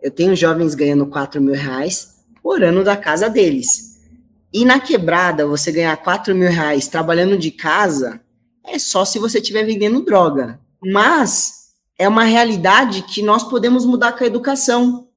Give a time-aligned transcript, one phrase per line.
[0.00, 3.98] Eu tenho jovens ganhando 4 mil reais por ano da casa deles.
[4.52, 8.20] E na quebrada, você ganhar 4 mil reais trabalhando de casa
[8.64, 10.60] é só se você estiver vendendo droga.
[10.80, 15.07] Mas é uma realidade que nós podemos mudar com a educação.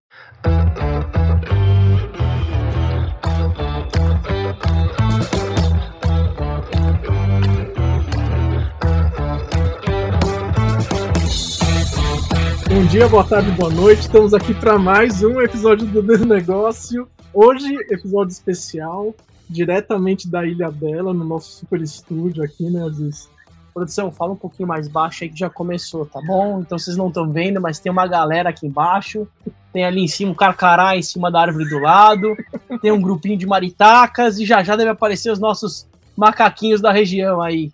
[12.92, 14.02] Dia, boa tarde, boa noite.
[14.02, 17.08] Estamos aqui para mais um episódio do Desnegócio.
[17.34, 19.16] Hoje, episódio especial,
[19.50, 23.30] diretamente da Ilha Bela, no nosso super estúdio aqui, né, Aziz?
[23.74, 26.60] Produção, fala um pouquinho mais baixo aí que já começou, tá bom?
[26.60, 29.26] Então vocês não estão vendo, mas tem uma galera aqui embaixo.
[29.72, 32.36] Tem ali em cima um carcará em cima da árvore do lado.
[32.82, 37.42] Tem um grupinho de maritacas e já já deve aparecer os nossos macaquinhos da região
[37.42, 37.72] aí.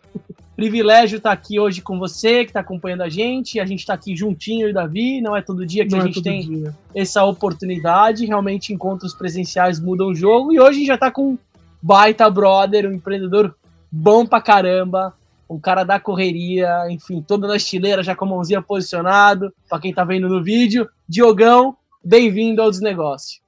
[0.58, 3.60] Privilégio estar tá aqui hoje com você, que está acompanhando a gente.
[3.60, 5.22] A gente está aqui juntinho, e Davi.
[5.22, 6.76] Não é todo dia que Não a é gente é tem dia.
[6.96, 8.26] essa oportunidade.
[8.26, 10.52] Realmente, encontros presenciais mudam o jogo.
[10.52, 11.38] E hoje a gente já está com
[11.80, 13.56] baita brother, um empreendedor
[13.92, 15.14] bom pra caramba,
[15.48, 19.54] um cara da correria, enfim, toda na estileira, já com a mãozinha posicionado.
[19.70, 23.40] Para quem está vendo no vídeo, Diogão, bem-vindo ao Desnegócio.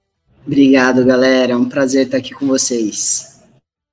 [0.46, 1.54] Obrigado, galera.
[1.54, 3.42] É um prazer estar aqui com vocês.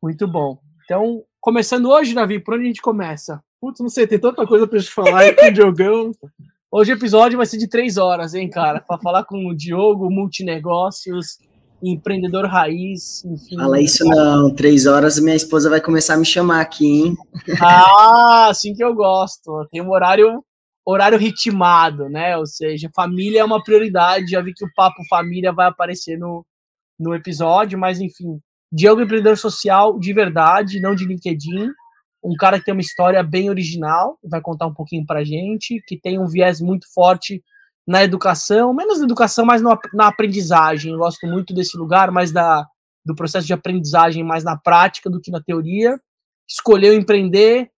[0.02, 0.58] Muito bom.
[0.84, 3.40] Então, Começando hoje, Davi, por onde a gente começa?
[3.60, 6.10] Putz, não sei, tem tanta coisa pra gente falar com o Diogão.
[6.68, 8.80] Hoje o episódio vai ser de três horas, hein, cara?
[8.80, 11.38] Pra falar com o Diogo, multinegócios,
[11.80, 13.54] empreendedor raiz, enfim.
[13.54, 17.16] Fala isso não, três horas minha esposa vai começar a me chamar aqui, hein?
[17.62, 19.68] Ah, assim que eu gosto.
[19.70, 20.44] Tem um horário,
[20.84, 22.36] horário ritmado, né?
[22.36, 24.32] Ou seja, família é uma prioridade.
[24.32, 26.44] Já vi que o papo família vai aparecer no,
[26.98, 28.40] no episódio, mas enfim,
[28.76, 31.70] Diogo empreendedor social de verdade, não de LinkedIn.
[32.22, 35.98] Um cara que tem uma história bem original, vai contar um pouquinho pra gente, que
[35.98, 37.42] tem um viés muito forte
[37.86, 40.92] na educação, menos na educação, mas no, na aprendizagem.
[40.92, 42.66] Eu gosto muito desse lugar, mais da,
[43.02, 45.98] do processo de aprendizagem, mais na prática do que na teoria.
[46.46, 47.70] Escolheu empreender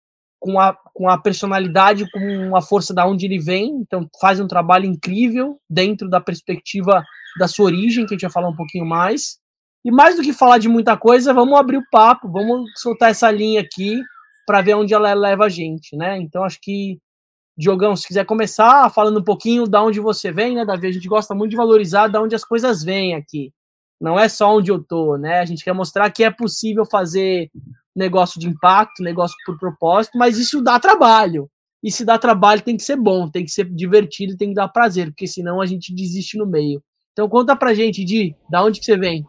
[0.41, 4.49] com a, com a personalidade, com a força da onde ele vem, então faz um
[4.49, 7.05] trabalho incrível dentro da perspectiva
[7.39, 9.45] da sua origem, que a gente vai falar um pouquinho mais.
[9.87, 13.31] E mais do que falar de muita coisa, vamos abrir o papo, vamos soltar essa
[13.31, 14.03] linha aqui
[14.45, 16.19] para ver onde ela leva a gente, né?
[16.19, 16.99] Então acho que
[17.57, 20.89] Diogão, se quiser começar falando um pouquinho da onde você vem, né, Davi?
[20.89, 23.53] A gente gosta muito de valorizar da onde as coisas vêm aqui.
[24.01, 25.39] Não é só onde eu tô, né?
[25.39, 27.49] A gente quer mostrar que é possível fazer
[27.95, 31.49] negócio de impacto, negócio por propósito, mas isso dá trabalho.
[31.81, 34.67] E se dá trabalho, tem que ser bom, tem que ser divertido, tem que dar
[34.67, 36.83] prazer, porque senão a gente desiste no meio.
[37.13, 39.25] Então conta pra gente, Di, da onde que você vem?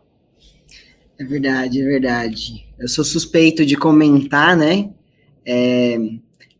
[1.19, 2.67] É verdade, é verdade.
[2.77, 4.91] Eu sou suspeito de comentar, né?
[5.45, 5.97] É,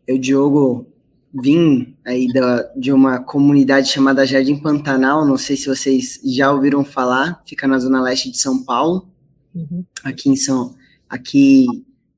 [0.06, 0.86] eu, Diogo,
[1.32, 6.84] vim aí da, de uma comunidade chamada Jardim Pantanal, não sei se vocês já ouviram
[6.84, 9.08] falar, fica na zona leste de São Paulo,
[9.54, 9.84] uhum.
[10.02, 10.74] aqui em São,
[11.08, 11.66] aqui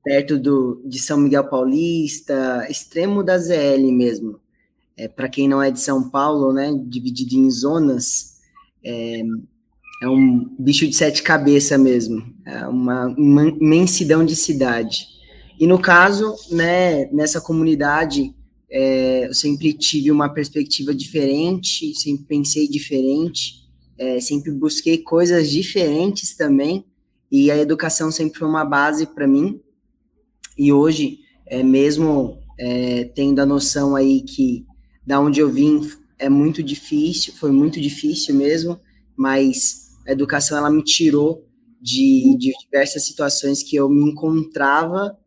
[0.03, 4.39] perto do, de São Miguel Paulista, extremo da ZL mesmo.
[4.97, 8.39] É, Para quem não é de São Paulo, né, dividido em zonas,
[8.83, 9.21] é,
[10.01, 15.05] é um bicho de sete cabeças mesmo, é uma, imensidão de cidade.
[15.59, 18.33] E no caso, né, nessa comunidade,
[18.67, 23.61] é, eu sempre tive uma perspectiva diferente, sempre pensei diferente,
[23.95, 26.83] é, sempre busquei coisas diferentes também,
[27.31, 29.61] e a educação sempre foi uma base para mim.
[30.57, 34.65] E hoje, é, mesmo é, tendo a noção aí que
[35.05, 35.87] da onde eu vim
[36.17, 38.79] é muito difícil, foi muito difícil mesmo,
[39.15, 41.47] mas a educação ela me tirou
[41.81, 45.17] de, de diversas situações que eu me encontrava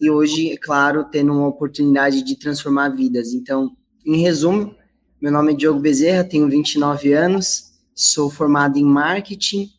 [0.00, 3.34] e hoje, é claro, tendo uma oportunidade de transformar vidas.
[3.34, 4.74] Então, em resumo,
[5.20, 9.70] meu nome é Diogo Bezerra, tenho 29 anos, sou formado em marketing,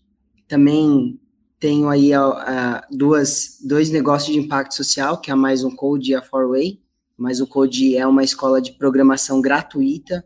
[0.47, 1.19] também
[1.59, 5.75] tenho aí a, a, duas, dois negócios de impacto social, que é a Mais Um
[5.75, 6.79] Code e a Forway.
[7.17, 10.23] Mais Um Code é uma escola de programação gratuita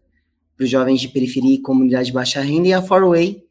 [0.58, 3.45] para os jovens de periferia e comunidade de baixa renda, e a Forway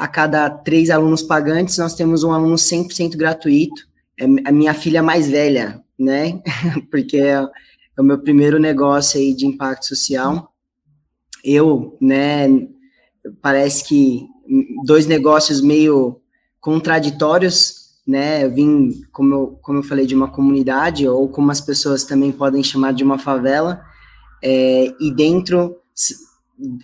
[0.00, 3.86] a cada três alunos pagantes, nós temos um aluno 100% gratuito.
[4.18, 6.40] É a minha filha mais velha, né?
[6.90, 10.54] Porque é, é, o meu primeiro negócio aí de impacto social.
[11.44, 12.48] Eu, né,
[13.42, 14.26] parece que
[14.86, 16.22] dois negócios meio
[16.62, 18.42] contraditórios, né?
[18.46, 22.32] Eu vim, como eu, como eu falei, de uma comunidade, ou como as pessoas também
[22.32, 23.82] podem chamar de uma favela,
[24.42, 25.76] é, e dentro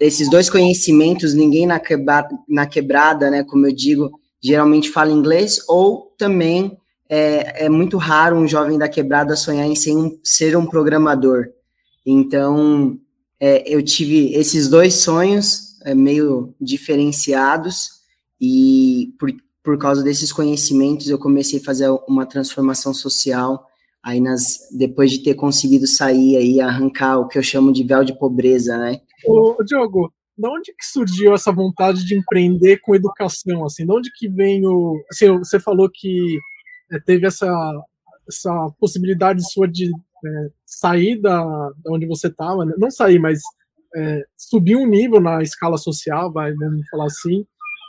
[0.00, 4.11] esses dois conhecimentos, ninguém na quebrada, na quebrada, né, como eu digo,
[4.43, 6.76] geralmente fala inglês, ou também
[7.08, 11.46] é, é muito raro um jovem da quebrada sonhar em ser um, ser um programador.
[12.05, 12.99] Então,
[13.40, 17.90] é, eu tive esses dois sonhos, é, meio diferenciados
[18.40, 19.32] e por,
[19.62, 23.67] por causa desses conhecimentos eu comecei a fazer uma transformação social
[24.02, 28.05] aí nas depois de ter conseguido sair aí arrancar o que eu chamo de véu
[28.05, 29.00] de pobreza, né?
[29.24, 33.64] Ô, Diogo, de onde que surgiu essa vontade de empreender com educação?
[33.64, 35.02] Assim, de onde que vem o.
[35.10, 36.38] Assim, você falou que
[36.92, 37.46] é, teve essa,
[38.28, 42.74] essa possibilidade sua de é, sair da, da onde você estava, né?
[42.76, 43.40] não sair, mas
[43.96, 47.46] é, subir um nível na escala social, vai, vamos falar assim.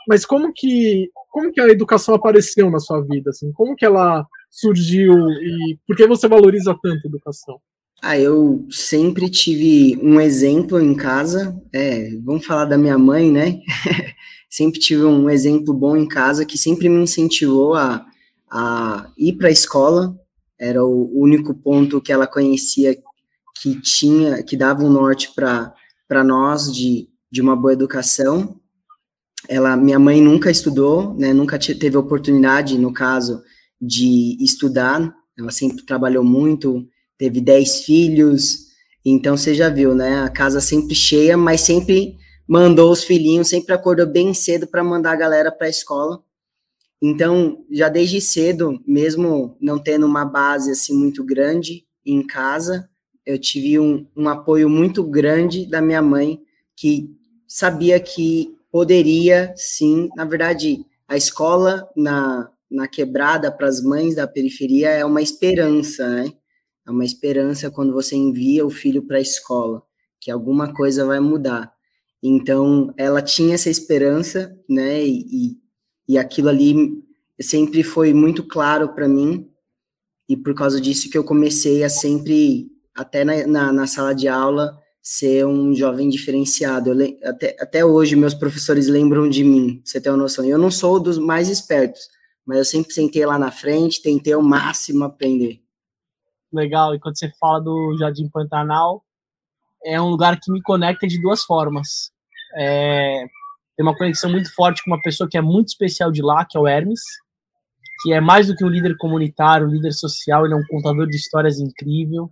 [0.08, 3.30] Mas como que como que a educação apareceu na sua vida?
[3.30, 7.60] Assim, como que ela surgiu e por que você valoriza tanto a educação?
[8.00, 11.60] Ah, eu sempre tive um exemplo em casa.
[11.72, 13.60] É, vamos falar da minha mãe, né?
[14.48, 18.06] sempre tive um exemplo bom em casa que sempre me incentivou a,
[18.50, 20.16] a ir para a escola.
[20.58, 22.96] Era o único ponto que ela conhecia
[23.60, 28.60] que tinha, que dava um norte para nós de, de uma boa educação.
[29.48, 31.32] Ela, minha mãe nunca estudou, né?
[31.32, 33.42] Nunca teve oportunidade, no caso,
[33.80, 35.12] de estudar.
[35.36, 38.68] Ela sempre trabalhou muito teve dez filhos,
[39.04, 40.20] então você já viu, né?
[40.22, 42.16] A casa sempre cheia, mas sempre
[42.46, 46.22] mandou os filhinhos, sempre acordou bem cedo para mandar a galera para a escola.
[47.00, 52.88] Então, já desde cedo, mesmo não tendo uma base assim muito grande em casa,
[53.24, 56.40] eu tive um, um apoio muito grande da minha mãe,
[56.74, 57.14] que
[57.46, 64.26] sabia que poderia, sim, na verdade, a escola na, na quebrada para as mães da
[64.26, 66.32] periferia é uma esperança, né?
[66.88, 69.82] É uma esperança quando você envia o filho para a escola,
[70.18, 71.70] que alguma coisa vai mudar.
[72.22, 75.58] Então, ela tinha essa esperança, né, e,
[76.08, 77.04] e aquilo ali
[77.38, 79.50] sempre foi muito claro para mim,
[80.26, 84.26] e por causa disso que eu comecei a sempre, até na, na, na sala de
[84.26, 86.90] aula, ser um jovem diferenciado.
[86.90, 90.44] Eu, até, até hoje, meus professores lembram de mim, você tem uma noção.
[90.44, 92.08] Eu não sou dos mais espertos,
[92.46, 95.67] mas eu sempre sentei lá na frente, tentei ao máximo aprender
[96.52, 96.94] legal.
[96.94, 99.02] E quando você fala do Jardim Pantanal,
[99.84, 102.10] é um lugar que me conecta de duas formas.
[102.56, 103.24] É,
[103.76, 106.56] tem uma conexão muito forte com uma pessoa que é muito especial de lá, que
[106.56, 107.00] é o Hermes,
[108.02, 111.06] que é mais do que um líder comunitário, um líder social, ele é um contador
[111.06, 112.30] de histórias incrível,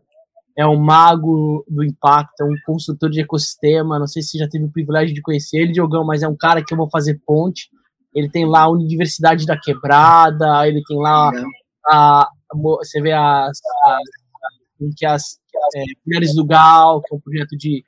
[0.56, 4.48] é um mago do impacto, é um construtor de ecossistema, não sei se você já
[4.48, 7.20] teve o privilégio de conhecer ele, Diogão, mas é um cara que eu vou fazer
[7.26, 7.68] ponte,
[8.14, 11.30] ele tem lá a Universidade da Quebrada, ele tem lá
[11.86, 14.02] a, você vê as, as
[14.96, 15.38] que as
[15.74, 17.84] é, Mulheres do Gal, que é um projeto de,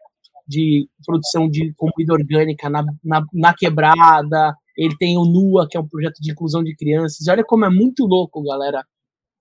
[0.47, 5.81] de produção de comida orgânica na, na, na, quebrada, ele tem o NUA, que é
[5.81, 8.85] um projeto de inclusão de crianças, olha como é muito louco, galera,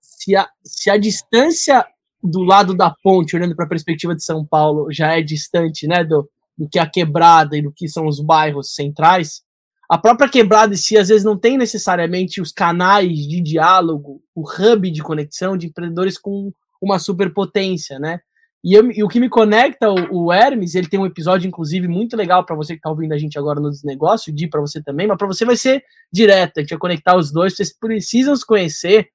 [0.00, 1.86] se a, se a distância
[2.22, 6.04] do lado da ponte, olhando para a perspectiva de São Paulo, já é distante, né,
[6.04, 9.42] do, do que a quebrada e do que são os bairros centrais,
[9.88, 14.42] a própria quebrada em si, às vezes, não tem necessariamente os canais de diálogo, o
[14.42, 18.20] hub de conexão de empreendedores com uma superpotência, né?
[18.62, 21.86] E, eu, e o que me conecta, o, o, Hermes, ele tem um episódio, inclusive,
[21.86, 24.82] muito legal para você que está ouvindo a gente agora no desnegócio, de para você
[24.82, 25.82] também, mas para você vai ser
[26.12, 29.08] direto, a gente vai conectar os dois, vocês precisam se conhecer,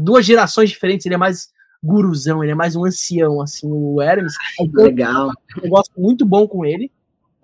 [0.00, 1.48] duas gerações diferentes, ele é mais
[1.82, 4.32] guruzão, ele é mais um ancião, assim, o Hermes.
[4.72, 5.30] Legal.
[5.62, 6.90] Eu gosto muito bom com ele,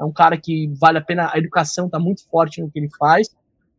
[0.03, 2.91] é um cara que vale a pena, a educação está muito forte no que ele
[2.99, 3.29] faz.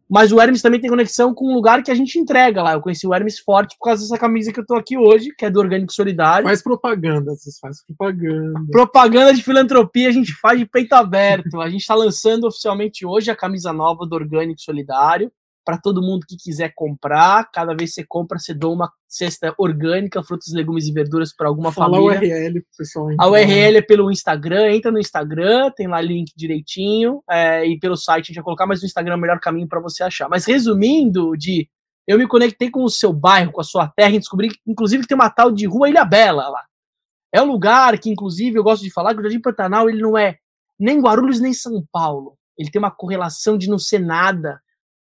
[0.09, 2.73] Mas o Hermes também tem conexão com um lugar que a gente entrega lá.
[2.73, 5.45] Eu conheci o Hermes forte por causa dessa camisa que eu tô aqui hoje, que
[5.45, 6.45] é do Orgânico Solidário.
[6.45, 8.59] Faz propaganda, vocês fazem propaganda.
[8.69, 11.59] Propaganda de filantropia a gente faz de peito aberto.
[11.59, 15.31] A gente está lançando oficialmente hoje a camisa nova do Orgânico Solidário
[15.63, 17.49] para todo mundo que quiser comprar.
[17.51, 21.47] Cada vez que você compra, você doa uma cesta orgânica, frutas, legumes e verduras para
[21.47, 22.35] alguma Fala família.
[22.35, 23.09] a URL, pessoal.
[23.19, 27.95] A URL é pelo Instagram, entra no Instagram, tem lá link direitinho, é, e pelo
[27.95, 30.27] site a gente vai colocar, mas o Instagram é o melhor caminho para você achar.
[30.29, 31.69] Mas resumindo, de
[32.07, 35.07] eu me conectei com o seu bairro, com a sua terra, e descobri, inclusive, que
[35.07, 36.63] tem uma tal de Rua Ilha Bela lá.
[37.31, 40.17] É um lugar que, inclusive, eu gosto de falar que o Jardim Pantanal ele não
[40.17, 40.37] é
[40.79, 42.37] nem Guarulhos nem São Paulo.
[42.57, 44.61] Ele tem uma correlação de não ser nada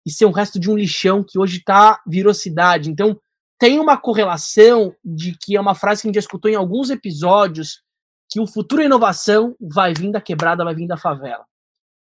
[0.09, 2.91] e ser um resto de um lixão que hoje tá virou cidade.
[2.91, 3.21] Então,
[3.59, 6.89] tem uma correlação de que é uma frase que a gente já escutou em alguns
[6.89, 7.83] episódios,
[8.31, 11.45] que o futuro inovação vai vir da quebrada, vai vir da favela.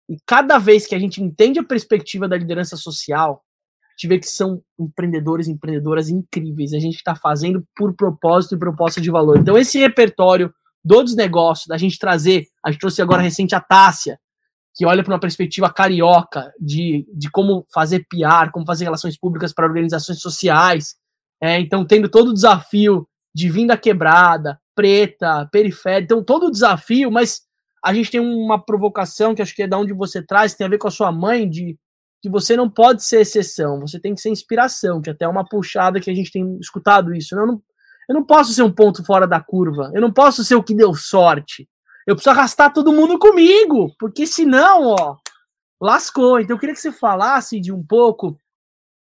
[0.09, 3.45] E cada vez que a gente entende a perspectiva da liderança social,
[3.83, 6.73] a gente vê que são empreendedores e empreendedoras incríveis.
[6.73, 9.37] A gente está fazendo por propósito e proposta de valor.
[9.37, 10.51] Então, esse repertório
[10.83, 14.19] dos negócios, da gente trazer, a gente trouxe agora recente a Tássia,
[14.75, 19.53] que olha para uma perspectiva carioca de, de como fazer PR, como fazer relações públicas
[19.53, 20.95] para organizações sociais.
[21.43, 27.11] É, então, tendo todo o desafio de vinda quebrada, preta, periférica, então todo o desafio,
[27.11, 27.43] mas
[27.85, 30.71] a gente tem uma provocação que acho que é da onde você traz, tem a
[30.71, 31.79] ver com a sua mãe, de
[32.23, 35.47] que você não pode ser exceção, você tem que ser inspiração, que até é uma
[35.47, 37.35] puxada que a gente tem escutado isso.
[37.35, 37.63] Eu não,
[38.09, 40.75] eu não posso ser um ponto fora da curva, eu não posso ser o que
[40.75, 41.67] deu sorte.
[42.07, 45.17] Eu preciso arrastar todo mundo comigo, porque senão, ó,
[45.81, 46.41] lascou.
[46.41, 48.39] Então eu queria que você falasse de um pouco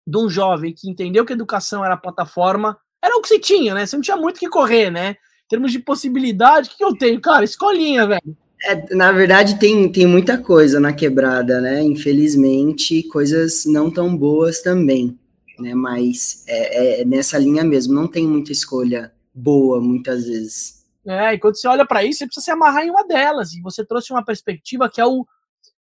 [0.06, 3.86] de um jovem que entendeu que educação era plataforma, era o que você tinha, né?
[3.86, 5.12] Você não tinha muito que correr, né?
[5.12, 7.20] Em termos de possibilidade, o que eu tenho?
[7.20, 8.38] Cara, escolinha, velho.
[8.64, 11.84] É, na verdade, tem, tem muita coisa na quebrada, né?
[11.84, 15.18] Infelizmente, coisas não tão boas também,
[15.60, 15.76] né?
[15.76, 20.77] Mas é, é nessa linha mesmo, não tem muita escolha boa, muitas vezes.
[21.08, 23.54] É, e quando você olha para isso, você precisa se amarrar em uma delas.
[23.54, 25.26] E você trouxe uma perspectiva que é o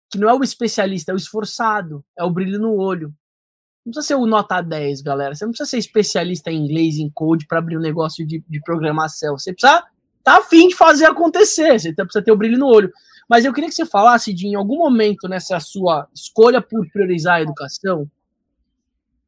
[0.09, 3.13] que não é o especialista, é o esforçado, é o brilho no olho.
[3.86, 5.36] Não precisa ser o nota 10, galera.
[5.36, 8.62] Você não precisa ser especialista em inglês, em code, para abrir um negócio de, de
[8.62, 9.38] programação.
[9.38, 9.83] Você precisa
[10.24, 12.91] tá afim de fazer acontecer, você precisa ter o brilho no olho.
[13.29, 17.36] Mas eu queria que você falasse de, em algum momento nessa sua escolha por priorizar
[17.36, 18.09] a educação,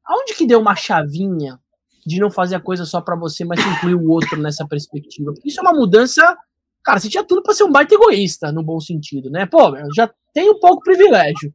[0.06, 1.60] aonde que deu uma chavinha
[2.06, 5.34] de não fazer a coisa só para você, mas incluir o outro nessa perspectiva?
[5.44, 6.38] Isso é uma mudança.
[6.84, 9.46] Cara, você tinha tudo para ser um baita egoísta, no bom sentido, né?
[9.46, 11.54] Pô, eu já tenho um pouco privilégio.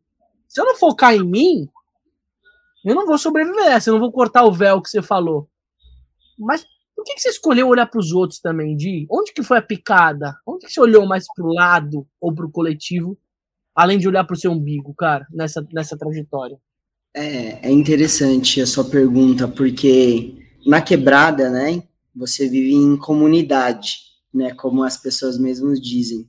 [0.48, 1.68] Se eu não focar em mim,
[2.84, 5.48] eu não vou sobreviver, se eu não vou cortar o véu que você falou.
[6.38, 9.06] Mas por que, que você escolheu olhar para os outros também, Di?
[9.10, 10.36] Onde que foi a picada?
[10.46, 13.18] Onde que você olhou mais para o lado ou para o coletivo,
[13.74, 16.58] além de olhar para o seu umbigo, cara, nessa, nessa trajetória?
[17.14, 20.35] É, é interessante a sua pergunta, porque
[20.66, 21.83] na quebrada, né,
[22.14, 23.99] você vive em comunidade,
[24.33, 26.28] né, como as pessoas mesmas dizem.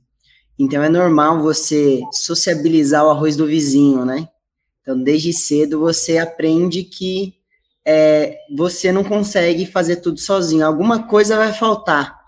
[0.58, 4.28] Então é normal você sociabilizar o arroz do vizinho, né?
[4.80, 7.34] Então desde cedo você aprende que
[7.84, 10.64] é, você não consegue fazer tudo sozinho.
[10.64, 12.18] Alguma coisa vai faltar.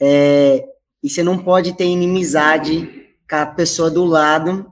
[0.00, 0.64] É,
[1.02, 4.70] e você não pode ter inimizade com a pessoa do lado.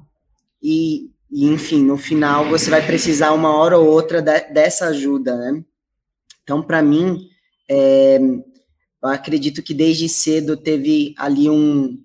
[0.63, 5.37] E, e, enfim, no final você vai precisar uma hora ou outra de, dessa ajuda,
[5.37, 5.65] né?
[6.43, 7.29] Então, para mim,
[7.69, 12.03] é, eu acredito que desde cedo teve ali um,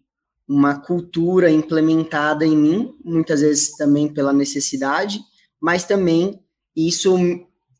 [0.48, 5.20] uma cultura implementada em mim, muitas vezes também pela necessidade,
[5.60, 6.39] mas também
[6.75, 7.17] isso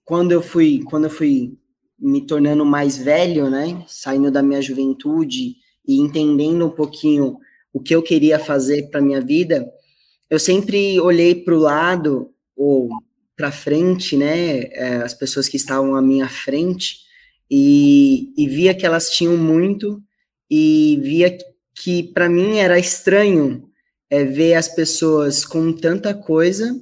[0.04, 1.58] quando eu fui, quando eu fui
[2.00, 5.56] me tornando mais velho, né, saindo da minha juventude
[5.88, 7.38] e entendendo um pouquinho
[7.72, 9.68] o que eu queria fazer para minha vida,
[10.30, 12.90] eu sempre olhei para o lado ou
[13.36, 17.00] para frente, né, é, as pessoas que estavam à minha frente
[17.52, 20.02] e, e via que elas tinham muito
[20.50, 21.38] e via
[21.74, 23.70] que para mim era estranho
[24.10, 26.82] é, ver as pessoas com tanta coisa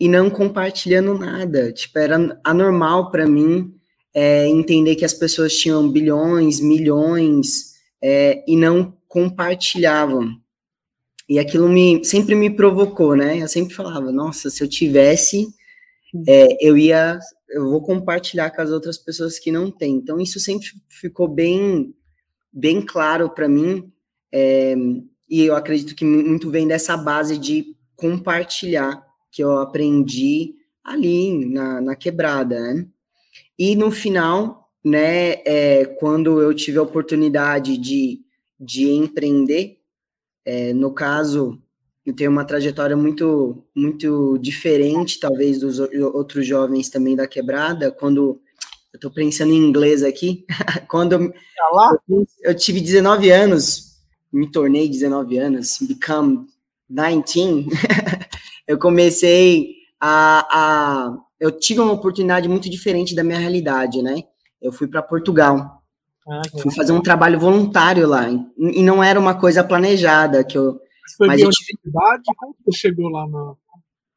[0.00, 1.72] e não compartilhando nada.
[1.72, 3.74] Tipo, era anormal para mim
[4.14, 10.40] é, entender que as pessoas tinham bilhões, milhões é, e não compartilhavam.
[11.28, 13.42] E aquilo me sempre me provocou, né?
[13.42, 15.46] Eu sempre falava, nossa, se eu tivesse,
[16.28, 19.96] é, eu ia, eu vou compartilhar com as outras pessoas que não têm.
[19.96, 21.94] Então isso sempre ficou bem,
[22.52, 23.90] bem claro para mim.
[24.32, 24.74] É,
[25.28, 29.02] e eu acredito que muito vem dessa base de compartilhar
[29.32, 30.54] que eu aprendi
[30.84, 32.86] ali na, na quebrada, né?
[33.58, 38.20] E no final, né, é, quando eu tive a oportunidade de,
[38.60, 39.78] de empreender,
[40.44, 41.60] é, no caso,
[42.04, 48.40] eu tenho uma trajetória muito, muito diferente, talvez, dos outros jovens também da quebrada, quando
[48.92, 50.44] eu estou pensando em inglês aqui,
[50.88, 53.94] quando tá eu, eu tive 19 anos,
[54.32, 56.46] me tornei 19 anos, become
[56.88, 57.66] 19,
[58.68, 64.22] eu comecei a, a, Eu tive uma oportunidade muito diferente da minha realidade, né?
[64.60, 65.82] Eu fui para Portugal.
[66.28, 68.28] Ah, fui fazer um trabalho voluntário lá.
[68.58, 70.44] E não era uma coisa planejada.
[70.44, 70.80] que eu.
[71.06, 72.22] Você foi universidade?
[72.36, 73.54] Como você chegou lá na.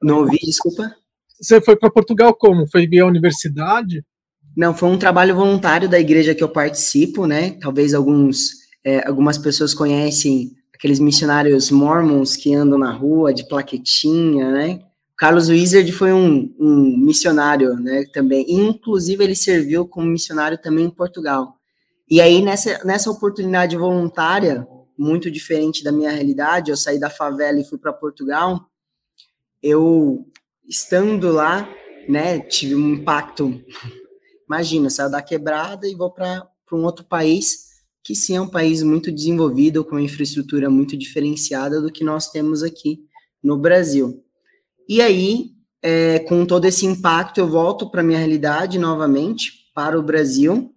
[0.02, 0.96] Não ouvi, desculpa.
[1.40, 2.68] Você foi para Portugal como?
[2.68, 4.04] Foi via universidade?
[4.56, 7.52] Não, foi um trabalho voluntário da igreja que eu participo, né?
[7.62, 8.52] Talvez alguns,
[8.84, 14.80] é, algumas pessoas conhecem aqueles missionários mormons que andam na rua de plaquetinha, né?
[15.18, 18.46] Carlos Wizard foi um, um, missionário, né, também.
[18.48, 21.57] Inclusive, ele serviu como missionário também em Portugal.
[22.10, 24.66] E aí, nessa, nessa oportunidade voluntária,
[24.98, 28.70] muito diferente da minha realidade, eu saí da favela e fui para Portugal,
[29.62, 30.26] eu,
[30.68, 31.68] estando lá,
[32.08, 33.62] né, tive um impacto.
[34.48, 37.68] Imagina, saio da quebrada e vou para um outro país
[38.08, 42.32] que sim é um país muito desenvolvido, com uma infraestrutura muito diferenciada do que nós
[42.32, 43.02] temos aqui
[43.44, 44.24] no Brasil.
[44.88, 50.02] E aí, é, com todo esse impacto, eu volto para minha realidade novamente, para o
[50.02, 50.74] Brasil,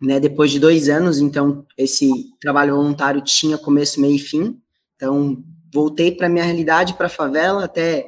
[0.00, 4.60] né, depois de dois anos, então, esse trabalho voluntário tinha começo, meio e fim,
[4.96, 8.06] Então, voltei para minha realidade, para a favela, até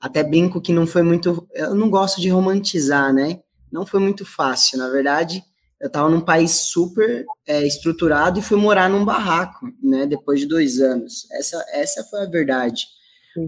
[0.00, 3.40] até brinco que não foi muito, eu não gosto de romantizar, né?
[3.72, 5.42] Não foi muito fácil, na verdade.
[5.80, 10.06] Eu estava num país super é, estruturado e fui morar num barraco, né?
[10.06, 11.26] Depois de dois anos.
[11.32, 12.86] Essa essa foi a verdade.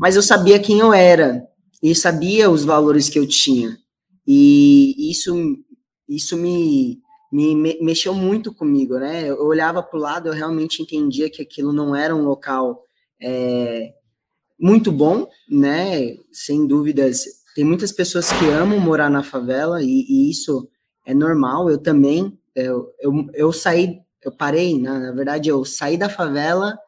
[0.00, 1.46] Mas eu sabia quem eu era
[1.82, 3.76] e sabia os valores que eu tinha.
[4.26, 5.34] E isso
[6.08, 7.00] isso me
[7.36, 9.28] me, mexeu muito comigo, né?
[9.28, 12.82] Eu olhava para o lado, eu realmente entendia que aquilo não era um local
[13.20, 13.92] é,
[14.58, 16.16] muito bom, né?
[16.32, 17.24] Sem dúvidas,
[17.54, 20.68] tem muitas pessoas que amam morar na favela e, e isso
[21.04, 21.68] é normal.
[21.68, 26.78] Eu também, eu, eu, eu saí, eu parei, na, na verdade, eu saí da favela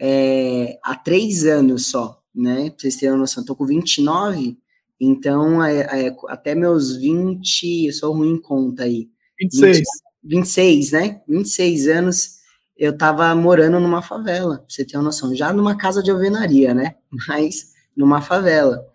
[0.00, 2.70] é, há três anos só, né?
[2.70, 4.56] Pra vocês terem noção, tô com 29,
[5.00, 9.08] então é, é, até meus 20, eu sou ruim em conta aí.
[9.40, 9.78] 26.
[9.78, 9.86] 20,
[10.24, 11.22] 26, né?
[11.28, 12.38] 26 anos
[12.78, 16.72] eu tava morando numa favela, pra você ter uma noção, já numa casa de alvenaria,
[16.72, 16.94] né?
[17.28, 18.86] Mas numa favela.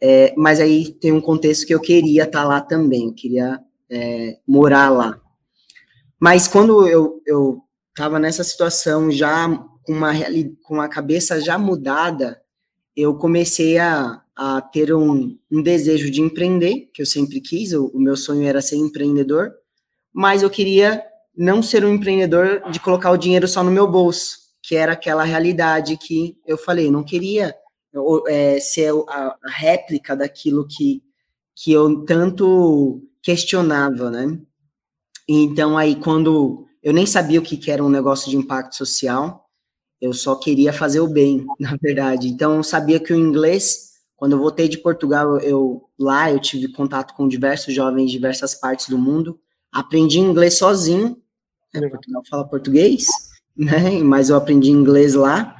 [0.00, 3.58] É, mas aí tem um contexto que eu queria estar tá lá também, eu queria
[3.88, 5.18] é, morar lá.
[6.20, 7.62] Mas quando eu, eu
[7.94, 9.48] tava nessa situação já
[9.82, 10.12] com uma,
[10.62, 12.40] com uma cabeça já mudada,
[12.94, 17.86] eu comecei a, a ter um, um desejo de empreender, que eu sempre quis, o,
[17.86, 19.52] o meu sonho era ser empreendedor,
[20.16, 21.04] mas eu queria
[21.36, 25.24] não ser um empreendedor de colocar o dinheiro só no meu bolso, que era aquela
[25.24, 27.54] realidade que eu falei, não queria
[28.26, 31.02] é, ser a, a, réplica daquilo que,
[31.54, 34.40] que eu tanto questionava, né?
[35.28, 39.46] Então, aí, quando eu nem sabia o que, era um negócio de impacto social,
[40.00, 42.28] eu só queria fazer o bem, na verdade.
[42.28, 46.72] Então, eu sabia que o inglês, quando eu voltei de Portugal, eu lá eu tive
[46.72, 49.38] contato com diversos jovens de diversas partes do mundo,
[49.80, 51.16] aprendi inglês sozinho,
[51.74, 53.06] né, Portugal fala português,
[53.56, 53.98] né?
[54.02, 55.54] Mas eu aprendi inglês lá.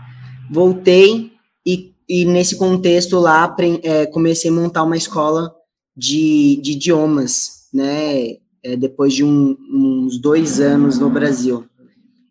[0.51, 1.33] Voltei
[1.65, 5.55] e, e nesse contexto lá é, comecei a montar uma escola
[5.97, 8.37] de, de idiomas, né?
[8.63, 11.67] É, depois de um, uns dois anos no Brasil.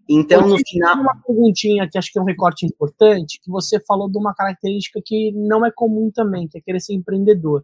[0.08, 1.00] Então, no final.
[1.00, 5.02] Uma perguntinha que acho que é um recorte importante, que você falou de uma característica
[5.04, 7.64] que não é comum também, que é querer ser empreendedor.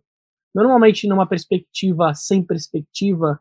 [0.53, 3.39] Normalmente, numa perspectiva sem perspectiva,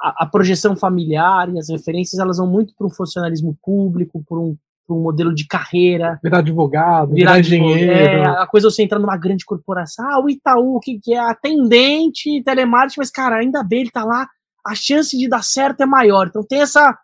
[0.00, 4.38] a, a, projeção familiar e as referências elas vão muito para um funcionalismo público, por
[4.38, 4.56] um,
[4.88, 6.18] um modelo de carreira.
[6.22, 7.92] Virar advogado, virar, virar engenheiro.
[7.92, 11.18] É, a coisa você entrar numa grande corporação, ah, o Itaú, que, que é?
[11.18, 14.26] Atendente, telemarketing, mas, cara, ainda bem, ele tá lá,
[14.66, 16.26] a chance de dar certo é maior.
[16.26, 16.98] Então tem essa.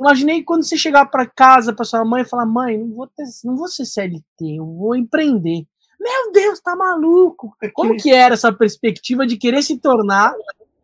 [0.00, 3.24] Imaginei quando você chegar para casa para sua mãe e falar: mãe, não vou, ter,
[3.44, 5.66] não vou ser CLT, eu vou empreender.
[6.06, 7.52] Meu Deus, tá maluco?
[7.74, 10.32] Como que era essa perspectiva de querer se tornar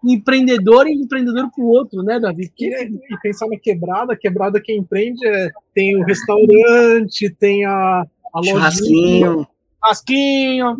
[0.05, 2.51] empreendedor e empreendedor com o outro, né, Davi?
[2.59, 8.05] E, e pensar na quebrada, quebrada quem empreende é, tem o restaurante, tem a,
[8.35, 9.47] a Churrasquinho.
[9.79, 10.77] Churrasquinho.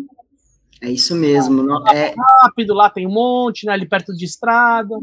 [0.81, 1.63] É isso mesmo.
[1.63, 2.13] Não, é...
[2.41, 4.93] Rápido, lá tem um monte, né, ali perto de estrada.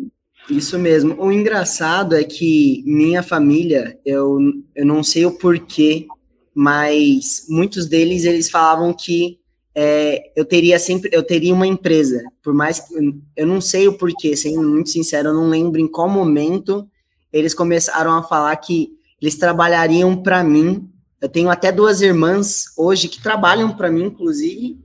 [0.51, 1.17] Isso mesmo.
[1.19, 4.39] O engraçado é que minha família, eu,
[4.77, 6.07] eu não sei o porquê,
[6.55, 9.39] mas muitos deles, eles falavam que
[9.75, 12.95] é, eu teria sempre, eu teria uma empresa, por mais que
[13.37, 16.89] eu não sei o porquê, sendo muito sincero, eu não lembro em qual momento
[17.33, 20.91] eles começaram a falar que eles trabalhariam para mim.
[21.21, 24.79] Eu tenho até duas irmãs hoje que trabalham para mim, inclusive,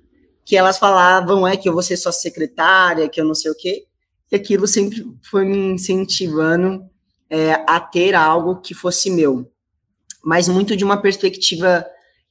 [0.43, 3.56] que elas falavam é que eu vou ser sua secretária, que eu não sei o
[3.56, 3.86] quê.
[4.32, 6.84] E aquilo sempre foi me incentivando
[7.30, 9.49] é, a ter algo que fosse meu,
[10.25, 11.85] mas muito de uma perspectiva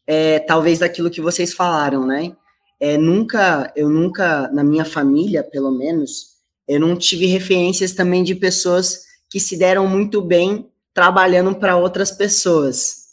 [0.06, 2.36] é, talvez daquilo que vocês falaram, né?
[2.84, 6.34] é, nunca, eu nunca, na minha família, pelo menos,
[6.66, 12.10] eu não tive referências também de pessoas que se deram muito bem trabalhando para outras
[12.10, 13.04] pessoas,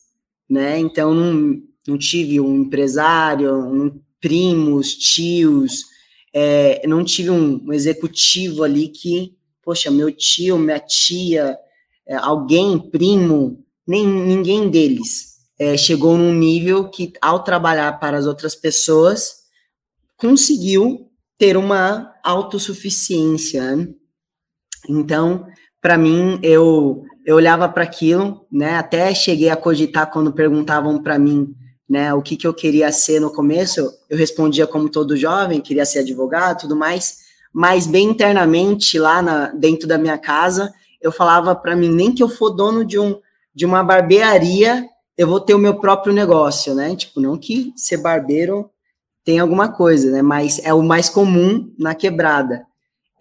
[0.49, 0.77] né?
[0.77, 5.85] Então, não, não tive um empresário, um, primos, tios,
[6.33, 11.57] é, não tive um, um, executivo ali que, poxa, meu tio, minha tia,
[12.05, 18.25] é, alguém, primo, nem ninguém deles é, chegou num nível que, ao trabalhar para as
[18.25, 19.41] outras pessoas,
[20.17, 23.87] conseguiu ter uma autossuficiência.
[24.89, 25.45] Então,
[25.79, 28.75] para mim, eu, eu olhava para aquilo, né?
[28.75, 31.53] Até cheguei a cogitar quando perguntavam para mim,
[31.87, 33.91] né, o que, que eu queria ser no começo.
[34.09, 37.17] Eu respondia como todo jovem, queria ser advogado, tudo mais.
[37.53, 42.23] Mas bem internamente lá na, dentro da minha casa, eu falava para mim, nem que
[42.23, 43.19] eu for dono de um
[43.53, 44.87] de uma barbearia,
[45.17, 46.95] eu vou ter o meu próprio negócio, né?
[46.95, 48.69] Tipo, não que ser barbeiro
[49.23, 50.21] tem alguma coisa, né?
[50.21, 52.65] Mas é o mais comum na quebrada.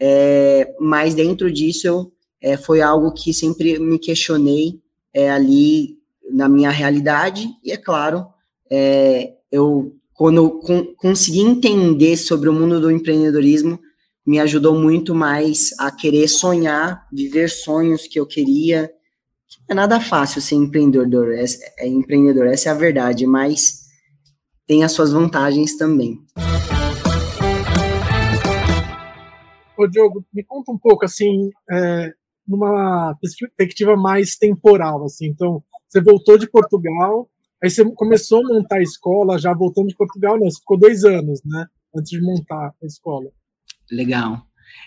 [0.01, 4.81] É, mas dentro disso eu, é, foi algo que sempre me questionei
[5.13, 5.99] é, ali
[6.33, 8.27] na minha realidade e é claro
[8.71, 13.81] é, eu quando eu con consegui entender sobre o mundo do empreendedorismo,
[14.27, 18.93] me ajudou muito mais a querer sonhar, viver sonhos que eu queria.
[19.71, 21.45] É nada fácil ser empreendedor, é,
[21.79, 23.83] é empreendedor, essa é a verdade, mas
[24.67, 26.19] tem as suas vantagens também.
[29.79, 32.13] Ô, Diogo, me conta um pouco, assim, é,
[32.45, 35.29] numa perspectiva mais temporal, assim.
[35.29, 37.31] Então, você voltou de Portugal,
[37.63, 40.51] aí você começou a montar a escola, já voltando de Portugal, né?
[40.51, 41.65] Você ficou dois anos, né?
[41.97, 43.31] Antes de montar a escola.
[43.89, 44.43] Legal.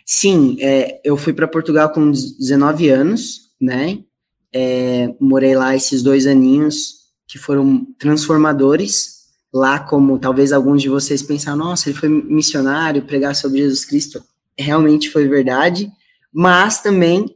[0.05, 4.03] Sim, é, eu fui para Portugal com 19 anos, né?
[4.53, 9.23] É, morei lá esses dois aninhos que foram transformadores.
[9.53, 14.23] Lá, como talvez alguns de vocês pensaram, nossa, ele foi missionário, pregar sobre Jesus Cristo.
[14.57, 15.91] Realmente foi verdade,
[16.31, 17.35] mas também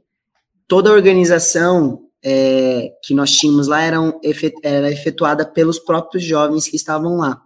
[0.67, 4.19] toda a organização é, que nós tínhamos lá eram,
[4.63, 7.41] era efetuada pelos próprios jovens que estavam lá.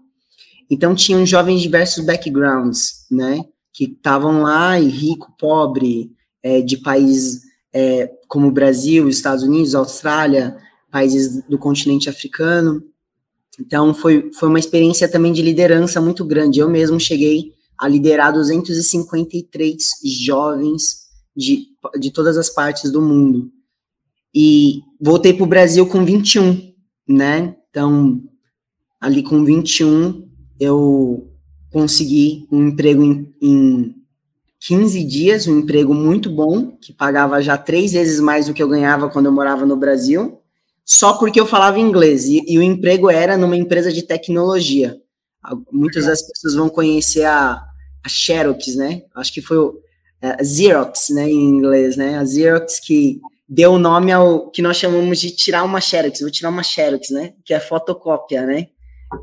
[0.69, 3.43] Então, tinham jovens de diversos backgrounds, né?
[3.73, 7.41] Que estavam lá, e rico, pobre, é, de países
[7.73, 10.55] é, como o Brasil, Estados Unidos, Austrália,
[10.89, 12.81] países do continente africano.
[13.59, 16.61] Então, foi, foi uma experiência também de liderança muito grande.
[16.61, 19.83] Eu mesmo cheguei a liderar 253
[20.25, 21.67] jovens de,
[21.99, 23.51] de todas as partes do mundo.
[24.33, 26.73] E voltei para o Brasil com 21,
[27.09, 27.57] né?
[27.69, 28.23] Então,
[29.01, 30.25] ali com 21,
[30.57, 31.29] eu
[31.69, 34.00] consegui um emprego em, em
[34.61, 38.69] 15 dias, um emprego muito bom, que pagava já três vezes mais do que eu
[38.69, 40.39] ganhava quando eu morava no Brasil,
[40.85, 42.25] só porque eu falava inglês.
[42.25, 45.01] E, e o emprego era numa empresa de tecnologia.
[45.71, 47.59] Muitas das pessoas vão conhecer a,
[48.03, 49.01] a Xerox, né?
[49.15, 49.79] Acho que foi o
[50.21, 52.19] é, Xerox, né, em inglês, né?
[52.19, 53.19] A Xerox que
[53.49, 56.21] deu o nome ao que nós chamamos de tirar uma Xerox.
[56.21, 57.33] Vou tirar uma Xerox, né?
[57.43, 58.67] Que é fotocópia, né?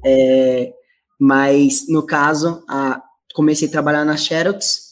[0.05, 0.73] É,
[1.17, 3.01] mas, no caso, a,
[3.35, 4.88] comecei a trabalhar na Xerox,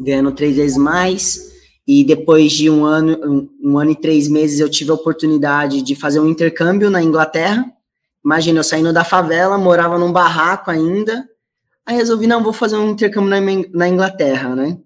[0.00, 1.50] ganhando três vezes mais,
[1.86, 3.18] e depois de um ano,
[3.62, 7.02] um, um ano e três meses, eu tive a oportunidade de fazer um intercâmbio na
[7.02, 7.70] Inglaterra.
[8.24, 11.28] Imagina, eu saindo da favela, morava num barraco ainda,
[11.84, 13.40] aí resolvi, não, vou fazer um intercâmbio na,
[13.72, 14.78] na Inglaterra, né?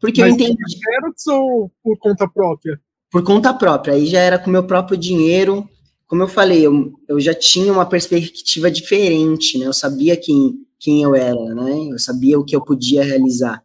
[0.00, 0.56] Porque Mas eu entendi.
[0.56, 2.80] Xerox ou por conta própria?
[3.10, 3.94] Por conta própria.
[3.94, 5.68] Aí já era com meu próprio dinheiro.
[6.06, 9.66] Como eu falei, eu, eu já tinha uma perspectiva diferente, né?
[9.66, 11.88] Eu sabia quem, quem eu era, né?
[11.90, 13.62] Eu sabia o que eu podia realizar.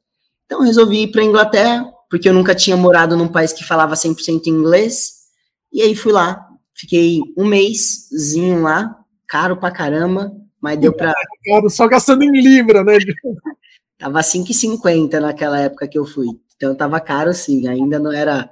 [0.54, 3.96] Então resolvi ir para a Inglaterra, porque eu nunca tinha morado num país que falava
[3.96, 5.13] 100% inglês.
[5.72, 6.48] E aí fui lá.
[6.76, 8.96] Fiquei um mêszinho lá,
[9.28, 11.12] caro pra caramba, mas deu para.
[11.70, 13.00] Só gastando em Libra, né?
[13.98, 16.28] Tava 5,50 naquela época que eu fui.
[16.56, 18.50] Então tava caro sim, ainda não era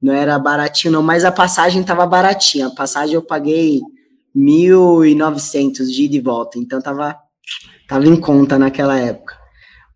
[0.00, 2.66] não era baratinho não, mas a passagem tava baratinha.
[2.66, 3.80] A passagem eu paguei
[4.36, 7.16] 1.900 de ida e volta, então tava
[7.86, 9.37] tava em conta naquela época.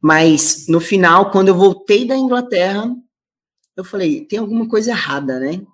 [0.03, 2.93] Mas no final, quando eu voltei da Inglaterra,
[3.77, 5.65] eu falei, tem alguma coisa errada, né?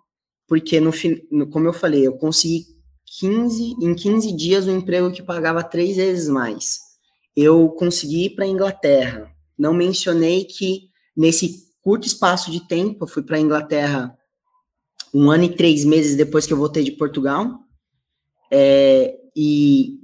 [0.47, 0.93] Porque no,
[1.31, 2.67] no como eu falei, eu consegui
[3.19, 6.89] 15 em 15 dias um emprego que pagava três vezes mais
[7.41, 9.33] eu consegui ir para a Inglaterra.
[9.57, 14.19] Não mencionei que nesse curto espaço de tempo, eu fui para a Inglaterra
[15.15, 17.61] um ano e três meses depois que eu voltei de Portugal.
[18.51, 20.01] É, e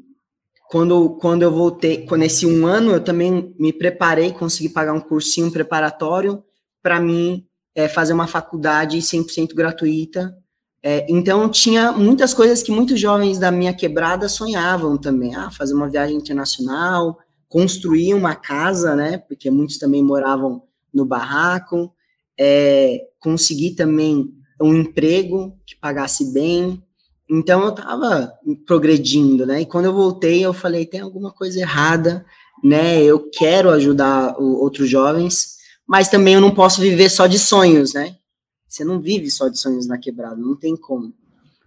[0.74, 5.48] quando, quando eu voltei, nesse um ano, eu também me preparei, consegui pagar um cursinho
[5.48, 6.42] preparatório
[6.82, 10.37] para mim é, fazer uma faculdade 100% gratuita.
[10.82, 15.37] É, então, tinha muitas coisas que muitos jovens da minha quebrada sonhavam também.
[15.37, 19.18] Ah, fazer uma viagem internacional, construir uma casa, né?
[19.18, 21.94] Porque muitos também moravam no barraco,
[22.37, 24.28] é, conseguir também
[24.60, 26.83] um emprego que pagasse bem.
[27.34, 28.32] Então eu estava
[28.64, 29.62] progredindo, né?
[29.62, 32.24] E quando eu voltei, eu falei: tem alguma coisa errada,
[32.62, 33.02] né?
[33.02, 37.92] Eu quero ajudar o, outros jovens, mas também eu não posso viver só de sonhos,
[37.92, 38.16] né?
[38.68, 41.12] Você não vive só de sonhos na quebrada, não tem como.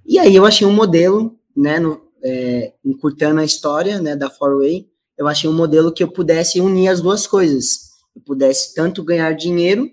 [0.05, 1.79] E aí eu achei um modelo, né?
[1.79, 4.15] No, é, encurtando a história, né?
[4.15, 7.89] Da Four Way, eu achei um modelo que eu pudesse unir as duas coisas.
[8.15, 9.89] Eu pudesse tanto ganhar dinheiro,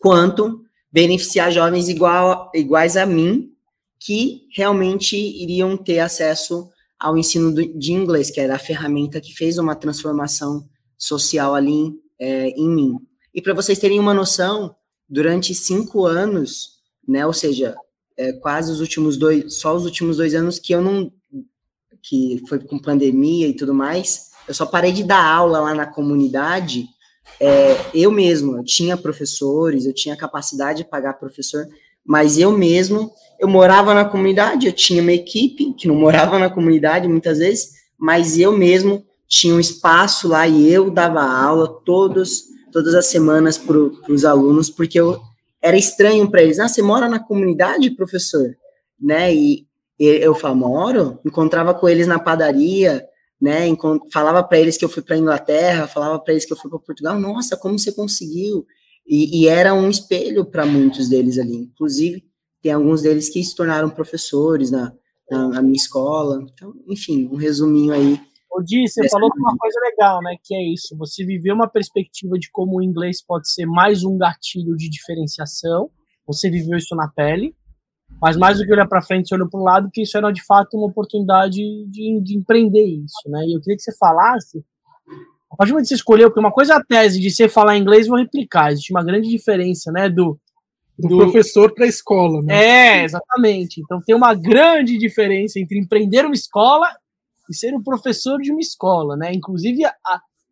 [0.00, 3.52] quanto beneficiar jovens igual, iguais a mim,
[3.98, 9.58] que realmente iriam ter acesso ao ensino de inglês, que era a ferramenta que fez
[9.58, 12.96] uma transformação social ali é, em mim.
[13.32, 14.74] E para vocês terem uma noção,
[15.08, 17.76] durante cinco anos, né, ou seja,
[18.16, 21.12] é, quase os últimos dois, só os últimos dois anos que eu não
[22.00, 25.86] que foi com pandemia e tudo mais, eu só parei de dar aula lá na
[25.86, 26.86] comunidade,
[27.40, 31.66] é, eu mesmo, eu tinha professores, eu tinha capacidade de pagar professor,
[32.04, 36.50] mas eu mesmo, eu morava na comunidade, eu tinha uma equipe que não morava na
[36.50, 42.44] comunidade muitas vezes, mas eu mesmo tinha um espaço lá e eu dava aula todos,
[42.72, 45.20] todas as semanas para os alunos, porque eu
[45.62, 46.58] era estranho para eles.
[46.58, 48.56] Ah, você mora na comunidade, professor?
[49.00, 49.34] Né?
[49.34, 49.66] E,
[49.98, 53.04] e eu falava, moro, encontrava com eles na padaria,
[53.40, 53.64] né?
[54.12, 56.78] Falava para eles que eu fui para Inglaterra, falava para eles que eu fui para
[56.78, 57.18] Portugal.
[57.20, 58.66] Nossa, como você conseguiu?
[59.06, 61.56] E, e era um espelho para muitos deles ali.
[61.56, 62.24] Inclusive,
[62.68, 64.92] tem alguns deles que se tornaram professores na,
[65.30, 66.44] na, na minha escola.
[66.52, 68.20] Então, enfim, um resuminho aí.
[68.52, 70.36] O Di, você falou uma coisa legal, né?
[70.44, 70.94] Que é isso.
[70.98, 75.90] Você viveu uma perspectiva de como o inglês pode ser mais um gatilho de diferenciação.
[76.26, 77.56] Você viveu isso na pele.
[78.20, 80.30] Mas mais do que olhar para frente, você olhou para um lado, que isso era
[80.30, 83.44] de fato uma oportunidade de, de empreender isso, né?
[83.46, 84.62] E eu queria que você falasse,
[85.50, 87.48] a partir do momento que você escolheu, porque uma coisa é a tese de você
[87.48, 90.40] falar inglês vou replicar, existe uma grande diferença, né, do,
[90.98, 93.00] do, do professor para a escola, né?
[93.00, 93.80] É, exatamente.
[93.80, 96.88] Então tem uma grande diferença entre empreender uma escola
[97.48, 99.32] e ser o professor de uma escola, né?
[99.32, 99.94] Inclusive a,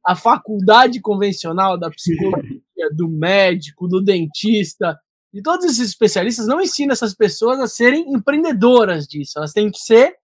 [0.06, 2.60] a faculdade convencional da psicologia,
[2.94, 4.96] do médico, do dentista,
[5.32, 9.38] de todos esses especialistas não ensina essas pessoas a serem empreendedoras disso.
[9.38, 10.14] Elas têm que ser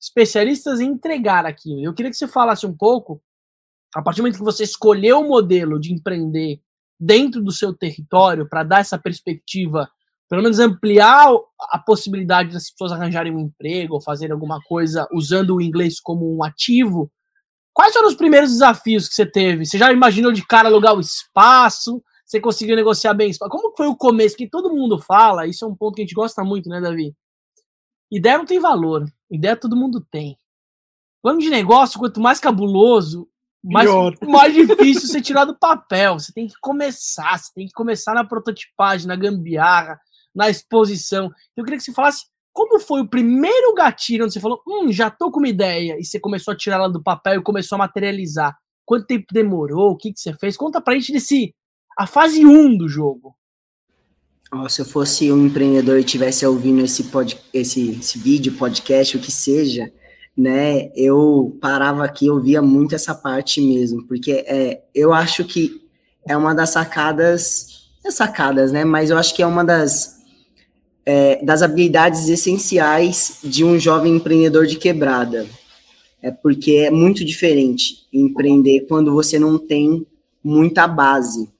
[0.00, 1.84] especialistas em entregar aquilo.
[1.84, 3.22] Eu queria que você falasse um pouco,
[3.94, 6.60] a partir do momento que você escolheu o modelo de empreender
[6.98, 9.90] dentro do seu território para dar essa perspectiva,
[10.28, 11.28] pelo menos ampliar
[11.70, 16.36] a possibilidade das pessoas arranjarem um emprego ou fazer alguma coisa usando o inglês como
[16.36, 17.10] um ativo.
[17.72, 19.64] Quais foram os primeiros desafios que você teve?
[19.64, 22.02] Você já imaginou de cara alugar o espaço?
[22.28, 23.32] você conseguiu negociar bem.
[23.38, 24.36] Como foi o começo?
[24.36, 27.16] Que todo mundo fala, isso é um ponto que a gente gosta muito, né, Davi?
[28.10, 30.36] Ideia não tem valor, ideia todo mundo tem.
[31.22, 33.26] Plano de negócio, quanto mais cabuloso,
[33.62, 33.90] mais,
[34.22, 36.18] mais difícil você tirar do papel.
[36.18, 39.98] Você tem que começar, você tem que começar na prototipagem, na gambiarra,
[40.34, 41.26] na exposição.
[41.26, 44.90] Então, eu queria que você falasse como foi o primeiro gatilho onde você falou, hum,
[44.90, 47.76] já tô com uma ideia, e você começou a tirar ela do papel e começou
[47.76, 48.56] a materializar.
[48.84, 49.92] Quanto tempo demorou?
[49.92, 50.56] O que, que você fez?
[50.56, 51.54] Conta pra gente desse,
[51.96, 53.36] a fase 1 do jogo.
[54.50, 59.16] Oh, se eu fosse um empreendedor e tivesse ouvindo esse, pod, esse, esse vídeo, podcast,
[59.16, 59.92] o que seja,
[60.38, 65.82] né, eu parava aqui e ouvia muito essa parte mesmo, porque é, eu acho que
[66.24, 70.20] é uma das sacadas, é sacadas, né, mas eu acho que é uma das,
[71.04, 75.44] é, das habilidades essenciais de um jovem empreendedor de quebrada,
[76.22, 80.06] é porque é muito diferente empreender quando você não tem
[80.42, 81.50] muita base,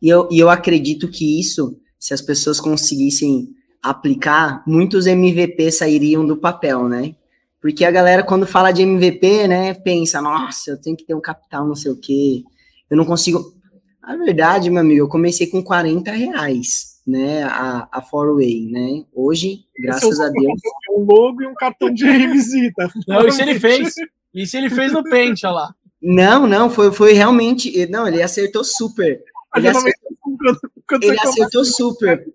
[0.00, 6.24] e eu, e eu acredito que isso, se as pessoas conseguissem aplicar, muitos MVP sairiam
[6.24, 7.16] do papel, né?
[7.62, 11.20] Porque a galera, quando fala de MVP, né, pensa, nossa, eu tenho que ter um
[11.20, 12.42] capital, não sei o quê.
[12.90, 13.54] Eu não consigo.
[14.02, 19.04] A verdade, meu amigo, eu comecei com 40 reais, né, a, a Forway, né?
[19.14, 20.60] Hoje, graças a Deus.
[20.90, 22.90] Um logo e um cartão de visita.
[23.06, 23.94] Não, isso ele fez.
[24.34, 25.74] Isso ele fez no Pente, olha lá.
[26.02, 27.86] Não, não, foi, foi realmente.
[27.86, 29.22] Não, ele acertou super.
[29.54, 30.68] Ele acertou,
[31.00, 32.26] ele acertou super.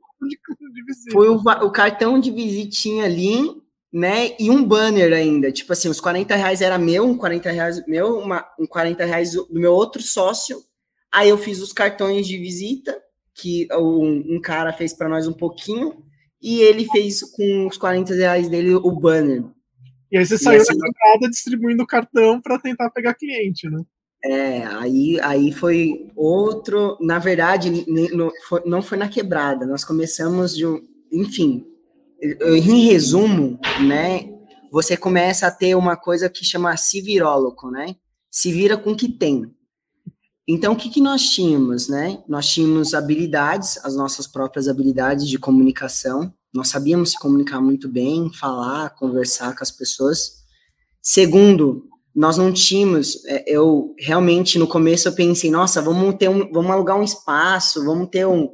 [1.12, 4.36] Foi o, o, cartão de visitinha ali, né?
[4.40, 5.52] E um banner ainda.
[5.52, 9.34] Tipo assim, os 40 reais era meu, um 40 reais meu, uma, um 40 reais
[9.34, 10.62] do meu outro sócio.
[11.12, 12.98] Aí eu fiz os cartões de visita,
[13.34, 16.04] que um, um cara fez para nós um pouquinho,
[16.42, 19.44] e ele fez com os 40 reais dele o banner.
[20.12, 23.84] E aí você saiu assim, da entrada distribuindo o cartão para tentar pegar cliente, né?
[24.24, 26.98] É, aí, aí foi outro.
[27.02, 27.86] Na verdade,
[28.66, 29.66] não foi na quebrada.
[29.66, 30.82] Nós começamos de um.
[31.12, 31.66] Enfim,
[32.22, 34.30] em resumo, né?
[34.72, 37.96] Você começa a ter uma coisa que chama se virólogo, né?
[38.30, 39.52] Se vira com o que tem.
[40.48, 42.24] Então, o que, que nós tínhamos, né?
[42.28, 46.34] Nós tínhamos habilidades, as nossas próprias habilidades de comunicação.
[46.54, 50.38] Nós sabíamos se comunicar muito bem, falar, conversar com as pessoas.
[51.02, 56.52] Segundo, nós não tínhamos, é, eu realmente no começo eu pensei, nossa, vamos ter um,
[56.52, 58.50] vamos alugar um espaço, vamos ter um,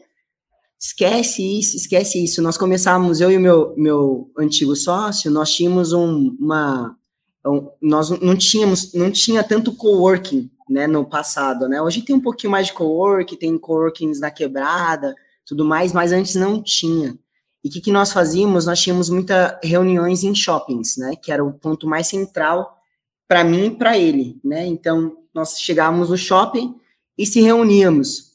[0.84, 2.42] esquece isso, esquece isso.
[2.42, 6.98] Nós começamos, eu e o meu, meu antigo sócio, nós tínhamos um, uma,
[7.46, 12.22] um, nós não tínhamos, não tinha tanto coworking, né, no passado, né, hoje tem um
[12.22, 15.16] pouquinho mais de coworking, tem coworkings na quebrada,
[15.46, 17.18] tudo mais, mas antes não tinha.
[17.64, 18.66] E o que, que nós fazíamos?
[18.66, 22.78] Nós tínhamos muitas reuniões em shoppings, né, que era o ponto mais central
[23.26, 24.68] para mim e para ele, né?
[24.68, 26.76] Então, nós chegávamos no shopping
[27.18, 28.34] e se reuníamos.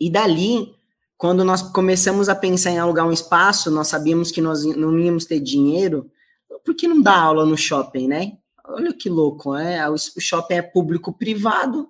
[0.00, 0.75] E dali,
[1.16, 5.24] quando nós começamos a pensar em alugar um espaço, nós sabíamos que nós não íamos
[5.24, 6.10] ter dinheiro,
[6.64, 8.32] por que não dar aula no shopping, né?
[8.64, 9.88] Olha que louco, né?
[9.88, 11.88] O shopping é público-privado,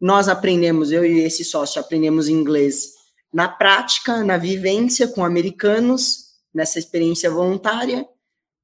[0.00, 2.94] nós aprendemos, eu e esse sócio aprendemos inglês
[3.32, 8.06] na prática, na vivência com americanos, nessa experiência voluntária.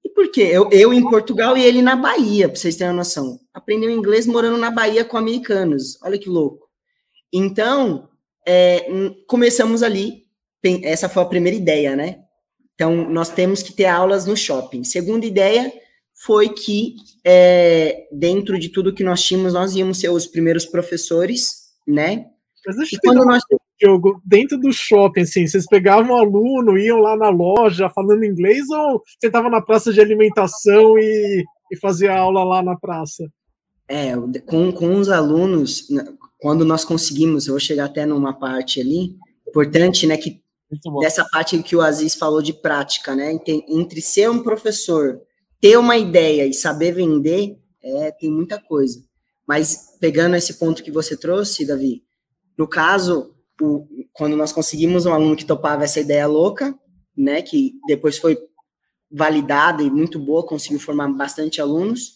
[0.04, 0.42] E por quê?
[0.42, 3.40] Eu, eu em Portugal e ele na Bahia, para vocês terem uma noção.
[3.52, 5.98] Aprendeu inglês morando na Bahia com americanos.
[6.02, 6.68] Olha que louco.
[7.32, 8.08] Então,
[8.46, 8.86] é,
[9.26, 10.24] começamos ali.
[10.82, 12.20] Essa foi a primeira ideia, né?
[12.74, 14.82] Então, nós temos que ter aulas no shopping.
[14.82, 15.72] Segunda ideia
[16.24, 21.72] foi que, é, dentro de tudo que nós tínhamos, nós íamos ser os primeiros professores,
[21.86, 22.26] né?
[22.66, 23.42] Mas deixa eu quando nós...
[23.80, 28.68] jogo dentro do shopping, assim, vocês pegavam um aluno, iam lá na loja falando inglês
[28.70, 33.28] ou você estava na praça de alimentação e, e fazia aula lá na praça?
[33.88, 34.12] É,
[34.46, 35.88] com, com os alunos,
[36.38, 39.16] quando nós conseguimos, eu vou chegar até numa parte ali,
[39.46, 40.42] importante, né, que
[41.00, 45.20] dessa parte que o Aziz falou de prática, né, entre ser um professor,
[45.60, 49.02] ter uma ideia e saber vender, é, tem muita coisa.
[49.46, 52.02] Mas pegando esse ponto que você trouxe, Davi,
[52.56, 56.74] no caso, o, quando nós conseguimos um aluno que topava essa ideia louca,
[57.16, 58.38] né, que depois foi
[59.10, 62.13] validada e muito boa, conseguiu formar bastante alunos,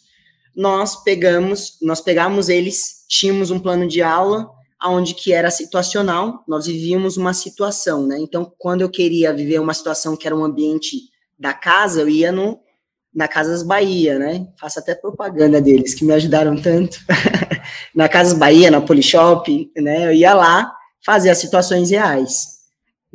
[0.59, 6.67] nós pegamos, nós pegamos eles, tínhamos um plano de aula aonde que era situacional, nós
[6.67, 8.19] vivíamos uma situação, né?
[8.19, 10.97] Então, quando eu queria viver uma situação que era um ambiente
[11.39, 12.59] da casa, eu ia no
[13.15, 14.49] na Casas Bahia, né?
[14.59, 16.99] Faço até propaganda deles, que me ajudaram tanto.
[17.95, 20.07] na Casas Bahia, na Polishop, né?
[20.07, 20.73] Eu ia lá
[21.05, 22.59] fazer as situações reais.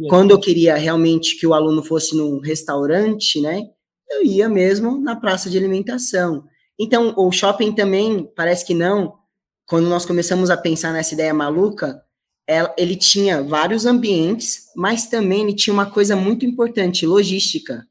[0.10, 3.64] Quando eu queria realmente que o aluno fosse num restaurante, né?
[4.10, 6.46] Eu ia mesmo na praça de alimentação.
[6.80, 9.18] Então, o shopping também, parece que não,
[9.66, 12.04] quando nós começamos a pensar nessa ideia maluca,
[12.78, 17.88] ele tinha vários ambientes, mas também ele tinha uma coisa muito importante, logística.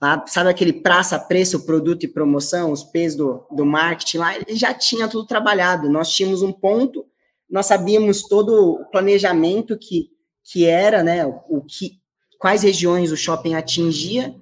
[0.00, 4.54] Lá, sabe aquele praça, preço, produto e promoção, os P's do, do marketing lá, ele
[4.54, 5.88] já tinha tudo trabalhado.
[5.88, 7.06] Nós tínhamos um ponto,
[7.48, 10.10] nós sabíamos todo o planejamento que,
[10.44, 11.98] que era, né, o que,
[12.38, 14.34] quais regiões o shopping atingia.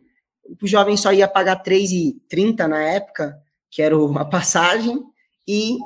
[0.60, 3.38] O jovem só ia pagar R$3,30 na época,
[3.74, 5.02] que era a passagem,
[5.46, 5.76] e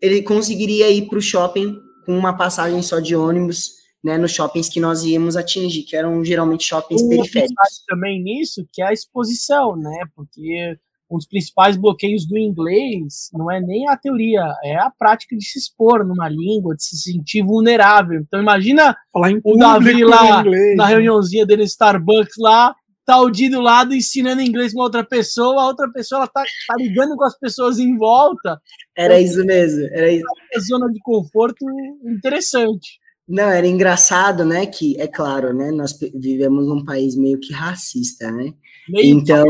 [0.00, 3.72] ele conseguiria ir para o shopping com uma passagem só de ônibus
[4.04, 7.82] né, nos shoppings que nós íamos atingir, que eram geralmente shoppings um periféricos.
[7.88, 10.78] também nisso, que é a exposição, né, porque
[11.10, 15.44] um dos principais bloqueios do inglês não é nem a teoria, é a prática de
[15.44, 18.20] se expor numa língua, de se sentir vulnerável.
[18.20, 20.90] Então imagina o Davi lá inglês, na né?
[20.90, 25.62] reuniãozinha dele no Starbucks lá, tá o Di do lado ensinando inglês com outra pessoa,
[25.62, 28.60] a outra pessoa ela tá, tá ligando com as pessoas em volta.
[28.96, 30.24] Era então, isso mesmo, era isso.
[30.24, 31.64] Uma zona de conforto
[32.04, 32.98] interessante.
[33.26, 38.30] Não, era engraçado, né, que, é claro, né, nós vivemos num país meio que racista,
[38.30, 38.52] né,
[38.88, 39.44] meio então...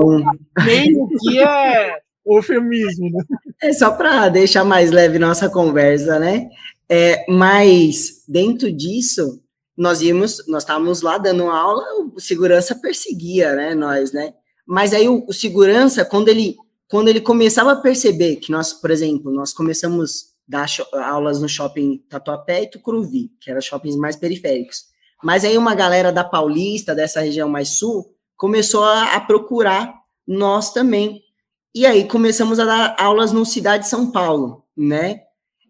[0.56, 3.24] Que, meio que é eufemismo, né?
[3.60, 6.48] É só para deixar mais leve nossa conversa, né,
[6.88, 9.42] é, mas dentro disso,
[9.76, 11.84] nós íamos, nós estávamos lá dando aula,
[12.14, 14.34] o segurança perseguia, né, nós, né,
[14.66, 16.56] mas aí o, o segurança, quando ele,
[16.88, 22.02] quando ele começava a perceber que nós, por exemplo, nós começamos dar aulas no shopping
[22.08, 24.84] Tatuapé e Tucuruvi, que eram shoppings mais periféricos.
[25.22, 29.94] Mas aí uma galera da Paulista, dessa região mais sul, começou a, a procurar
[30.26, 31.22] nós também.
[31.74, 35.22] E aí começamos a dar aulas no Cidade de São Paulo, né?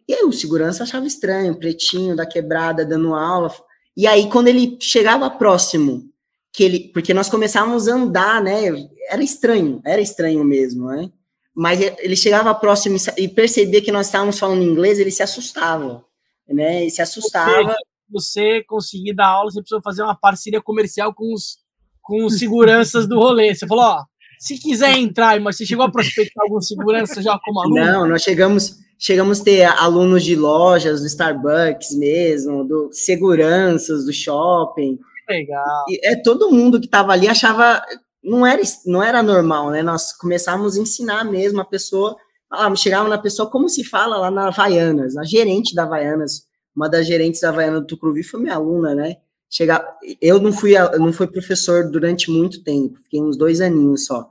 [0.08, 3.50] E aí o segurança achava estranho, pretinho da quebrada dando aula.
[3.96, 6.10] E aí quando ele chegava próximo,
[6.52, 8.62] que ele, porque nós começávamos a andar, né?
[9.08, 11.10] Era estranho, era estranho mesmo, né?
[11.54, 16.04] mas ele chegava próximo e percebia que nós estávamos falando inglês, ele se assustava,
[16.48, 16.82] né?
[16.82, 17.76] Ele se assustava.
[18.10, 21.58] Você, você conseguir dar aula, você precisou fazer uma parceria comercial com os,
[22.02, 23.54] com os seguranças do rolê.
[23.54, 24.04] Você falou, ó,
[24.40, 27.76] se quiser entrar, mas você chegou a prospectar algum segurança já como aluno?
[27.76, 34.12] Não, nós chegamos, chegamos a ter alunos de lojas, do Starbucks mesmo, do seguranças do
[34.12, 34.98] shopping.
[35.28, 35.84] Legal.
[35.88, 37.82] E, é todo mundo que estava ali achava
[38.24, 39.82] não era, não era normal, né?
[39.82, 42.16] Nós começávamos a ensinar mesmo a pessoa,
[42.50, 46.88] ah, chegava na pessoa como se fala lá na Havaianas, a gerente da Havaianas, uma
[46.88, 49.16] das gerentes da Havaiana do Tucuruvi foi minha aluna, né?
[49.50, 49.86] Chegar,
[50.20, 54.28] eu não fui, não fui professor durante muito tempo, fiquei uns dois aninhos só,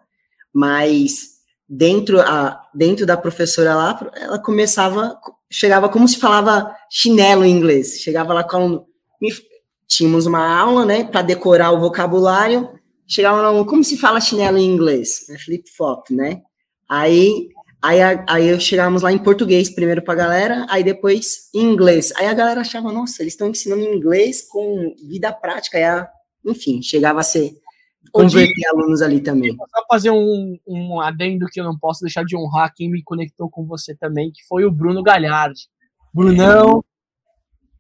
[0.51, 1.32] mas
[1.67, 5.17] dentro, a, dentro da professora lá, ela começava,
[5.51, 8.85] chegava como se falava chinelo em inglês, chegava lá com,
[9.87, 12.69] tínhamos uma aula, né, para decorar o vocabulário,
[13.07, 15.29] chegava no, como se fala chinelo em inglês?
[15.29, 16.41] É flip-flop, né?
[16.89, 17.49] Aí,
[17.81, 22.11] aí, aí chegávamos lá em português primeiro pra galera, aí depois em inglês.
[22.15, 25.77] Aí a galera achava, nossa, eles estão ensinando inglês com vida prática.
[25.77, 26.09] Aí, a,
[26.45, 27.53] enfim, chegava a ser
[28.13, 29.55] converter alunos ali também.
[29.55, 33.03] Vou só fazer um, um adendo que eu não posso deixar de honrar quem me
[33.03, 35.63] conectou com você também, que foi o Bruno Galhardi.
[36.13, 36.83] Brunão,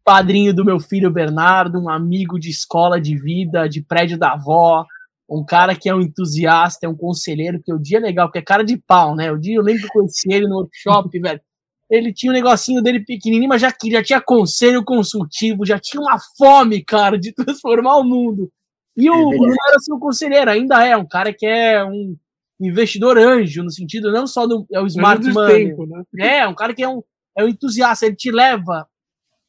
[0.03, 4.85] padrinho do meu filho Bernardo, um amigo de escola de vida, de prédio da avó,
[5.29, 8.39] um cara que é um entusiasta, é um conselheiro, que o dia é legal, porque
[8.39, 9.31] é cara de pau, né?
[9.31, 11.41] O dia eu lembro que eu conheci ele no workshop, velho.
[11.89, 16.17] Ele tinha um negocinho dele pequenininho, mas já, já tinha conselho consultivo, já tinha uma
[16.37, 18.51] fome, cara, de transformar o mundo.
[18.95, 22.15] E o é Bruno era seu conselheiro, ainda é um cara que é um
[22.61, 25.69] investidor anjo, no sentido não só do é o smart money.
[25.69, 26.03] Tempo, né?
[26.19, 27.03] É, um cara que é um,
[27.37, 28.87] é um entusiasta, ele te leva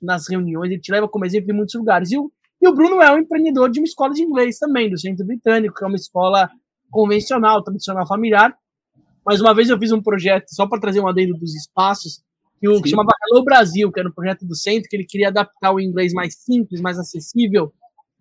[0.00, 2.10] nas reuniões, ele te leva como exemplo em muitos lugares.
[2.10, 2.30] E o,
[2.60, 5.74] e o Bruno é um empreendedor de uma escola de inglês também, do Centro Britânico,
[5.74, 6.50] que é uma escola
[6.90, 8.56] convencional, tradicional, familiar.
[9.24, 12.22] Mais uma vez eu fiz um projeto, só para trazer um adendo dos espaços,
[12.60, 15.28] que, o, que chamava Hello Brasil, que era um projeto do centro, que ele queria
[15.28, 17.72] adaptar o inglês mais simples, mais acessível,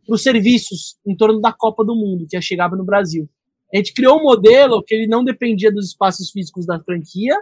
[0.06, 3.30] para os serviços em torno da Copa do Mundo, que chegava no Brasil.
[3.74, 7.36] A gente criou um modelo que ele não dependia dos espaços físicos da franquia,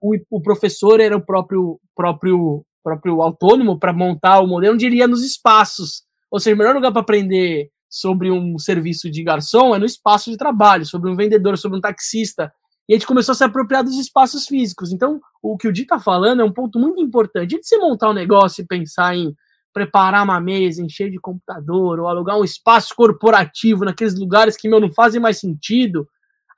[0.00, 4.96] o, o professor era o próprio, próprio, próprio autônomo para montar o modelo, onde ele
[4.96, 6.02] ia nos espaços.
[6.30, 10.30] Ou seja, o melhor lugar para aprender sobre um serviço de garçom é no espaço
[10.30, 12.52] de trabalho, sobre um vendedor, sobre um taxista.
[12.88, 14.92] E a gente começou a se apropriar dos espaços físicos.
[14.92, 17.56] Então, o que o Di está falando é um ponto muito importante.
[17.56, 19.34] De você montar um negócio e pensar em
[19.76, 24.80] preparar uma mesa, encher de computador, ou alugar um espaço corporativo naqueles lugares que meu,
[24.80, 26.08] não fazem mais sentido,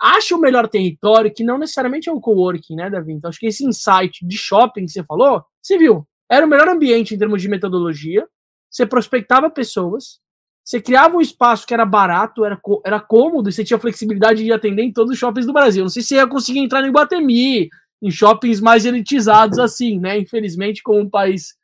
[0.01, 3.15] acha o melhor território, que não necessariamente é o coworking, né, Davi?
[3.15, 6.69] Então, acho que esse insight de shopping que você falou, você viu, era o melhor
[6.69, 8.25] ambiente em termos de metodologia,
[8.71, 10.21] você prospectava pessoas,
[10.65, 12.57] você criava um espaço que era barato, era,
[12.87, 15.83] era cômodo, e você tinha flexibilidade de atender em todos os shoppings do Brasil.
[15.83, 17.69] Não sei se você ia conseguir entrar no Iguatemi,
[18.01, 20.19] em shoppings mais elitizados assim, né?
[20.19, 21.57] Infelizmente, como um país.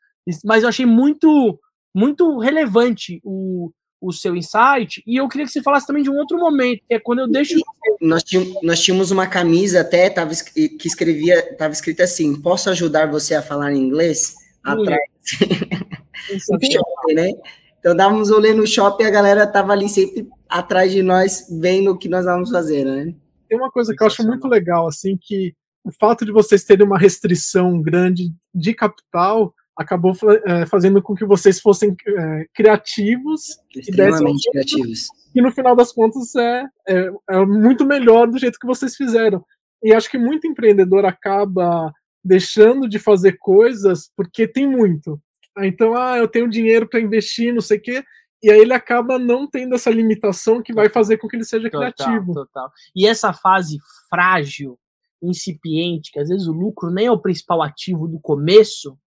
[0.43, 1.59] Mas eu achei muito,
[1.93, 3.71] muito relevante o,
[4.01, 5.03] o seu insight.
[5.05, 7.27] E eu queria que você falasse também de um outro momento, que é quando eu
[7.27, 7.55] deixo.
[8.01, 13.09] Nós tínhamos, nós tínhamos uma camisa até tava, que escrevia, estava escrita assim: posso ajudar
[13.09, 14.35] você a falar inglês?
[14.61, 14.99] Atrás.
[17.15, 17.31] né?
[17.79, 21.91] Então dávamos rolê no shopping e a galera tava ali sempre atrás de nós, vendo
[21.91, 23.13] o que nós vamos fazer, né?
[23.47, 26.85] Tem uma coisa que eu acho muito legal, assim, que o fato de vocês terem
[26.85, 30.13] uma restrição grande de capital acabou
[30.45, 33.59] é, fazendo com que vocês fossem é, criativos.
[33.75, 35.07] Extremamente criativos.
[35.33, 39.43] E no final das contas é, é, é, muito melhor do jeito que vocês fizeram.
[39.83, 45.19] E acho que muito empreendedor acaba deixando de fazer coisas porque tem muito.
[45.59, 48.03] Então, ah, eu tenho dinheiro para investir, não sei o quê.
[48.41, 51.69] E aí ele acaba não tendo essa limitação que vai fazer com que ele seja
[51.69, 52.33] total, criativo.
[52.33, 52.71] Total.
[52.95, 53.77] E essa fase
[54.09, 54.77] frágil,
[55.21, 58.97] incipiente, que às vezes o lucro nem é o principal ativo do começo,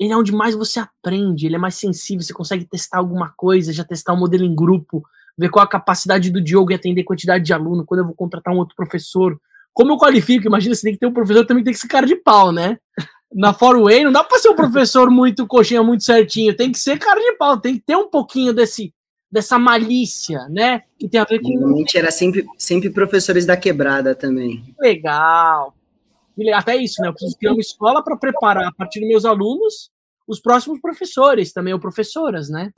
[0.00, 3.70] ele é onde mais você aprende, ele é mais sensível, você consegue testar alguma coisa,
[3.70, 5.04] já testar um modelo em grupo,
[5.36, 8.54] ver qual a capacidade do Diogo em atender quantidade de aluno, quando eu vou contratar
[8.54, 9.38] um outro professor.
[9.74, 10.46] Como eu qualifico?
[10.46, 12.78] Imagina, você tem que ter um professor também tem que ser cara de pau, né?
[13.30, 16.98] Na Forway não dá para ser um professor muito coxinha, muito certinho, tem que ser
[16.98, 18.94] cara de pau, tem que ter um pouquinho desse
[19.30, 20.82] dessa malícia, né?
[20.98, 21.48] Que tem a ver com.
[21.50, 24.74] Normalmente era sempre, sempre professores da quebrada também.
[24.80, 25.72] Legal,
[26.54, 27.08] até isso, né?
[27.08, 29.89] Eu preciso criar uma escola para preparar, a partir dos meus alunos,
[30.30, 32.70] os próximos professores também, ou professoras, né?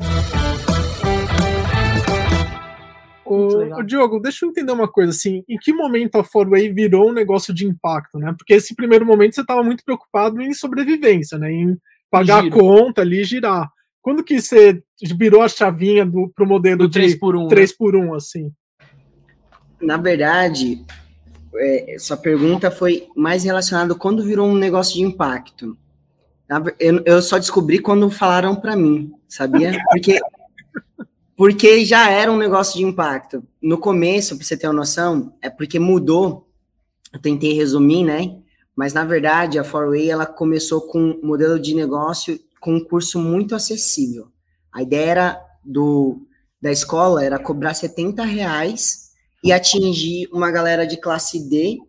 [3.26, 7.12] O, Diogo, deixa eu entender uma coisa, assim, em que momento a Forway virou um
[7.12, 8.34] negócio de impacto, né?
[8.36, 11.52] Porque esse primeiro momento você estava muito preocupado em sobrevivência, né?
[11.52, 11.78] Em
[12.10, 12.56] pagar Giro.
[12.56, 13.70] a conta ali e girar.
[14.00, 14.82] Quando que você
[15.16, 17.76] virou a chavinha do, pro modelo do 3 por 1, 3 né?
[17.78, 18.50] por 1, assim?
[19.80, 20.84] Na verdade,
[21.54, 25.76] é, sua pergunta foi mais relacionada quando virou um negócio de impacto.
[26.78, 29.80] Eu, eu só descobri quando falaram para mim, sabia?
[29.90, 30.20] Porque,
[31.36, 33.42] porque já era um negócio de impacto.
[33.60, 36.48] No começo, para você ter uma noção, é porque mudou.
[37.12, 38.38] Eu tentei resumir, né?
[38.74, 43.18] Mas na verdade, a Forway ela começou com um modelo de negócio com um curso
[43.18, 44.28] muito acessível.
[44.72, 46.26] A ideia era do
[46.60, 49.10] da escola era cobrar 70 reais
[49.42, 51.80] e atingir uma galera de classe D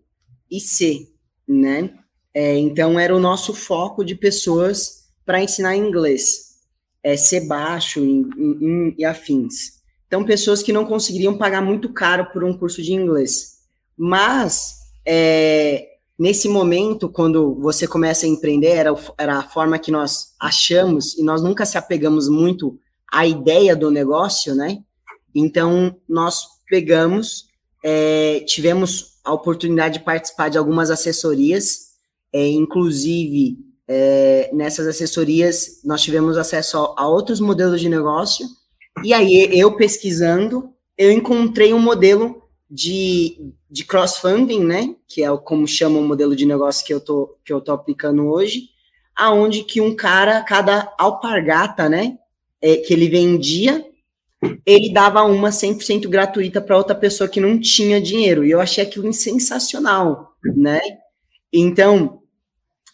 [0.49, 1.07] e C,
[1.47, 1.93] né?
[2.33, 6.55] É, então era o nosso foco de pessoas para ensinar inglês,
[7.03, 9.81] é, ser baixo em, em, e afins.
[10.07, 13.59] Então pessoas que não conseguiriam pagar muito caro por um curso de inglês.
[13.97, 14.75] Mas
[15.05, 21.17] é, nesse momento, quando você começa a empreender, era, era a forma que nós achamos
[21.17, 22.79] e nós nunca se apegamos muito
[23.11, 24.79] à ideia do negócio, né?
[25.33, 27.47] Então nós pegamos,
[27.83, 31.92] é, tivemos a oportunidade de participar de algumas assessorias,
[32.33, 33.57] é, inclusive
[33.87, 38.45] é, nessas assessorias nós tivemos acesso a, a, outros modelos de negócio,
[39.03, 45.67] e aí eu pesquisando, eu encontrei um modelo de, de cross-funding, né, que é como
[45.67, 48.69] chama o modelo de negócio que eu tô, que eu tô aplicando hoje,
[49.15, 52.17] aonde que um cara, cada alpargata, né,
[52.61, 53.85] é, que ele vendia,
[54.65, 58.43] ele dava uma 100% gratuita para outra pessoa que não tinha dinheiro.
[58.43, 60.81] E eu achei aquilo sensacional, né?
[61.51, 62.22] Então,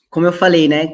[0.09, 0.93] como eu falei, né?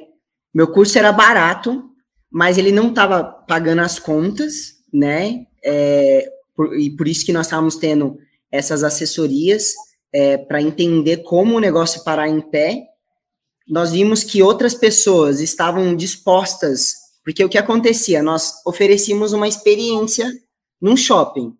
[0.54, 1.84] Meu curso era barato,
[2.32, 5.46] mas ele não estava pagando as contas, né?
[5.64, 8.18] É, por, e por isso que nós estávamos tendo
[8.52, 9.74] essas assessorias
[10.14, 12.84] é, para entender como o negócio parar em pé.
[13.68, 16.94] Nós vimos que outras pessoas estavam dispostas,
[17.24, 18.22] porque o que acontecia?
[18.22, 20.32] Nós oferecíamos uma experiência
[20.80, 21.54] num shopping.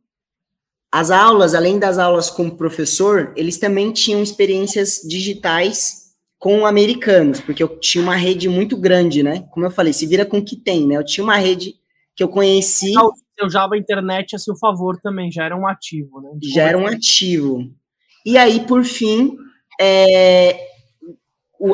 [0.92, 6.05] As aulas, além das aulas com o professor, eles também tinham experiências digitais
[6.40, 9.46] com americanos, porque eu tinha uma rede muito grande, né?
[9.52, 10.98] Como eu falei, se vira com o que tem, né?
[10.98, 11.76] Eu tinha uma rede
[12.16, 12.94] que eu conheci.
[12.94, 16.30] Eu usava a internet a seu favor também, já era um ativo, né?
[16.42, 17.70] já era um ativo.
[18.26, 19.36] E aí, por fim,
[19.80, 20.58] é,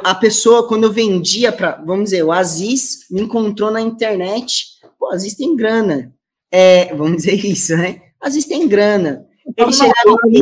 [0.03, 4.65] a pessoa, quando eu vendia para, vamos dizer, o Aziz me encontrou na internet,
[4.97, 6.13] pô, Aziz tem grana.
[6.51, 8.01] É, vamos dizer isso, né?
[8.23, 9.25] Vezes tem grana.
[9.57, 10.41] Ele chegava, em mim,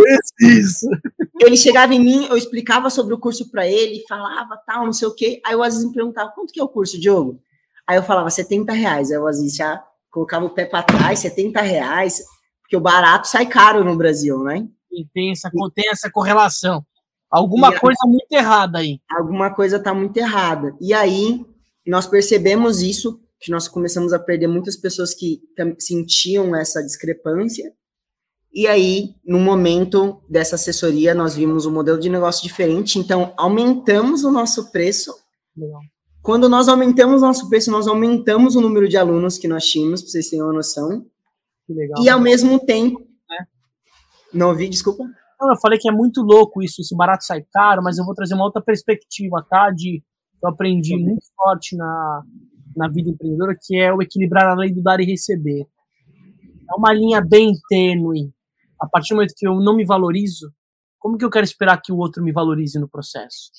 [1.40, 5.08] ele chegava em mim, eu explicava sobre o curso para ele, falava tal, não sei
[5.08, 5.42] o quê.
[5.46, 7.42] Aí o Aziz me perguntava, quanto que é o curso, Diogo?
[7.88, 9.12] Aí eu falava, 70 reais.
[9.12, 12.22] Aí o Aziz já colocava o pé para trás, 70 reais,
[12.62, 14.68] porque o barato sai caro no Brasil, né?
[14.92, 16.86] E tem essa, tem essa correlação.
[17.30, 19.00] Alguma e coisa muito errada aí.
[19.10, 20.76] Alguma coisa tá muito errada.
[20.82, 21.46] E aí,
[21.86, 25.40] nós percebemos isso que nós começamos a perder muitas pessoas que
[25.80, 27.72] sentiam essa discrepância.
[28.54, 34.24] E aí, no momento dessa assessoria, nós vimos um modelo de negócio diferente, então aumentamos
[34.24, 35.14] o nosso preço.
[35.56, 35.82] Legal.
[36.22, 40.02] Quando nós aumentamos o nosso preço, nós aumentamos o número de alunos que nós tínhamos,
[40.02, 41.06] para vocês terem uma noção.
[41.68, 43.00] Legal, e ao mesmo tempo.
[43.32, 43.46] É.
[44.34, 45.04] Não ouvi, desculpa.
[45.40, 48.14] Não, eu falei que é muito louco isso, esse barato sai caro, mas eu vou
[48.14, 49.72] trazer uma outra perspectiva, tá?
[49.72, 50.04] De
[50.42, 52.24] eu aprendi muito forte na,
[52.76, 55.66] na vida empreendedora, que é o equilibrar a lei do dar e receber.
[56.70, 58.32] É uma linha bem tênue.
[58.80, 60.54] A partir do momento que eu não me valorizo,
[60.98, 63.52] como que eu quero esperar que o outro me valorize no processo?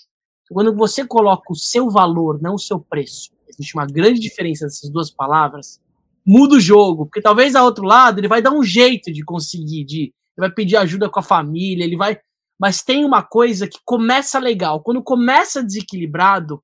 [0.50, 4.90] Quando você coloca o seu valor, não o seu preço, existe uma grande diferença dessas
[4.90, 5.80] duas palavras,
[6.26, 9.84] muda o jogo, porque talvez a outro lado ele vai dar um jeito de conseguir,
[9.84, 12.18] de, ele vai pedir ajuda com a família, ele vai,
[12.58, 16.60] mas tem uma coisa que começa legal, quando começa desequilibrado,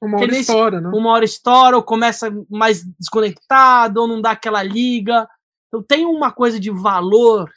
[0.00, 0.90] uma hora estoura, né?
[0.94, 5.28] Uma hora estoura, ou começa mais desconectado, ou não dá aquela liga.
[5.66, 7.50] Então tem uma coisa de valor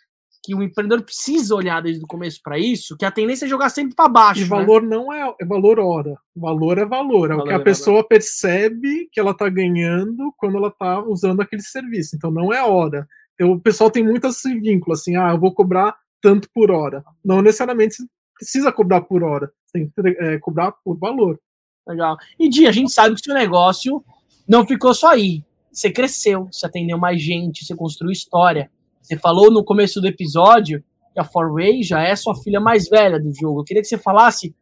[0.44, 3.70] que o empreendedor precisa olhar desde o começo para isso, que a tendência é jogar
[3.70, 4.42] sempre para baixo.
[4.42, 4.50] E né?
[4.50, 6.18] valor não é, é, valor hora.
[6.36, 7.32] Valor é valor.
[7.32, 8.08] É valor o que a é pessoa valor.
[8.08, 12.16] percebe que ela está ganhando quando ela está usando aquele serviço.
[12.16, 13.08] Então não é hora.
[13.36, 17.04] Então, o pessoal tem muito esse vínculo, assim, ah, eu vou cobrar tanto por hora.
[17.24, 17.98] Não necessariamente
[18.36, 19.52] precisa cobrar por hora.
[19.72, 21.40] Tem que é, cobrar por valor.
[21.88, 22.18] Legal.
[22.40, 24.04] E Di, a gente sabe que seu negócio
[24.48, 25.44] não ficou só aí.
[25.72, 28.70] Você cresceu, você atendeu mais gente, você construiu história.
[29.02, 30.84] Você falou no começo do episódio
[31.14, 33.62] que a Forway já é sua filha mais velha do jogo.
[33.62, 34.56] Eu queria que você falasse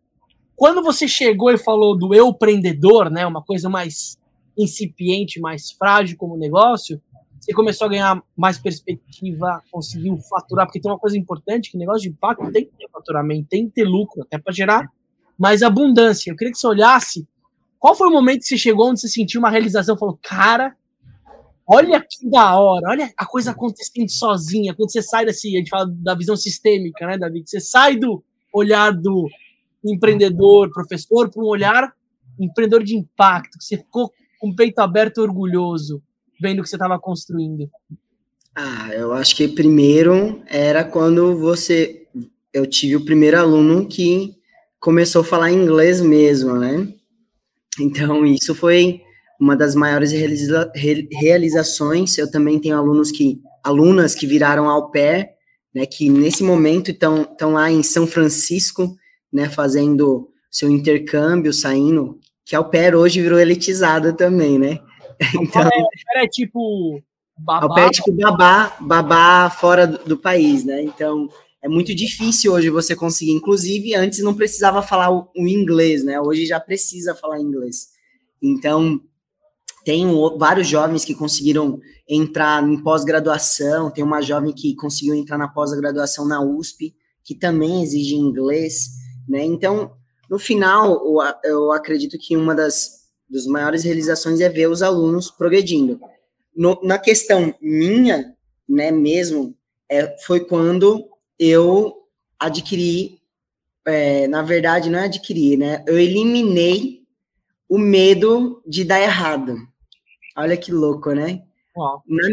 [0.56, 4.18] quando você chegou e falou do eu empreendedor, né, uma coisa mais
[4.58, 7.02] incipiente, mais frágil como negócio,
[7.40, 12.02] você começou a ganhar mais perspectiva, conseguiu faturar, porque tem uma coisa importante, que negócio
[12.02, 14.92] de impacto tem que ter faturamento, tem que ter lucro, até para gerar
[15.38, 16.30] mais abundância.
[16.30, 17.28] Eu queria que você olhasse
[17.80, 20.76] qual foi o momento que você chegou onde você sentiu uma realização, falou, cara,
[21.70, 25.70] olha que da hora, olha a coisa acontecendo sozinha, quando você sai desse, a gente
[25.70, 27.48] fala da visão sistêmica, né, David?
[27.48, 29.30] Você sai do olhar do
[29.86, 31.94] empreendedor, professor, para um olhar
[32.40, 36.02] empreendedor de impacto, que você ficou com o peito aberto orgulhoso,
[36.42, 37.70] vendo o que você estava construindo.
[38.56, 42.08] Ah, eu acho que primeiro era quando você.
[42.52, 44.36] Eu tive o primeiro aluno que
[44.80, 46.92] começou a falar inglês mesmo, né?
[47.80, 49.02] Então, isso foi
[49.40, 50.72] uma das maiores realiza
[51.12, 52.18] realizações.
[52.18, 55.36] Eu também tenho alunos que, alunas que viraram ao pé,
[55.74, 58.96] né, que nesse momento estão, estão lá em São Francisco,
[59.32, 64.80] né, fazendo seu intercâmbio, saindo, que ao pé hoje virou elitizada também, né?
[65.36, 67.02] Então, é, é tipo
[67.38, 67.66] babá.
[67.66, 70.82] Ao pé é tipo babá, babá fora do, do país, né?
[70.82, 71.30] Então,
[71.62, 73.34] é muito difícil hoje você conseguir.
[73.34, 76.20] Inclusive, antes não precisava falar o, o inglês, né?
[76.20, 77.90] Hoje já precisa falar inglês.
[78.42, 79.00] Então,
[79.90, 80.06] tem
[80.38, 83.90] vários jovens que conseguiram entrar em pós-graduação.
[83.90, 88.90] Tem uma jovem que conseguiu entrar na pós-graduação na USP, que também exige inglês,
[89.28, 89.44] né?
[89.44, 89.94] Então,
[90.30, 91.02] no final,
[91.44, 96.00] eu acredito que uma das, das maiores realizações é ver os alunos progredindo.
[96.56, 98.36] No, na questão minha,
[98.70, 99.56] né, mesmo,
[99.90, 101.04] é, foi quando
[101.40, 101.96] eu
[102.38, 103.20] adquiri,
[103.88, 105.84] é, na verdade, não é adquiri, né?
[105.88, 107.02] Eu eliminei
[107.68, 109.68] o medo de dar errado.
[110.36, 111.44] Olha que louco, né?
[112.08, 112.28] Na,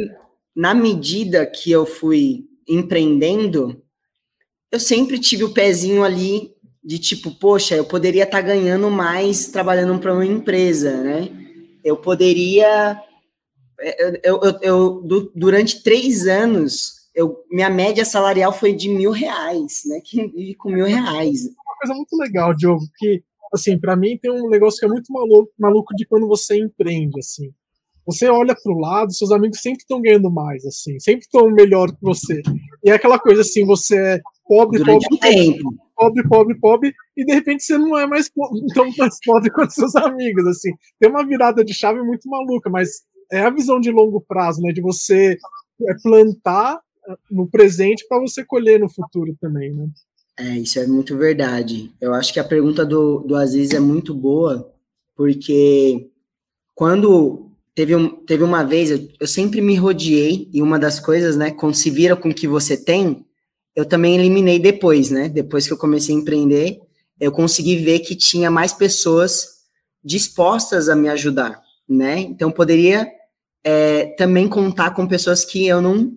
[0.55, 3.83] na medida que eu fui empreendendo,
[4.71, 6.55] eu sempre tive o pezinho ali
[6.87, 11.29] de tipo, poxa, eu poderia estar tá ganhando mais trabalhando para uma empresa, né?
[11.83, 13.01] Eu poderia.
[13.99, 19.83] Eu, eu, eu, eu, durante três anos, eu, minha média salarial foi de mil reais,
[19.87, 20.01] né?
[20.05, 21.47] Que vive com mil reais.
[21.47, 23.23] Uma coisa muito legal, Diogo, que,
[23.53, 27.19] assim, para mim tem um negócio que é muito maluco, maluco de quando você empreende,
[27.19, 27.53] assim.
[28.07, 31.91] Você olha para o lado, seus amigos sempre estão ganhando mais, assim, sempre estão melhor
[31.91, 32.41] que você.
[32.85, 37.25] E é aquela coisa assim, você é pobre, Durante pobre, pobre, pobre, pobre, pobre, e
[37.25, 40.71] de repente você não é mais pobre, tão mais pobre quanto seus amigos, assim.
[41.01, 44.73] Tem uma virada de chave muito maluca, mas é a visão de longo prazo, né?
[44.73, 45.37] De você
[45.83, 46.81] é, plantar
[47.31, 49.89] no presente para você colher no futuro também, né?
[50.39, 51.91] É, isso é muito verdade.
[52.01, 54.71] Eu acho que a pergunta do, do Aziz é muito boa,
[55.17, 56.11] porque
[56.75, 57.46] quando
[57.77, 61.51] teve, um, teve uma vez, eu, eu sempre me rodeei, e uma das coisas, né,
[61.51, 63.25] quando se vira com o que você tem,
[63.77, 65.29] eu também eliminei depois, né?
[65.29, 66.81] Depois que eu comecei a empreender,
[67.21, 69.49] eu consegui ver que tinha mais pessoas
[70.03, 72.21] dispostas a me ajudar, né?
[72.21, 73.07] Então, poderia
[73.63, 76.17] é, também contar com pessoas que eu não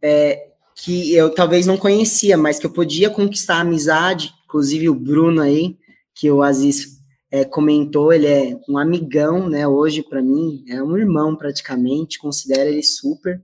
[0.00, 4.94] é, que eu talvez não conhecia, mas que eu podia conquistar a amizade, inclusive o
[4.94, 5.76] Bruno aí,
[6.14, 6.93] que o Aziz
[7.34, 12.70] é, comentou, ele é um amigão, né, hoje para mim, é um irmão praticamente, considero
[12.70, 13.42] ele super,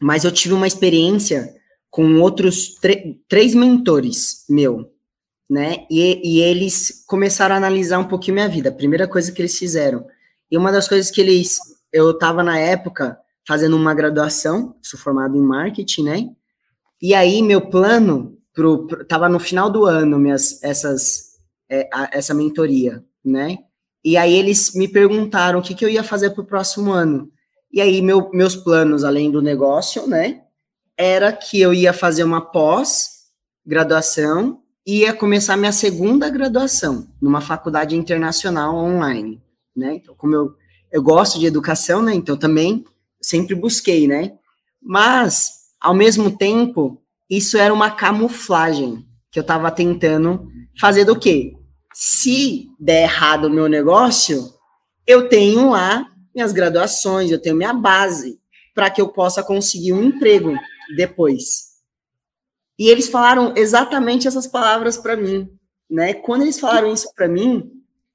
[0.00, 1.52] mas eu tive uma experiência
[1.90, 2.76] com outros
[3.28, 4.92] três mentores meu,
[5.50, 9.42] né, e, e eles começaram a analisar um pouquinho minha vida, a primeira coisa que
[9.42, 10.06] eles fizeram,
[10.48, 11.58] e uma das coisas que eles,
[11.92, 16.30] eu estava na época, fazendo uma graduação, sou formado em marketing, né?
[17.02, 21.26] E aí meu plano pro, pro tava no final do ano minhas essas
[21.68, 23.58] é, a, essa mentoria, né?
[24.04, 27.30] E aí eles me perguntaram o que, que eu ia fazer para o próximo ano.
[27.72, 30.42] E aí meu, meus planos, além do negócio, né,
[30.96, 33.16] era que eu ia fazer uma pós
[33.66, 39.42] graduação e ia começar minha segunda graduação numa faculdade internacional online,
[39.74, 39.96] né?
[39.96, 40.54] Então, como eu,
[40.92, 42.14] eu gosto de educação, né?
[42.14, 42.84] Então também
[43.20, 44.38] sempre busquei, né?
[44.80, 50.48] Mas, ao mesmo tempo, isso era uma camuflagem que eu estava tentando
[50.78, 51.56] fazer do quê?
[51.98, 54.52] Se der errado o meu negócio,
[55.06, 58.38] eu tenho lá minhas graduações, eu tenho minha base
[58.74, 60.52] para que eu possa conseguir um emprego
[60.94, 61.68] depois.
[62.78, 65.48] E eles falaram exatamente essas palavras para mim,
[65.88, 66.12] né?
[66.12, 67.72] Quando eles falaram isso para mim,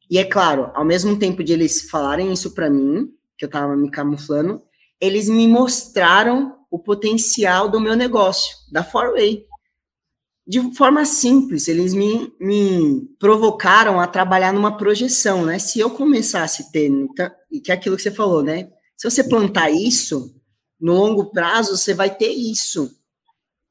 [0.08, 3.76] e é claro, ao mesmo tempo de eles falarem isso para mim, que eu estava
[3.76, 4.62] me camuflando,
[5.00, 9.44] eles me mostraram o potencial do meu negócio, da Forway.
[10.48, 15.60] De forma simples, eles me, me provocaram a trabalhar numa projeção, né?
[15.60, 16.92] Se eu começasse a ter,
[17.52, 18.70] e que é aquilo que você falou, né?
[18.98, 20.36] Se você plantar isso,
[20.80, 22.92] no longo prazo você vai ter isso.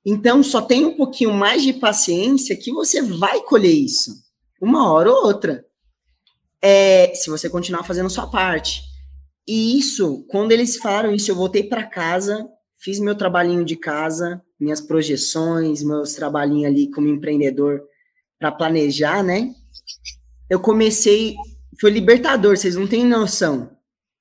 [0.06, 4.12] Então, só tem um pouquinho mais de paciência que você vai colher isso,
[4.62, 5.64] uma hora ou outra.
[6.62, 8.82] É, se você continuar fazendo sua parte.
[9.46, 12.46] E isso, quando eles falaram isso, eu voltei para casa,
[12.78, 17.82] fiz meu trabalhinho de casa, minhas projeções, meus trabalhinhos ali como empreendedor
[18.38, 19.54] para planejar, né?
[20.48, 21.34] Eu comecei,
[21.80, 23.70] foi libertador, vocês não têm noção.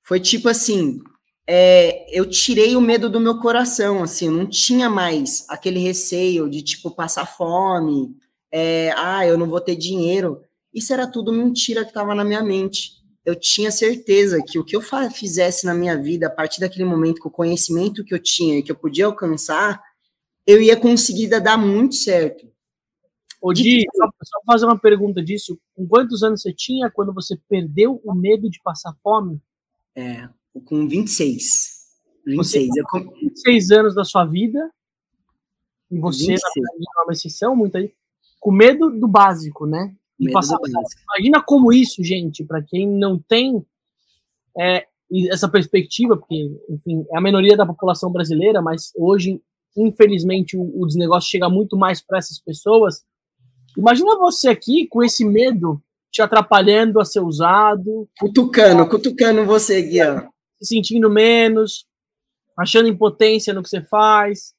[0.02, 1.00] Foi tipo assim,
[1.46, 6.48] é, eu tirei o medo do meu coração, assim, eu não tinha mais aquele receio
[6.48, 8.16] de tipo passar fome,
[8.52, 10.42] é, ah, eu não vou ter dinheiro.
[10.72, 14.74] Isso era tudo mentira que estava na minha mente eu tinha certeza que o que
[14.74, 14.82] eu
[15.12, 18.62] fizesse na minha vida, a partir daquele momento, com o conhecimento que eu tinha e
[18.62, 19.80] que eu podia alcançar,
[20.50, 22.50] eu ia conseguir dar muito certo.
[23.40, 25.58] Ô, Di, só, só fazer uma pergunta disso.
[25.74, 29.40] Com quantos anos você tinha quando você perdeu o medo de passar fome?
[29.94, 30.28] É,
[30.64, 31.80] com 26.
[32.26, 32.68] 26.
[32.68, 34.70] Você, com 26 anos da sua vida,
[35.90, 36.40] e você, 26.
[36.94, 37.92] na uma exceção, muito aí,
[38.38, 39.94] com medo do básico, né?
[40.18, 40.58] E passar,
[41.08, 43.64] imagina como isso, gente, para quem não tem
[44.58, 44.86] é,
[45.30, 49.40] essa perspectiva, porque, enfim, é a minoria da população brasileira, mas hoje,
[49.76, 53.04] infelizmente, o, o desnegócio chega muito mais para essas pessoas.
[53.76, 58.08] Imagina você aqui com esse medo te atrapalhando a ser usado.
[58.18, 60.28] Cutucando, cutucando você, Guiano.
[60.60, 61.86] Se sentindo menos,
[62.58, 64.54] achando impotência no que você faz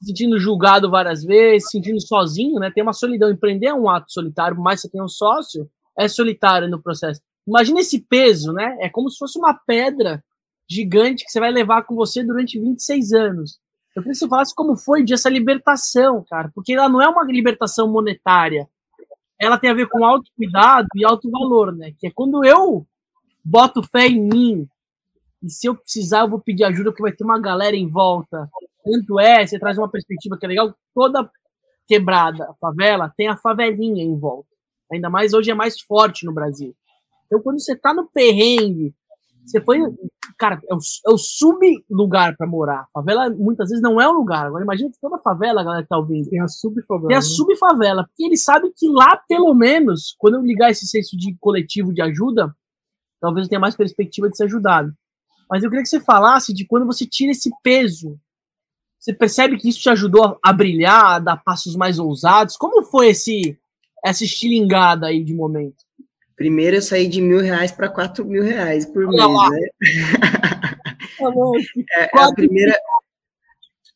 [0.00, 2.70] se sentindo julgado várias vezes, se sentindo sozinho, né?
[2.70, 3.30] Tem uma solidão.
[3.30, 6.82] Empreender é um ato solitário, por mais que você tenha um sócio, é solitário no
[6.82, 7.20] processo.
[7.46, 8.78] Imagina esse peso, né?
[8.80, 10.24] É como se fosse uma pedra
[10.68, 13.58] gigante que você vai levar com você durante 26 anos.
[14.00, 17.22] Eu queria que você falasse como foi essa libertação, cara, porque ela não é uma
[17.24, 18.66] libertação monetária.
[19.38, 21.92] Ela tem a ver com autocuidado e alto valor, né?
[21.98, 22.86] Que é quando eu
[23.44, 24.68] boto fé em mim,
[25.42, 28.48] e se eu precisar, eu vou pedir ajuda, porque vai ter uma galera em volta.
[28.84, 31.30] Tanto é, você traz uma perspectiva que é legal, toda
[31.86, 34.48] quebrada, favela, tem a favelinha em volta.
[34.92, 36.74] Ainda mais hoje é mais forte no Brasil.
[37.26, 38.94] Então, quando você tá no perrengue,
[39.44, 39.80] você foi.
[40.38, 42.86] Cara, é o, é o sub-lugar para morar.
[42.92, 44.46] Favela muitas vezes não é um lugar.
[44.46, 46.28] Agora, imagina que toda favela, a galera que tá ouvindo.
[46.28, 47.08] Tem a sub-favela.
[47.08, 47.26] Tem a né?
[47.26, 48.04] sub-favela.
[48.04, 52.00] Porque ele sabe que lá, pelo menos, quando eu ligar esse senso de coletivo de
[52.00, 52.54] ajuda,
[53.20, 54.92] talvez eu tenha mais perspectiva de ser ajudado.
[55.50, 58.18] Mas eu queria que você falasse de quando você tira esse peso.
[58.98, 62.56] Você percebe que isso te ajudou a brilhar, a dar passos mais ousados?
[62.56, 63.58] Como foi esse
[64.04, 65.84] essa estilingada aí de momento?
[66.40, 69.68] Primeiro eu saí de mil reais para quatro mil reais por mês, né?
[71.98, 72.74] é, é a primeira,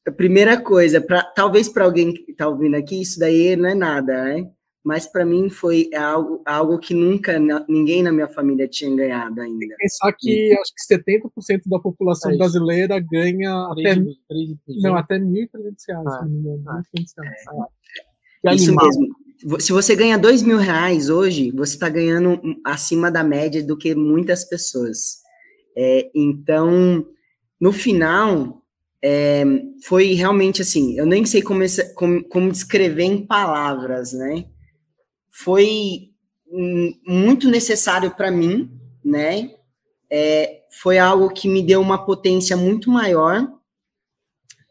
[0.07, 3.75] a primeira coisa, pra, talvez para alguém que está ouvindo aqui, isso daí não é
[3.75, 4.47] nada, né?
[4.85, 9.75] Mas para mim foi algo, algo que nunca ninguém na minha família tinha ganhado ainda.
[9.79, 14.83] Pensar que e, acho que 70% da população é brasileira ganha 3, até, 3, 3,
[14.83, 15.49] não, até 1.300
[15.89, 16.07] reais.
[16.07, 16.27] Ah,
[16.69, 16.83] ah,
[18.45, 18.55] é.
[18.55, 19.24] Isso mesmo
[19.59, 23.95] se você ganha dois mil reais hoje, você está ganhando acima da média do que
[23.95, 25.19] muitas pessoas.
[25.77, 27.07] É, então,
[27.61, 28.63] no final,
[29.03, 29.45] é,
[29.85, 31.61] foi realmente assim, eu nem sei como,
[31.95, 34.47] como, como descrever em palavras, né?
[35.31, 36.11] Foi
[37.07, 38.71] muito necessário para mim,
[39.05, 39.51] né?
[40.11, 43.47] É, foi algo que me deu uma potência muito maior,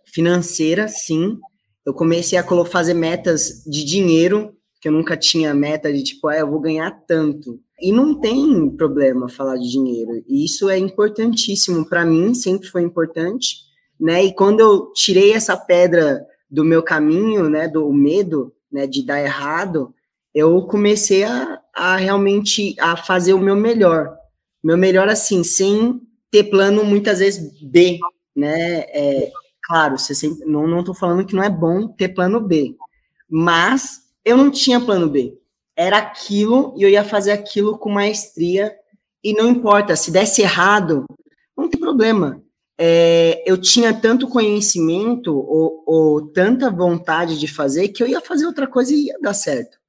[0.05, 1.37] financeira, sim,
[1.85, 6.37] eu comecei a fazer metas de dinheiro, que eu nunca tinha meta de tipo, ah,
[6.37, 7.59] eu vou ganhar tanto.
[7.81, 10.23] E não tem problema falar de dinheiro.
[10.27, 13.57] E isso é importantíssimo para mim, sempre foi importante,
[13.99, 14.23] né?
[14.23, 19.21] E quando eu tirei essa pedra do meu caminho, né, do medo, né, de dar
[19.21, 19.93] errado,
[20.33, 24.15] eu comecei a, a realmente a fazer o meu melhor.
[24.63, 27.99] Meu melhor assim, sem ter plano muitas vezes B,
[28.35, 28.79] né?
[28.89, 29.31] É,
[29.73, 32.75] Claro, você sempre, não, não falando que não é bom ter plano B,
[33.27, 35.35] mas eu não tinha plano B.
[35.75, 38.71] Era aquilo e eu ia fazer aquilo com maestria
[39.23, 41.07] e não importa, se desse errado,
[41.57, 42.39] não tem problema.
[42.77, 48.45] É, eu tinha tanto conhecimento ou, ou tanta vontade de fazer que eu ia fazer
[48.45, 49.79] outra coisa e ia dar certo.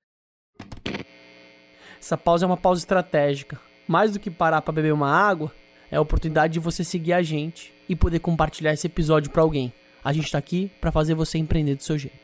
[2.01, 3.61] Essa pausa é uma pausa estratégica.
[3.87, 5.53] Mais do que parar para beber uma água,
[5.95, 9.73] é a oportunidade de você seguir a gente e poder compartilhar esse episódio para alguém.
[10.03, 12.19] A gente está aqui para fazer você empreender do seu jeito.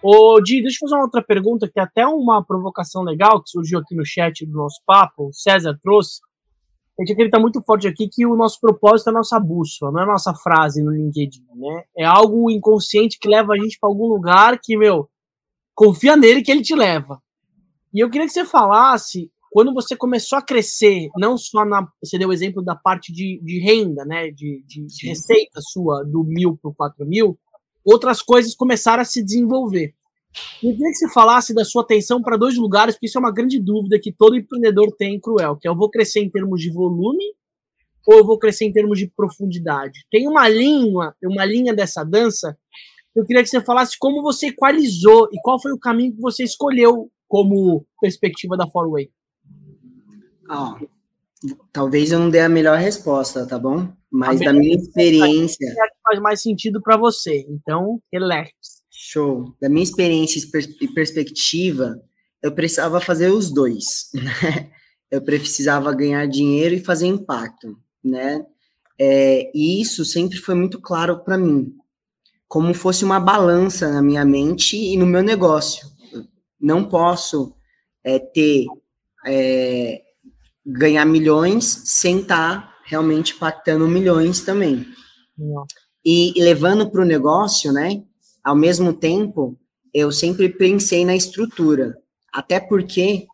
[0.00, 3.50] Ô, Di, deixa eu fazer uma outra pergunta, que é até uma provocação legal que
[3.50, 6.20] surgiu aqui no chat do nosso papo, o César trouxe.
[6.96, 10.00] A gente acredita muito forte aqui que o nosso propósito é a nossa bússola, não
[10.00, 11.82] é a nossa frase no LinkedIn, né?
[11.96, 15.10] É algo inconsciente que leva a gente para algum lugar que, meu,
[15.74, 17.20] confia nele que ele te leva.
[17.94, 21.86] E eu queria que você falasse, quando você começou a crescer, não só na.
[22.02, 24.32] Você deu o exemplo da parte de, de renda, né?
[24.32, 27.38] De, de, de receita sua, do mil para o quatro mil,
[27.84, 29.94] outras coisas começaram a se desenvolver.
[30.60, 33.32] Eu queria que você falasse da sua atenção para dois lugares, porque isso é uma
[33.32, 36.60] grande dúvida que todo empreendedor tem em Cruel, que é eu vou crescer em termos
[36.60, 37.24] de volume
[38.06, 40.04] ou eu vou crescer em termos de profundidade.
[40.10, 42.58] Tem uma linha, uma linha dessa dança.
[43.14, 46.42] Eu queria que você falasse como você equalizou e qual foi o caminho que você
[46.42, 49.10] escolheu como perspectiva da Forway?
[50.48, 50.78] Ah,
[51.72, 53.88] talvez eu não dê a melhor resposta, tá bom?
[54.08, 55.66] Mas da minha experiência.
[55.66, 58.52] É faz mais sentido para você, então relax.
[58.88, 59.52] Show.
[59.60, 60.40] Da minha experiência
[60.80, 62.00] e perspectiva,
[62.40, 64.70] eu precisava fazer os dois, né?
[65.10, 68.46] Eu precisava ganhar dinheiro e fazer impacto, né?
[68.96, 71.74] É, e isso sempre foi muito claro para mim,
[72.46, 75.93] como fosse uma balança na minha mente e no meu negócio
[76.64, 77.54] não posso
[78.02, 78.64] é, ter
[79.26, 80.00] é,
[80.64, 84.86] ganhar milhões sem estar tá realmente impactando milhões também.
[86.04, 88.02] E, e levando para o negócio, né?
[88.42, 89.58] Ao mesmo tempo,
[89.92, 91.96] eu sempre pensei na estrutura,
[92.32, 93.26] até porque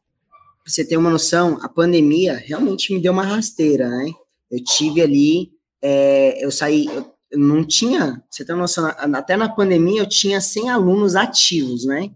[0.63, 4.11] pra você ter uma noção, a pandemia realmente me deu uma rasteira, né?
[4.51, 9.49] Eu tive ali, é, eu saí, eu não tinha, você tem uma noção, até na
[9.49, 12.11] pandemia eu tinha 100 alunos ativos, né?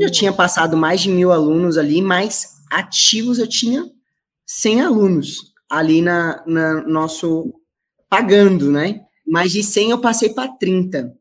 [0.00, 3.84] Eu tinha passado mais de mil alunos ali, mas ativos eu tinha
[4.46, 7.52] 100 alunos ali na, na nosso
[8.08, 9.02] pagando, né?
[9.26, 11.14] Mais de 100 eu passei para 30.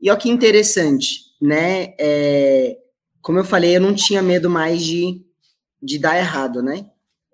[0.00, 1.94] E olha que interessante, né?
[1.98, 2.78] É,
[3.20, 5.20] como eu falei, eu não tinha medo mais de,
[5.82, 6.88] de dar errado, né?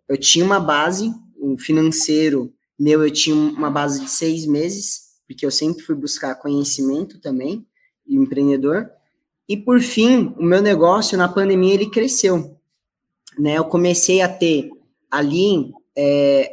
[0.08, 5.44] Eu tinha uma base, um financeiro meu, eu tinha uma base de seis meses, porque
[5.44, 7.66] eu sempre fui buscar conhecimento também,
[8.08, 8.90] empreendedor.
[9.48, 12.56] E por fim, o meu negócio na pandemia ele cresceu.
[13.38, 14.70] né, eu comecei a ter
[15.10, 16.52] ali, é,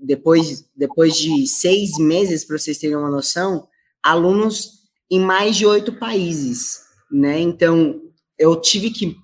[0.00, 3.66] depois, depois de seis meses, para vocês terem uma noção,
[4.02, 7.40] alunos em mais de oito países, né?
[7.40, 8.00] Então,
[8.38, 9.16] eu tive que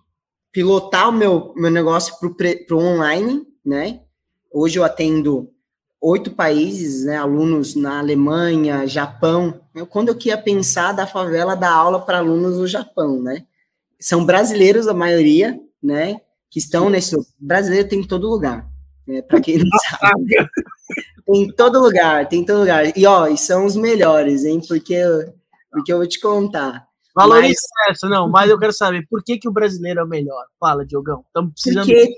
[0.53, 4.01] pilotar o meu, meu negócio para o online, né?
[4.53, 5.53] Hoje eu atendo
[6.01, 7.17] oito países, né?
[7.17, 9.61] Alunos na Alemanha, Japão.
[9.75, 13.45] Eu, quando eu queria pensar da favela dar aula para alunos no Japão, né?
[14.01, 16.21] São brasileiros a maioria, né?
[16.51, 17.17] Que estão nesse.
[17.39, 18.67] Brasileiro tem em todo lugar.
[19.07, 19.23] Né?
[19.23, 20.51] Para quem não sabe.
[21.27, 22.97] tem em todo lugar, tem em todo lugar.
[22.97, 24.61] E ó, e são os melhores, hein?
[24.67, 25.03] Porque,
[25.71, 26.89] porque eu vou te contar.
[27.15, 27.97] Valoriza mas...
[27.97, 30.45] essa, não, mas eu quero saber por que, que o brasileiro é o melhor.
[30.59, 31.25] Fala, Diogão.
[31.27, 31.87] Estamos precisando.
[31.87, 32.15] Porque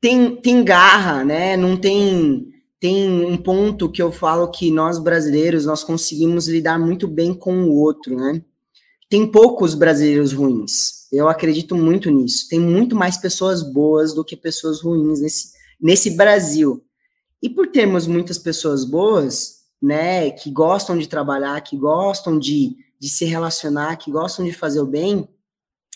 [0.00, 1.56] tem, tem garra, né?
[1.56, 2.46] Não tem.
[2.80, 7.64] Tem um ponto que eu falo que nós brasileiros nós conseguimos lidar muito bem com
[7.64, 8.42] o outro, né?
[9.08, 11.08] Tem poucos brasileiros ruins.
[11.12, 12.48] Eu acredito muito nisso.
[12.48, 16.84] Tem muito mais pessoas boas do que pessoas ruins nesse, nesse Brasil.
[17.42, 23.08] E por termos muitas pessoas boas, né, que gostam de trabalhar, que gostam de de
[23.08, 25.28] se relacionar, que gostam de fazer o bem,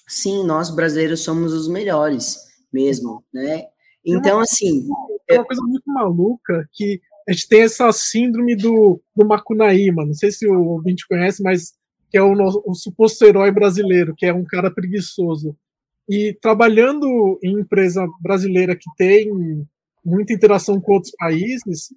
[0.06, 2.38] sim, nós brasileiros somos os melhores
[2.72, 3.66] mesmo, né?
[4.04, 4.88] Então, assim.
[5.34, 10.14] É uma coisa muito maluca que a gente tem essa síndrome do, do Macunaíma, não
[10.14, 11.74] sei se o ouvinte conhece, mas
[12.10, 12.32] que é o,
[12.66, 15.56] o suposto herói brasileiro, que é um cara preguiçoso.
[16.08, 19.30] E trabalhando em empresa brasileira que tem
[20.04, 21.88] muita interação com outros países,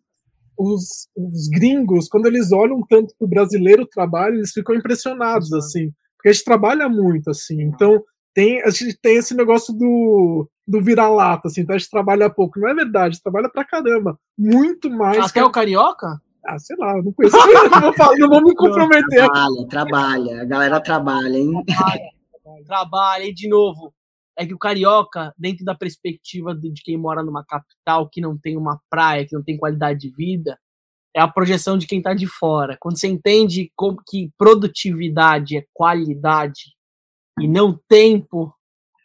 [0.58, 5.92] os, os gringos, quando eles olham tanto para o brasileiro trabalho, eles ficam impressionados, assim,
[6.16, 8.02] porque a gente trabalha muito, assim, então
[8.36, 12.60] tem, a gente tem esse negócio do, do vira-lata, assim, então a gente trabalha pouco.
[12.60, 14.20] Não é verdade, trabalha pra caramba.
[14.38, 15.18] Muito mais.
[15.18, 15.46] Até que...
[15.48, 16.22] o carioca?
[16.46, 17.36] Ah, sei lá, não conheço.
[17.72, 19.26] não, vou falar, não vou me comprometer.
[19.26, 20.42] Trabalha, trabalha.
[20.42, 21.64] A galera trabalha, hein?
[21.66, 23.24] Trabalha, trabalha.
[23.24, 23.94] E de novo,
[24.38, 28.58] é que o carioca, dentro da perspectiva de quem mora numa capital que não tem
[28.58, 30.60] uma praia, que não tem qualidade de vida,
[31.16, 32.78] é a projeção de quem está de fora.
[32.82, 36.75] Quando você entende como que produtividade é qualidade
[37.40, 38.54] e não tempo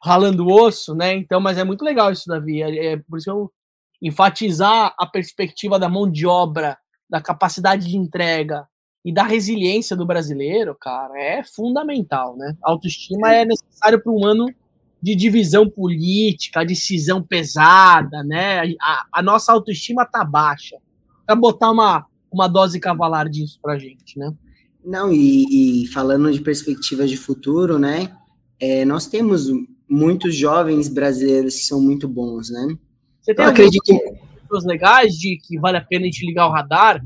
[0.02, 1.14] ralando osso, né?
[1.14, 2.62] Então, mas é muito legal isso, Davi.
[2.62, 3.52] É, é por isso que eu
[4.02, 6.78] enfatizar a perspectiva da mão de obra,
[7.08, 8.66] da capacidade de entrega
[9.04, 12.56] e da resiliência do brasileiro, cara, é fundamental, né?
[12.62, 14.46] Autoestima é necessário para um ano
[15.02, 18.74] de divisão política, decisão pesada, né?
[18.80, 20.76] A, a nossa autoestima tá baixa.
[21.26, 24.32] Para botar uma, uma dose cavalar disso pra gente, né?
[24.84, 28.14] Não, e, e falando de perspectivas de futuro, né?
[28.60, 29.46] É, nós temos
[29.88, 32.76] muitos jovens brasileiros que são muito bons, né?
[33.20, 33.84] Você tem Eu acredito
[34.42, 37.02] pessoas legais de que vale a pena a gente ligar o radar?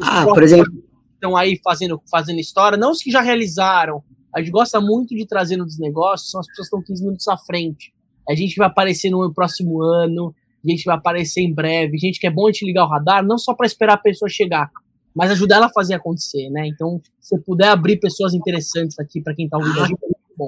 [0.00, 0.72] ah, por exemplo,
[1.12, 4.02] estão aí fazendo, fazendo história, não os que já realizaram,
[4.34, 7.28] a gente gosta muito de trazer nos negócios, são as pessoas que estão 15 minutos
[7.28, 7.94] à frente.
[8.28, 10.34] A gente vai aparecer no próximo ano,
[10.64, 11.98] a gente vai aparecer em breve.
[11.98, 14.28] Gente que é bom a gente ligar o radar, não só para esperar a pessoa
[14.28, 14.70] chegar,
[15.14, 16.66] mas ajudar ela a fazer acontecer, né?
[16.66, 19.88] Então, se puder abrir pessoas interessantes aqui para quem está ouvindo ah,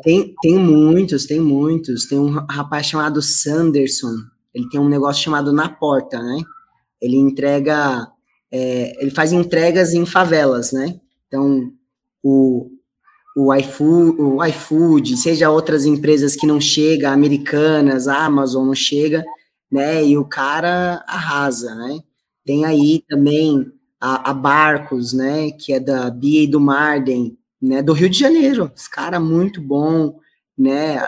[0.02, 2.06] tem, tem muitos, tem muitos.
[2.06, 4.14] Tem um rapaz chamado Sanderson,
[4.54, 6.42] ele tem um negócio chamado Na Porta, né?
[7.00, 8.10] Ele entrega,
[8.50, 10.98] é, ele faz entregas em favelas, né?
[11.28, 11.70] Então,
[12.22, 12.70] o,
[13.36, 19.22] o iFood, o iFood, seja outras empresas que não chega, americanas, a Amazon não chega,
[19.70, 20.02] né?
[20.02, 22.00] E o cara arrasa, né?
[22.44, 23.70] Tem aí também
[24.00, 25.50] a, a Barcos, né?
[25.50, 27.82] Que é da Bia e do Marden, né?
[27.82, 28.70] Do Rio de Janeiro.
[28.74, 30.18] Esse cara muito bom,
[30.56, 31.00] né?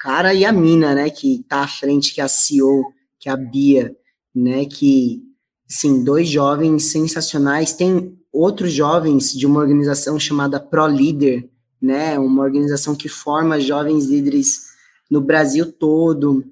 [0.00, 1.10] Cara e a mina, né?
[1.10, 3.94] Que tá à frente, que é a CEO, que é a Bia,
[4.34, 4.64] né?
[4.64, 5.22] Que,
[5.66, 7.72] sim, dois jovens sensacionais.
[7.72, 11.48] Tem outros jovens de uma organização chamada Pro Leader,
[11.80, 12.18] né?
[12.18, 14.68] Uma organização que forma jovens líderes
[15.10, 16.44] no Brasil todo.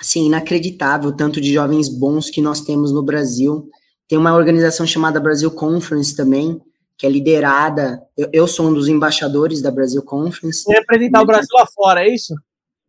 [0.00, 3.68] Assim, inacreditável tanto de jovens bons que nós temos no Brasil.
[4.08, 6.60] Tem uma organização chamada Brasil Conference também,
[6.96, 8.02] que é liderada.
[8.16, 10.64] Eu, eu sou um dos embaixadores da Brasil Conference.
[10.70, 12.34] representar o Brasil lá fora, é isso?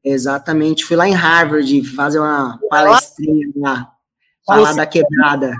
[0.03, 0.85] Exatamente.
[0.85, 3.91] Fui lá em Harvard fazer uma palestrinha lá,
[4.45, 5.55] falar da quebrada.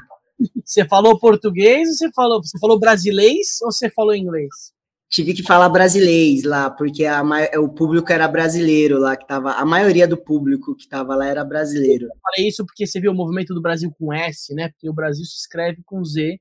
[0.64, 4.76] Você falou português ou você falou, você falou brasileiro ou você falou inglês?
[5.16, 7.24] tive que falar brasileiro lá, porque a,
[7.58, 11.46] o público era brasileiro lá, que tava, a maioria do público que estava lá era
[11.46, 12.06] brasileiro.
[12.06, 14.70] Eu falei isso porque você viu o movimento do Brasil com S, né?
[14.70, 16.38] Porque o Brasil se escreve com Z,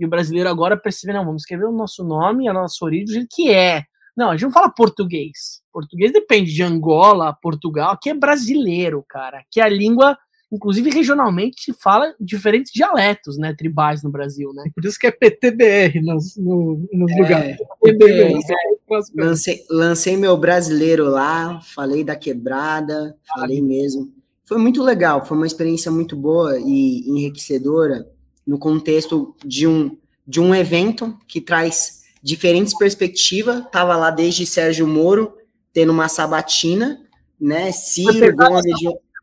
[0.00, 3.12] e o brasileiro agora percebe, não, vamos escrever o nosso nome, a nossa origem, do
[3.12, 3.84] jeito que é.
[4.16, 5.62] Não, a gente não fala português.
[5.72, 9.42] Português depende de Angola, Portugal, aqui é brasileiro, cara.
[9.50, 10.16] Que é a língua
[10.52, 14.64] inclusive regionalmente se fala diferentes dialetos, né, tribais no Brasil, né?
[14.74, 17.56] Por isso que é PTBR nos, no, nos é, lugares.
[17.80, 19.00] PTBR, é.
[19.14, 24.12] Lancei, lancei meu brasileiro lá, falei da quebrada, falei mesmo.
[24.44, 28.04] foi muito legal, foi uma experiência muito boa e enriquecedora
[28.50, 29.96] no contexto de um,
[30.26, 33.62] de um evento que traz diferentes perspectivas.
[33.70, 35.34] Tava lá desde Sérgio Moro,
[35.72, 37.00] tendo uma sabatina,
[37.40, 37.70] né?
[37.70, 38.64] Ciro, Gomes...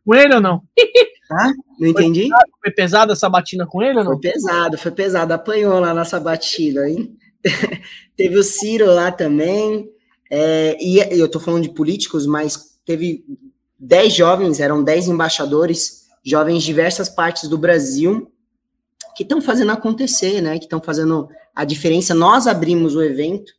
[0.06, 0.64] Com ele ou não?
[1.28, 1.52] Tá?
[1.78, 2.30] Não entendi?
[2.30, 4.14] Foi, foi pesada a sabatina com ele ou não?
[4.14, 5.34] Foi pesado, foi pesado.
[5.34, 7.14] Apanhou lá na sabatina, hein?
[8.16, 9.90] Teve o Ciro lá também.
[10.32, 13.26] É, e eu tô falando de políticos, mas teve
[13.78, 18.32] 10 jovens, eram 10 embaixadores, jovens de diversas partes do Brasil,
[19.18, 20.60] que estão fazendo acontecer, né?
[20.60, 22.14] Que estão fazendo a diferença.
[22.14, 23.52] Nós abrimos o evento.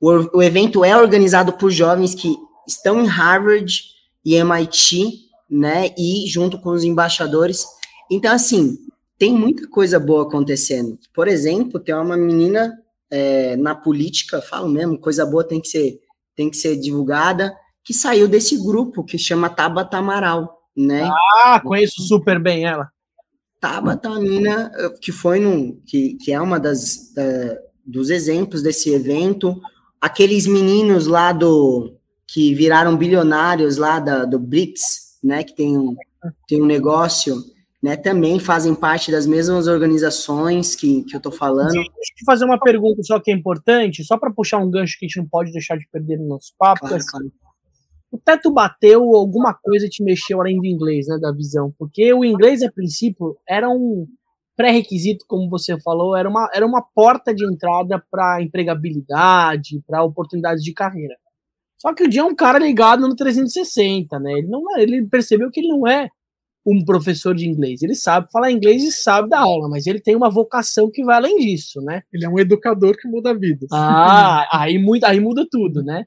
[0.00, 2.36] O, o evento é organizado por jovens que
[2.66, 3.82] estão em Harvard
[4.24, 5.92] e MIT, né?
[5.98, 7.66] E junto com os embaixadores.
[8.08, 8.78] Então, assim,
[9.18, 10.96] tem muita coisa boa acontecendo.
[11.12, 12.72] Por exemplo, tem uma menina
[13.10, 15.98] é, na política, falo mesmo, coisa boa tem que ser
[16.36, 17.52] tem que ser divulgada,
[17.84, 21.10] que saiu desse grupo que chama Tabata Amaral, né?
[21.42, 22.88] Ah, conheço super bem ela.
[23.60, 28.90] Tabata, a menina que foi no que, que é uma das da, dos exemplos desse
[28.90, 29.60] evento,
[30.00, 31.94] aqueles meninos lá do
[32.26, 35.96] que viraram bilionários lá da, do BRICS, né, que tem um,
[36.46, 37.36] tem um negócio,
[37.82, 41.72] né, também fazem parte das mesmas organizações que, que eu estou falando.
[41.72, 45.06] Deixa eu fazer uma pergunta só que é importante, só para puxar um gancho que
[45.06, 46.80] a gente não pode deixar de perder no nosso papo.
[46.80, 47.32] Claro, assim, claro.
[48.12, 52.24] O teto bateu, alguma coisa te mexeu além do inglês, né, da visão, porque o
[52.24, 54.06] inglês, a princípio, era um
[54.56, 60.62] pré-requisito, como você falou, era uma, era uma porta de entrada para empregabilidade, para oportunidades
[60.62, 61.14] de carreira.
[61.78, 64.32] Só que o dia é um cara ligado no 360, né?
[64.32, 66.10] Ele não é, ele percebeu que ele não é
[66.66, 67.80] um professor de inglês.
[67.82, 71.16] Ele sabe falar inglês e sabe dar aula, mas ele tem uma vocação que vai
[71.16, 72.02] além disso, né?
[72.12, 73.70] Ele é um educador que muda vidas.
[73.72, 76.04] Ah, aí, muda, aí muda tudo, né?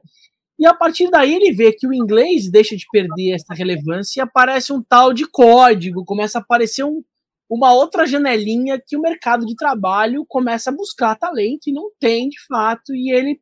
[0.59, 4.23] E a partir daí ele vê que o inglês deixa de perder essa relevância e
[4.23, 7.03] aparece um tal de código, começa a aparecer um,
[7.49, 12.29] uma outra janelinha que o mercado de trabalho começa a buscar talento e não tem
[12.29, 13.39] de fato, e ele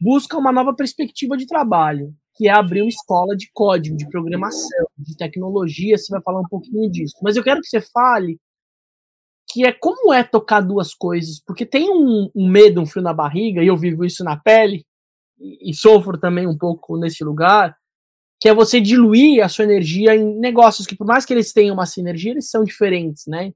[0.00, 4.86] busca uma nova perspectiva de trabalho, que é abrir uma escola de código, de programação,
[4.96, 5.96] de tecnologia.
[5.96, 7.14] Você vai falar um pouquinho disso.
[7.22, 8.38] Mas eu quero que você fale
[9.48, 13.14] que é como é tocar duas coisas, porque tem um, um medo, um frio na
[13.14, 14.84] barriga, e eu vivo isso na pele,
[15.38, 17.76] e, sofro também um pouco nesse lugar,
[18.40, 21.74] que é você diluir a sua energia em negócios que, por mais que eles tenham
[21.74, 23.52] uma sinergia, eles são diferentes, né?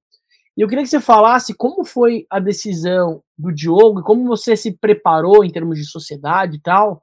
[0.57, 4.73] E eu queria que você falasse como foi a decisão do Diogo como você se
[4.73, 7.03] preparou em termos de sociedade e tal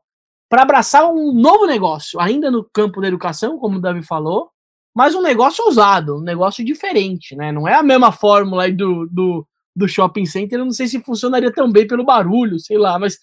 [0.49, 4.49] para abraçar um novo negócio, ainda no campo da educação, como o Davi falou,
[4.95, 7.51] mas um negócio ousado, um negócio diferente, né?
[7.51, 11.03] Não é a mesma fórmula aí do, do, do shopping center, eu não sei se
[11.03, 13.19] funcionaria tão bem pelo barulho, sei lá, mas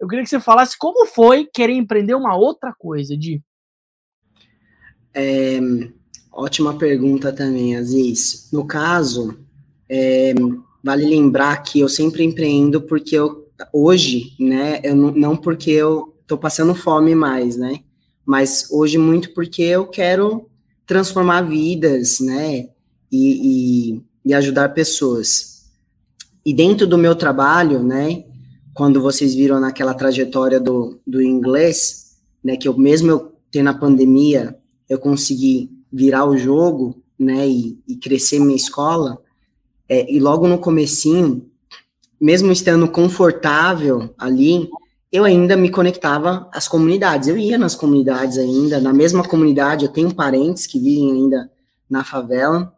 [0.00, 3.42] eu queria que você falasse como foi querer empreender uma outra coisa, de
[5.14, 5.58] é,
[6.30, 8.48] ótima pergunta também, Aziz.
[8.52, 9.36] No caso,
[9.88, 10.32] é,
[10.82, 16.14] vale lembrar que eu sempre empreendo porque eu, hoje, né, eu não, não porque eu
[16.26, 17.80] tô passando fome mais, né,
[18.24, 20.48] mas hoje muito porque eu quero
[20.86, 22.68] transformar vidas, né,
[23.10, 25.66] e, e, e ajudar pessoas.
[26.44, 28.24] E dentro do meu trabalho, né,
[28.78, 33.74] quando vocês viram naquela trajetória do, do inglês, né, que eu mesmo eu tendo a
[33.74, 34.56] pandemia,
[34.88, 39.18] eu consegui virar o jogo, né, e, e crescer minha escola,
[39.88, 41.44] é, e logo no comecinho,
[42.20, 44.70] mesmo estando confortável ali,
[45.10, 47.26] eu ainda me conectava às comunidades.
[47.26, 51.50] Eu ia nas comunidades ainda, na mesma comunidade, eu tenho parentes que vivem ainda
[51.90, 52.72] na favela,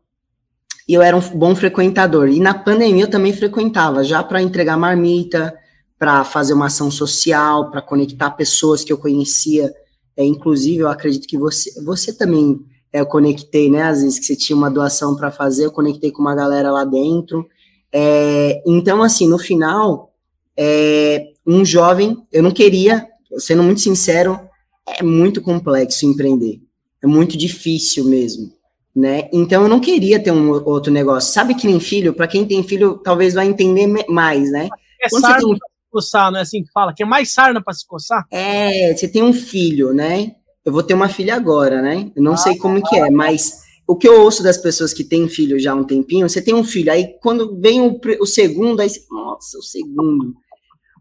[0.88, 2.30] e eu era um bom frequentador.
[2.30, 5.54] E na pandemia eu também frequentava, já para entregar marmita,
[6.00, 9.70] para fazer uma ação social, para conectar pessoas que eu conhecia.
[10.16, 12.58] É, inclusive, eu acredito que você, você também
[12.90, 16.22] eu conectei, né, às vezes que você tinha uma doação para fazer, eu conectei com
[16.22, 17.46] uma galera lá dentro.
[17.92, 20.14] É, então, assim, no final,
[20.56, 24.40] é, um jovem, eu não queria, sendo muito sincero,
[24.86, 26.62] é muito complexo empreender,
[27.02, 28.50] é muito difícil mesmo,
[28.96, 29.28] né?
[29.34, 31.30] Então, eu não queria ter um outro negócio.
[31.30, 34.66] Sabe que nem filho, para quem tem filho, talvez vai entender mais, né?
[35.02, 35.69] É Quando você tem um...
[35.90, 36.94] coçar, não é assim que fala?
[36.94, 38.24] Que é mais sarna para se coçar?
[38.30, 40.34] É, você tem um filho, né?
[40.64, 42.10] eu vou ter uma filha agora, né?
[42.14, 45.02] Eu não ah, sei como que é, mas o que eu ouço das pessoas que
[45.02, 48.26] têm filho já há um tempinho, você tem um filho, aí quando vem o, o
[48.26, 50.34] segundo, aí você, nossa, o segundo.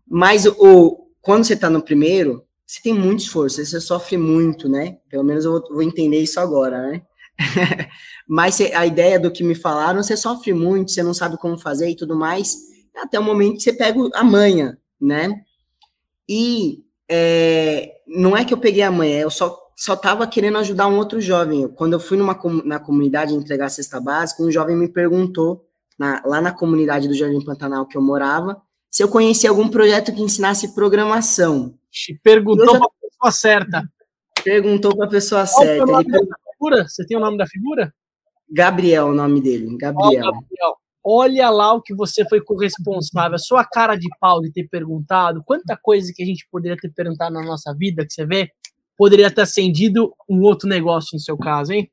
[0.08, 4.98] Mas o, quando você tá no primeiro, você tem muito esforço, você sofre muito, né?
[5.10, 7.02] Pelo menos eu vou, vou entender isso agora, né?
[8.28, 11.90] Mas a ideia do que me falaram, você sofre muito, você não sabe como fazer
[11.90, 12.56] e tudo mais,
[12.96, 15.42] até o momento que você pega a manha, né?
[16.28, 20.88] E é, não é que eu peguei a manha, eu só só estava querendo ajudar
[20.88, 21.66] um outro jovem.
[21.70, 25.66] Quando eu fui numa, na comunidade entregar a cesta básica, um jovem me perguntou,
[25.98, 28.62] na, lá na comunidade do Jardim Pantanal que eu morava,
[28.92, 31.76] se eu conhecia algum projeto que ensinasse programação.
[32.22, 32.78] Perguntou já...
[32.78, 33.84] para a pessoa certa.
[34.44, 35.92] Perguntou para a pessoa Qual certa.
[35.94, 36.28] Ele...
[36.52, 36.86] figura?
[36.86, 37.94] Você tem o nome da figura?
[38.52, 39.78] Gabriel, o nome dele.
[39.78, 40.24] Gabriel.
[40.28, 40.79] Oh, Gabriel.
[41.04, 43.36] Olha lá o que você foi corresponsável.
[43.36, 45.42] A sua cara de pau de ter perguntado.
[45.46, 48.50] Quanta coisa que a gente poderia ter perguntado na nossa vida, que você vê,
[48.98, 51.90] poderia ter acendido um outro negócio no seu caso, hein?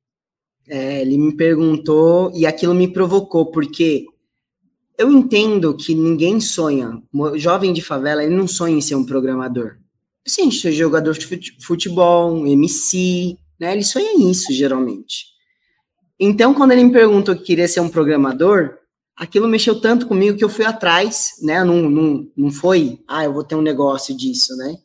[0.68, 4.04] É, ele me perguntou e aquilo me provocou, porque
[4.98, 7.00] eu entendo que ninguém sonha,
[7.36, 9.76] jovem de favela, ele não sonha em ser um programador.
[10.26, 13.72] Sim, ser jogador de futebol, um MC, né?
[13.72, 15.26] Ele sonha nisso, geralmente.
[16.18, 18.76] Então, quando ele me perguntou que queria ser um programador,
[19.16, 21.64] aquilo mexeu tanto comigo que eu fui atrás, né?
[21.64, 24.76] Não, não, não foi, ah, eu vou ter um negócio disso, né?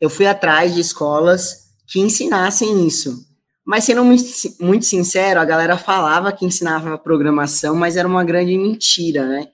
[0.00, 3.26] Eu fui atrás de escolas que ensinassem isso.
[3.64, 9.26] Mas sendo muito, sincero, a galera falava que ensinava programação, mas era uma grande mentira,
[9.26, 9.48] né?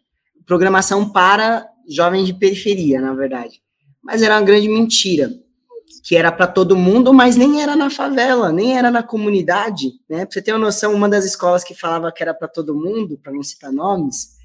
[0.46, 3.60] Programação para jovens de periferia, na verdade.
[4.02, 5.30] Mas era uma grande mentira,
[6.02, 10.24] que era para todo mundo, mas nem era na favela, nem era na comunidade, né?
[10.24, 13.18] Pra você ter uma noção, uma das escolas que falava que era para todo mundo,
[13.22, 14.36] para não citar nomes,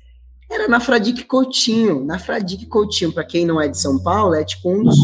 [0.52, 2.04] era na Fradique Coutinho.
[2.04, 4.98] Na Fradique Coutinho, para quem não é de São Paulo, é tipo um dos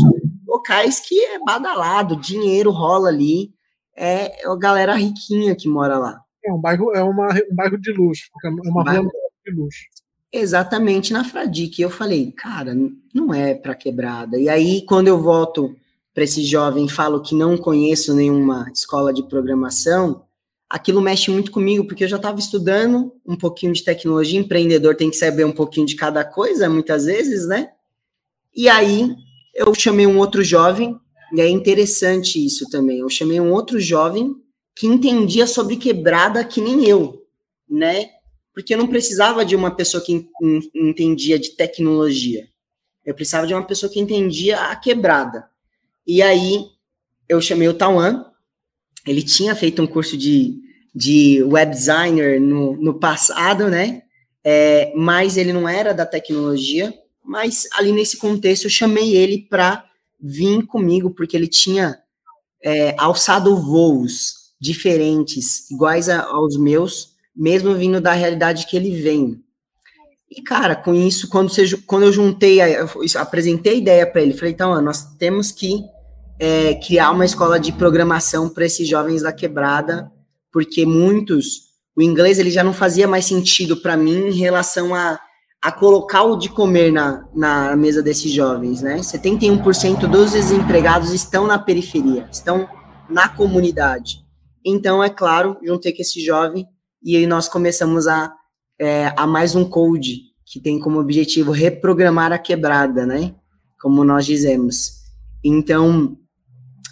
[0.48, 3.54] locais que é badalado, dinheiro rola ali
[4.00, 6.22] é a galera riquinha que mora lá.
[6.46, 9.12] É um bairro, é uma, um bairro de luxo, é uma bairro, rua
[9.46, 9.82] de luxo.
[10.32, 11.82] Exatamente, na Fradique.
[11.82, 12.74] Eu falei, cara,
[13.14, 14.40] não é para quebrada.
[14.40, 15.76] E aí, quando eu volto
[16.14, 20.26] para esse jovem falo que não conheço nenhuma escola de programação,
[20.70, 25.10] aquilo mexe muito comigo, porque eu já estava estudando um pouquinho de tecnologia, empreendedor tem
[25.10, 27.70] que saber um pouquinho de cada coisa, muitas vezes, né?
[28.56, 29.16] E aí,
[29.54, 31.00] eu chamei um outro jovem
[31.34, 33.00] e é interessante isso também.
[33.00, 34.36] Eu chamei um outro jovem
[34.76, 37.26] que entendia sobre quebrada que nem eu,
[37.70, 38.10] né?
[38.54, 40.28] Porque eu não precisava de uma pessoa que
[40.74, 42.48] entendia de tecnologia.
[43.06, 45.50] Eu precisava de uma pessoa que entendia a quebrada.
[46.10, 46.66] E aí
[47.30, 48.26] eu chamei o Tawan.
[49.06, 50.60] Ele tinha feito um curso de,
[50.94, 54.02] de web designer no, no passado, né?
[54.44, 56.92] É, mas ele não era da tecnologia.
[57.24, 59.86] Mas ali nesse contexto eu chamei ele para
[60.20, 62.00] vir comigo, porque ele tinha
[62.66, 69.44] é, alçado voos diferentes, iguais a, aos meus, mesmo vindo da realidade que ele vem.
[70.28, 74.34] E, cara, com isso, quando, você, quando eu juntei, eu apresentei a ideia para ele,
[74.34, 75.84] falei, então, nós temos que
[76.40, 80.12] é, criar uma escola de programação para esses jovens da quebrada,
[80.52, 85.20] porque muitos, o inglês ele já não fazia mais sentido para mim em relação a
[85.62, 88.98] a colocar o de comer na, na mesa desses jovens, né?
[88.98, 92.68] 71% dos desempregados estão na periferia, estão
[93.10, 94.24] na comunidade.
[94.66, 96.66] Então, é claro, juntei com esse jovem
[97.04, 98.34] e aí nós começamos a,
[98.80, 103.36] é, a mais um code que tem como objetivo reprogramar a quebrada, né?
[103.82, 104.92] Como nós dizemos.
[105.44, 106.18] Então,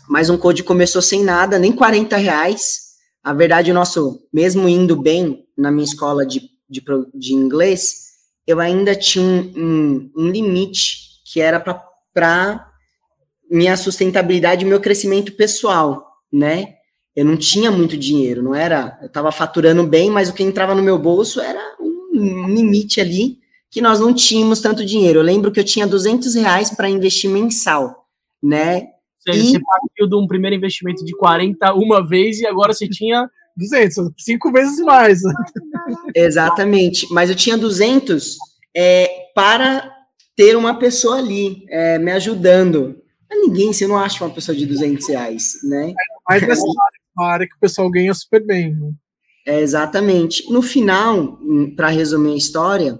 [0.07, 2.87] mais um code começou sem nada, nem 40 reais.
[3.23, 6.83] A verdade, nosso, mesmo indo bem na minha escola de, de,
[7.13, 8.07] de inglês,
[8.45, 12.71] eu ainda tinha um, um, um limite que era para
[13.51, 16.75] minha sustentabilidade e meu crescimento pessoal, né?
[17.13, 18.97] Eu não tinha muito dinheiro, não era.
[19.01, 23.39] Eu estava faturando bem, mas o que entrava no meu bolso era um limite ali
[23.69, 25.19] que nós não tínhamos tanto dinheiro.
[25.19, 28.07] Eu lembro que eu tinha 200 reais para investir mensal,
[28.41, 28.87] né?
[29.33, 29.51] Você, e...
[29.51, 34.11] você partiu de um primeiro investimento de 40 uma vez e agora você tinha 200,
[34.17, 35.21] cinco vezes mais.
[36.15, 38.37] Exatamente, mas eu tinha 200
[38.75, 39.91] é, para
[40.35, 43.01] ter uma pessoa ali é, me ajudando.
[43.29, 45.93] Mas ninguém, você não acha uma pessoa de 200 reais, né?
[46.29, 48.73] Mas nessa área, área que o pessoal ganha super bem.
[48.73, 48.91] Né?
[49.45, 50.49] É, exatamente.
[50.51, 52.99] No final, hum, para resumir a história,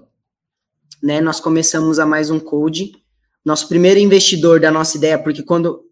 [1.02, 2.92] né, nós começamos a mais um code.
[3.44, 5.87] Nosso primeiro investidor da nossa ideia, porque quando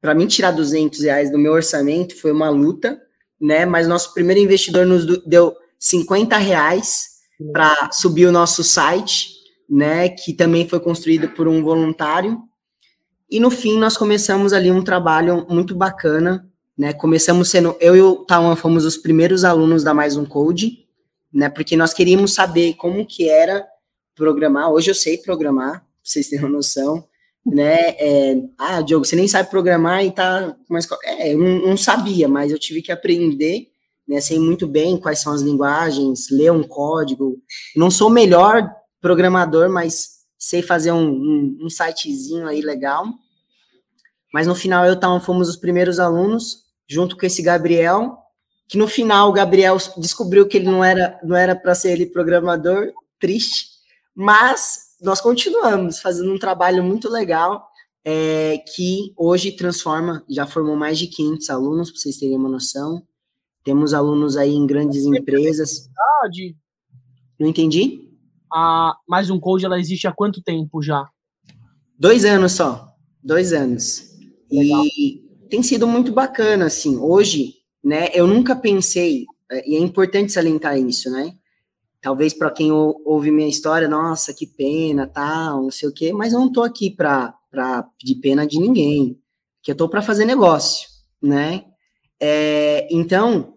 [0.00, 3.00] para mim tirar 200 reais do meu orçamento foi uma luta,
[3.40, 3.66] né?
[3.66, 7.20] Mas nosso primeiro investidor nos deu 50 reais
[7.52, 9.34] para subir o nosso site,
[9.68, 10.08] né?
[10.08, 12.38] Que também foi construído por um voluntário.
[13.30, 16.92] E no fim nós começamos ali um trabalho muito bacana, né?
[16.92, 20.86] Começamos sendo eu e o Tawan fomos os primeiros alunos da Mais um Code,
[21.32, 21.50] né?
[21.50, 23.66] Porque nós queríamos saber como que era
[24.14, 24.70] programar.
[24.70, 27.04] Hoje eu sei programar, pra vocês terem noção
[27.44, 27.96] né?
[27.98, 31.00] É, ah, Diogo, você nem sabe programar e tá escola.
[31.04, 33.68] É, eu não, não, sabia, mas eu tive que aprender,
[34.06, 34.20] né?
[34.20, 37.38] Sei muito bem quais são as linguagens, ler um código.
[37.74, 43.06] Não sou o melhor programador, mas sei fazer um, um, um sitezinho aí legal.
[44.32, 48.16] Mas no final eu tava, fomos os primeiros alunos, junto com esse Gabriel,
[48.68, 52.06] que no final o Gabriel descobriu que ele não era não era para ser ele
[52.06, 53.66] programador, triste,
[54.14, 57.70] mas nós continuamos fazendo um trabalho muito legal
[58.04, 63.02] é, que hoje transforma, já formou mais de 500 alunos, para vocês terem uma noção.
[63.64, 65.88] Temos alunos aí em grandes empresas.
[67.38, 68.08] Não entendi?
[68.52, 71.08] A mais um code, ela existe há quanto tempo já?
[71.98, 72.88] Dois anos só,
[73.22, 74.10] dois anos.
[74.50, 74.84] Legal.
[74.84, 76.96] E tem sido muito bacana, assim.
[76.96, 77.54] Hoje,
[77.84, 81.34] né, eu nunca pensei, é, e é importante salientar isso, né?
[82.00, 86.32] Talvez para quem ouve minha história, nossa, que pena, tal, não sei o quê, mas
[86.32, 87.34] eu não tô aqui para
[87.98, 89.18] pedir pena de ninguém,
[89.62, 90.88] que eu tô para fazer negócio,
[91.22, 91.64] né?
[92.18, 93.54] É, então,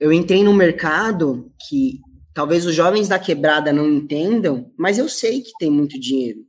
[0.00, 2.00] eu entrei no mercado que
[2.34, 6.40] talvez os jovens da quebrada não entendam, mas eu sei que tem muito dinheiro.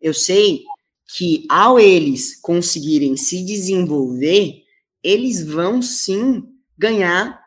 [0.00, 0.62] Eu sei
[1.16, 4.62] que ao eles conseguirem se desenvolver,
[5.02, 6.44] eles vão sim
[6.78, 7.43] ganhar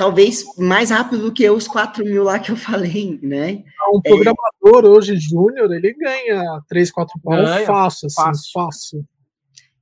[0.00, 3.62] talvez mais rápido do que os 4 mil lá que eu falei, né?
[3.92, 4.08] Um é.
[4.08, 7.36] programador é, hoje, júnior, ele ganha 3, 4 pau
[7.66, 8.50] fácil, assim, fácil.
[8.54, 9.06] fácil.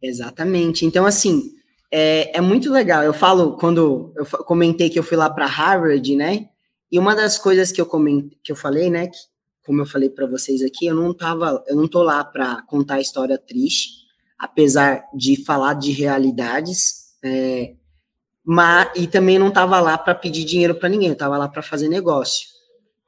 [0.03, 0.85] Exatamente.
[0.85, 1.53] Então, assim,
[1.89, 3.05] é, é muito legal.
[3.05, 6.49] Eu falo, quando eu comentei que eu fui lá para Harvard, né?
[6.91, 9.19] E uma das coisas que eu comentei, que eu falei, né, que,
[9.65, 12.95] como eu falei para vocês aqui, eu não tava, eu não tô lá para contar
[12.95, 13.91] a história triste,
[14.37, 17.75] apesar de falar de realidades, é,
[18.51, 21.87] mas e também não estava lá para pedir dinheiro para ninguém, estava lá para fazer
[21.87, 22.47] negócio.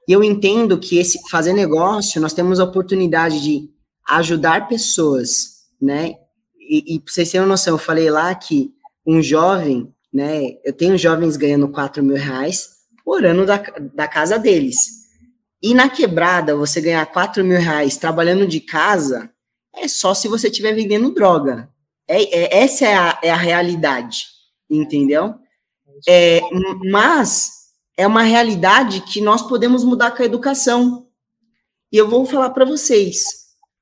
[0.06, 3.70] E eu entendo que esse fazer negócio, nós temos a oportunidade de
[4.06, 6.16] ajudar pessoas, né?
[6.58, 8.70] E, e para vocês terem uma noção, eu falei lá que
[9.06, 10.42] um jovem, né?
[10.62, 12.68] Eu tenho jovens ganhando 4 mil reais
[13.02, 13.56] por ano da,
[13.94, 15.06] da casa deles.
[15.62, 19.30] E na quebrada, você ganhar 4 mil reais trabalhando de casa,
[19.74, 21.70] é só se você estiver vendendo droga.
[22.06, 24.38] É, é, essa é a, é a realidade
[24.70, 25.34] entendeu?
[26.08, 26.40] É,
[26.90, 27.50] mas
[27.96, 31.06] é uma realidade que nós podemos mudar com a educação.
[31.92, 33.24] E eu vou falar para vocês.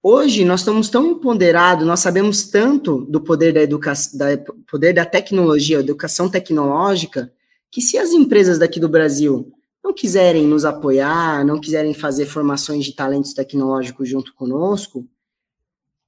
[0.03, 4.27] Hoje nós estamos tão empoderados, nós sabemos tanto do poder da educação, da
[4.71, 7.33] poder da tecnologia, educação tecnológica,
[7.71, 9.53] que se as empresas daqui do Brasil
[9.85, 15.07] não quiserem nos apoiar, não quiserem fazer formações de talentos tecnológicos junto conosco,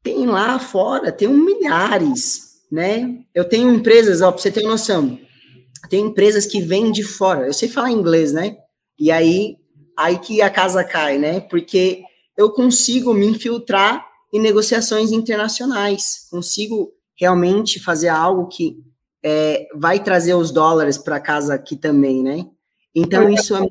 [0.02, 3.18] tem lá fora, tem um milhares, né?
[3.34, 5.18] Eu tenho empresas, ó, para você ter noção,
[5.88, 7.46] tem empresas que vêm de fora.
[7.46, 8.56] Eu sei falar inglês, né?
[8.98, 9.56] E aí,
[9.96, 11.40] aí que a casa cai, né?
[11.40, 12.02] Porque
[12.36, 18.78] eu consigo me infiltrar em negociações internacionais, consigo realmente fazer algo que
[19.22, 22.46] é, vai trazer os dólares para casa aqui também, né?
[22.94, 23.66] Então é, isso é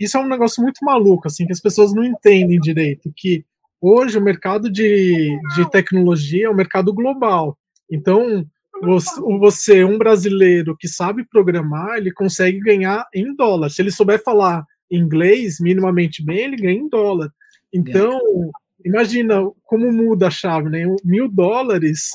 [0.00, 3.44] isso é um negócio muito maluco, assim, que as pessoas não entendem direito, que
[3.78, 7.58] hoje o mercado de, de tecnologia é um mercado global.
[7.90, 8.46] Então,
[9.38, 13.68] você, um brasileiro que sabe programar, ele consegue ganhar em dólar.
[13.70, 17.30] Se ele souber falar inglês minimamente bem, ele ganha em dólar.
[17.72, 18.18] Então,
[18.84, 20.84] imagina como muda a chave, né?
[21.04, 22.10] Mil dólares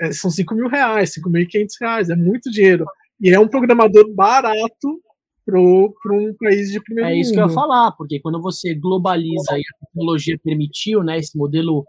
[0.00, 2.84] é, são cinco mil reais, cinco mil e quinhentos reais, é muito dinheiro.
[3.20, 5.00] E é um programador barato
[5.44, 7.16] para um país de primeiro mundo.
[7.16, 11.18] É isso que eu ia falar, porque quando você globaliza e a tecnologia permitiu, né,
[11.18, 11.86] esse modelo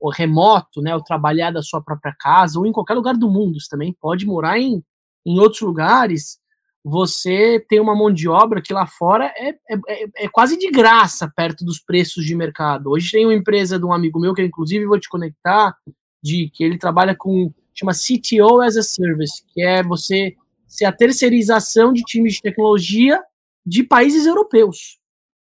[0.00, 3.60] o remoto, né, o trabalhar da sua própria casa, ou em qualquer lugar do mundo,
[3.60, 4.82] você também pode morar em,
[5.26, 6.38] em outros lugares,
[6.82, 10.70] você tem uma mão de obra que lá fora é, é, é, é quase de
[10.70, 12.90] graça perto dos preços de mercado.
[12.90, 15.76] Hoje tem uma empresa de um amigo meu, que inclusive vou te conectar,
[16.22, 20.34] de que ele trabalha com, chama CTO as a Service, que é você
[20.66, 23.20] ser a terceirização de times de tecnologia
[23.66, 24.98] de países europeus.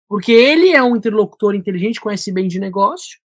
[0.09, 3.18] Porque ele é um interlocutor inteligente, conhece bem de negócio,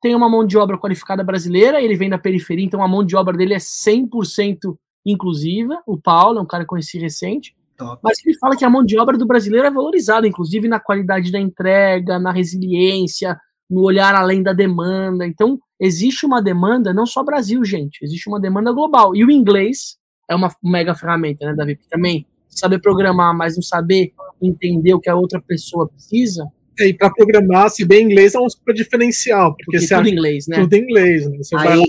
[0.00, 3.16] tem uma mão de obra qualificada brasileira, ele vem da periferia, então a mão de
[3.16, 5.80] obra dele é 100% inclusiva.
[5.86, 7.56] O Paulo é um cara que conheci recente.
[7.76, 8.00] Top.
[8.02, 11.30] Mas ele fala que a mão de obra do brasileiro é valorizada, inclusive na qualidade
[11.30, 13.38] da entrega, na resiliência,
[13.70, 15.26] no olhar além da demanda.
[15.26, 19.14] Então, existe uma demanda, não só Brasil, gente, existe uma demanda global.
[19.14, 19.96] E o inglês
[20.28, 21.76] é uma mega ferramenta, né, Davi?
[21.76, 24.12] Porque também saber programar, mas não saber
[24.42, 26.50] entender o que a outra pessoa precisa,
[26.86, 29.54] e para programar, se bem inglês é um super diferencial.
[29.56, 30.60] Porque, porque tudo em inglês, né?
[30.60, 31.36] Tudo em inglês, né?
[31.38, 31.84] Você Aí, vai lá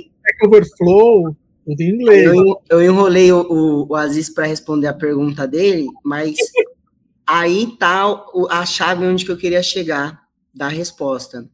[0.46, 1.36] Overflow,
[1.66, 2.26] tudo em inglês.
[2.26, 6.36] Eu, eu enrolei o, o, o Aziz para responder a pergunta dele, mas
[7.28, 8.06] aí tá
[8.50, 10.22] a chave onde que eu queria chegar
[10.54, 11.50] da resposta.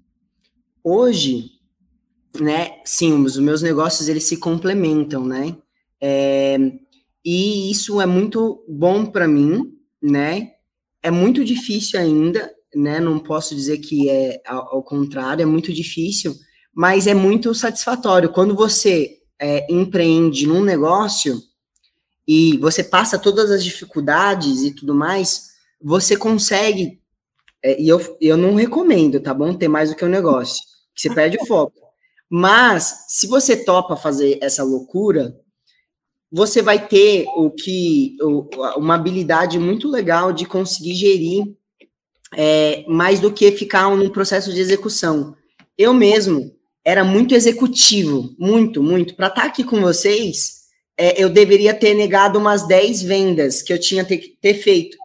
[0.84, 1.52] Hoje,
[2.40, 5.56] né, sim, os meus negócios eles se complementam, né?
[6.02, 6.58] É,
[7.24, 10.52] e isso é muito bom para mim, né?
[11.02, 13.00] É muito difícil ainda, né?
[13.00, 16.36] Não posso dizer que é ao, contrário, é muito difícil,
[16.74, 18.32] mas é muito satisfatório.
[18.32, 21.42] Quando você é, empreende num negócio,
[22.28, 27.00] e você passa todas as dificuldades e tudo mais, você consegue.
[27.64, 29.54] É, e eu, eu não recomendo, tá bom?
[29.54, 31.80] Ter mais do que um negócio, que você perde o foco.
[32.30, 35.40] Mas, se você topa fazer essa loucura,
[36.32, 38.18] você vai ter o que
[38.76, 41.56] uma habilidade muito legal de conseguir gerir
[42.34, 45.36] é, mais do que ficar num processo de execução.
[45.78, 46.52] Eu mesmo
[46.84, 49.16] era muito executivo, muito, muito.
[49.16, 50.66] Para estar tá aqui com vocês,
[50.98, 54.98] é, eu deveria ter negado umas 10 vendas que eu tinha ter, ter feito.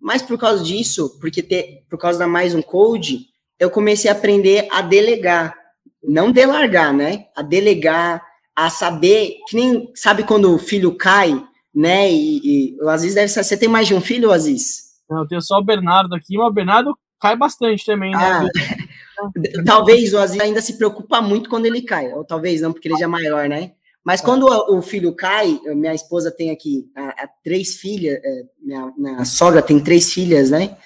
[0.00, 3.26] Mas por causa disso, porque ter, por causa da mais um code,
[3.58, 5.56] eu comecei a aprender a delegar.
[6.02, 7.26] Não delargar, né?
[7.36, 8.22] A delegar,
[8.54, 11.40] a saber, que nem sabe quando o filho cai,
[11.74, 12.10] né?
[12.10, 13.44] E, e o Aziz deve ser.
[13.44, 14.81] Você tem mais de um filho, Aziz?
[15.18, 18.18] Eu tenho só o Bernardo aqui, mas o Bernardo cai bastante também, né?
[18.18, 18.42] Ah,
[19.64, 22.98] talvez o Aziz ainda se preocupa muito quando ele cai, ou talvez não, porque ele
[22.98, 23.72] já é maior, né?
[24.04, 24.24] Mas é.
[24.24, 29.24] quando o filho cai, minha esposa tem aqui a, a três filhas, é, minha, minha,
[29.24, 30.76] sogra tem três filhas, né?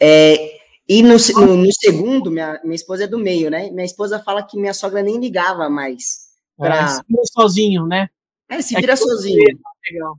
[0.00, 0.58] É,
[0.88, 3.70] e no, no, no, segundo, minha, minha esposa é do meio, né?
[3.70, 6.24] Minha esposa fala que minha sogra nem ligava mais.
[6.58, 6.76] Pra...
[6.76, 8.08] É, se vira sozinho, né?
[8.48, 9.58] É, se vira é sozinho.
[9.90, 10.18] Legal.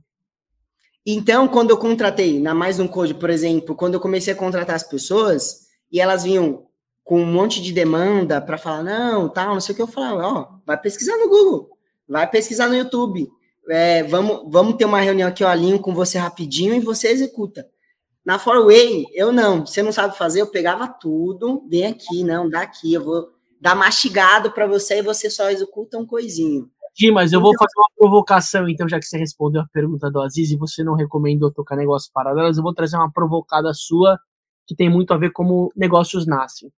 [1.08, 4.74] Então, quando eu contratei, na Mais Um Code, por exemplo, quando eu comecei a contratar
[4.74, 6.66] as pessoas, e elas vinham
[7.04, 10.26] com um monte de demanda para falar, não, tal, não sei o que, eu falava,
[10.26, 11.70] ó, vai pesquisar no Google,
[12.08, 13.30] vai pesquisar no YouTube,
[13.70, 17.68] é, vamos, vamos ter uma reunião aqui, eu alinho com você rapidinho e você executa.
[18.24, 22.62] Na Forway, eu não, você não sabe fazer, eu pegava tudo, vem aqui, não, dá
[22.62, 23.28] aqui, eu vou
[23.60, 26.68] dar mastigado para você e você só executa um coisinho.
[26.98, 30.10] Gi, mas eu vou então- fazer uma provocação, então, já que você respondeu a pergunta
[30.10, 34.18] do Aziz e você não recomendou tocar negócios paralelos, eu vou trazer uma provocada sua
[34.66, 36.72] que tem muito a ver como negócios nascem.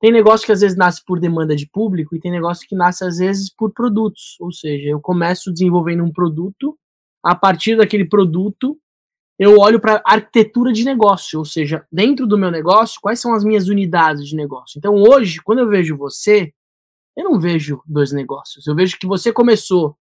[0.00, 3.04] Tem negócio que às vezes nasce por demanda de público e tem negócio que nasce
[3.04, 4.36] às vezes por produtos.
[4.40, 6.76] Ou seja, eu começo desenvolvendo um produto,
[7.22, 8.76] a partir daquele produto,
[9.38, 13.44] eu olho para arquitetura de negócio, ou seja, dentro do meu negócio, quais são as
[13.44, 14.78] minhas unidades de negócio.
[14.78, 16.52] Então, hoje, quando eu vejo você,
[17.16, 18.66] eu não vejo dois negócios.
[18.66, 19.96] Eu vejo que você começou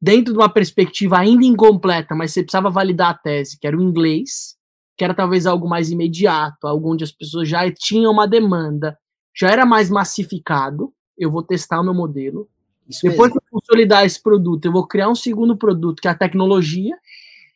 [0.00, 3.82] dentro de uma perspectiva ainda incompleta, mas você precisava validar a tese, que era o
[3.82, 4.56] inglês,
[4.96, 8.98] que era talvez algo mais imediato, algo onde as pessoas já tinham uma demanda,
[9.34, 10.92] já era mais massificado.
[11.16, 12.48] Eu vou testar o meu modelo.
[12.88, 13.40] Isso Depois mesmo.
[13.40, 16.96] que eu consolidar esse produto, eu vou criar um segundo produto, que é a tecnologia.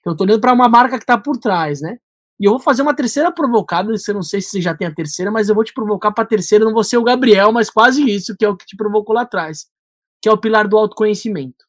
[0.01, 1.99] Então, eu estou olhando para uma marca que está por trás, né?
[2.39, 4.95] E eu vou fazer uma terceira provocada, eu não sei se você já tem a
[4.95, 7.71] terceira, mas eu vou te provocar para a terceira, não vou ser o Gabriel, mas
[7.71, 9.67] quase isso, que é o que te provocou lá atrás,
[10.21, 11.65] que é o pilar do autoconhecimento.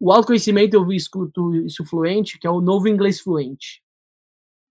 [0.00, 3.82] O autoconhecimento, eu escuto isso fluente, que é o novo inglês fluente.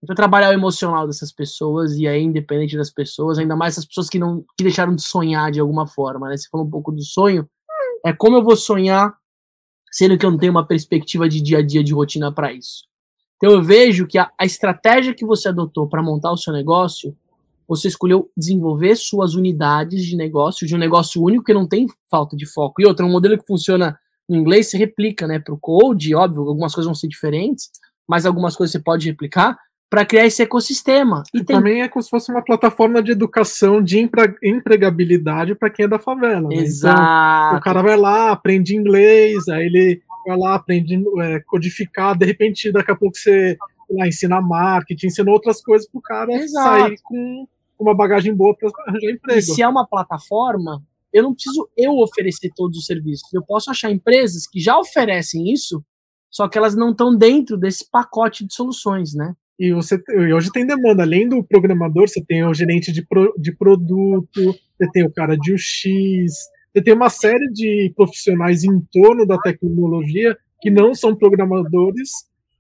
[0.04, 4.08] Então, trabalhar o emocional dessas pessoas, e aí, independente das pessoas, ainda mais as pessoas
[4.08, 6.38] que não que deixaram de sonhar de alguma forma, né?
[6.38, 7.50] Você falou um pouco do sonho,
[8.06, 9.18] é como eu vou sonhar,
[9.92, 12.84] sendo que eu não tenho uma perspectiva de dia a dia de rotina para isso.
[13.46, 17.16] Então eu vejo que a, a estratégia que você adotou para montar o seu negócio,
[17.68, 22.36] você escolheu desenvolver suas unidades de negócio, de um negócio único que não tem falta
[22.36, 22.82] de foco.
[22.82, 26.42] E outro, um modelo que funciona no inglês se replica, né, para o code, óbvio,
[26.42, 27.70] algumas coisas vão ser diferentes,
[28.08, 29.56] mas algumas coisas você pode replicar
[29.92, 31.22] para criar esse ecossistema.
[31.32, 31.56] E, tem...
[31.56, 34.00] também é como se fosse uma plataforma de educação de
[34.44, 36.50] empregabilidade para quem é da favela.
[36.50, 36.56] Né?
[36.56, 37.00] Exato.
[37.00, 42.26] Então, o cara vai lá, aprende inglês, aí ele vai lá, aprende é, codificar, de
[42.26, 43.58] repente, daqui a pouco você
[43.90, 46.80] lá, ensina marketing, ensina outras coisas para o cara Exato.
[46.80, 47.48] sair com
[47.80, 49.40] uma bagagem boa para arranjar emprego.
[49.40, 50.82] E se é uma plataforma,
[51.14, 53.32] eu não preciso eu oferecer todos os serviços.
[53.34, 55.84] Eu posso achar empresas que já oferecem isso,
[56.30, 59.34] só que elas não estão dentro desse pacote de soluções, né?
[59.58, 60.02] E você
[60.34, 64.30] hoje tem demanda, além do programador, você tem o gerente de, pro, de produto,
[64.78, 66.34] você tem o cara de UX,
[66.76, 72.10] você tem uma série de profissionais em torno da tecnologia que não são programadores,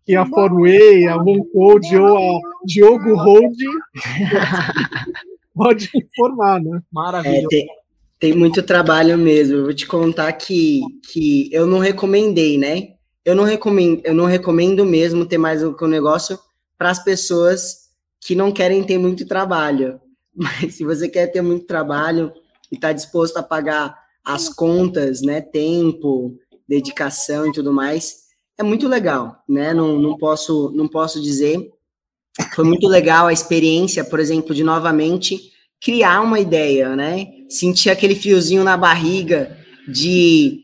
[0.05, 3.77] que a Forway, a OneCode ou a Diogo Holding
[5.53, 6.81] pode informar, né?
[6.89, 7.39] Maravilha.
[7.43, 7.67] É, tem,
[8.17, 9.57] tem, muito trabalho mesmo.
[9.57, 10.79] Eu vou te contar que,
[11.11, 12.93] que eu não recomendei, né?
[13.25, 16.39] Eu não recomendo, eu não recomendo mesmo ter mais um negócio
[16.77, 17.89] para as pessoas
[18.21, 19.99] que não querem ter muito trabalho.
[20.33, 22.31] Mas se você quer ter muito trabalho
[22.71, 26.35] e está disposto a pagar as contas, né, tempo,
[26.67, 28.25] dedicação e tudo mais,
[28.57, 29.73] é muito legal, né?
[29.73, 31.69] Não, não posso não posso dizer.
[32.53, 37.27] Foi muito legal a experiência, por exemplo, de novamente criar uma ideia, né?
[37.49, 39.57] Sentir aquele fiozinho na barriga
[39.87, 40.63] de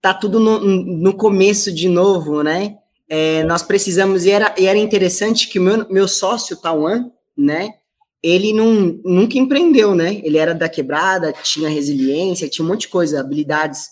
[0.00, 2.78] tá tudo no, no começo de novo, né?
[3.08, 7.74] É, nós precisamos, e era, e era interessante que o meu, meu sócio, Tauan, né?
[8.26, 10.20] Ele não, nunca empreendeu, né?
[10.24, 13.88] Ele era da quebrada, tinha resiliência, tinha um monte de coisa, habilidades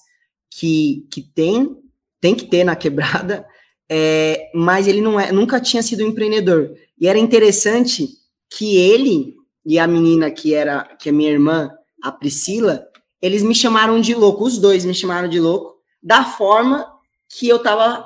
[0.51, 1.77] que, que tem,
[2.21, 3.47] tem que ter na quebrada,
[3.89, 6.75] é, mas ele não é, nunca tinha sido empreendedor.
[6.99, 8.09] E era interessante
[8.51, 11.71] que ele e a menina que era que é minha irmã,
[12.03, 12.89] a Priscila,
[13.23, 16.93] eles me chamaram de louco, os dois me chamaram de louco, da forma
[17.29, 18.05] que eu estava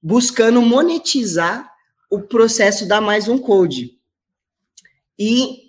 [0.00, 1.68] buscando monetizar
[2.08, 3.98] o processo da mais um code.
[5.18, 5.63] E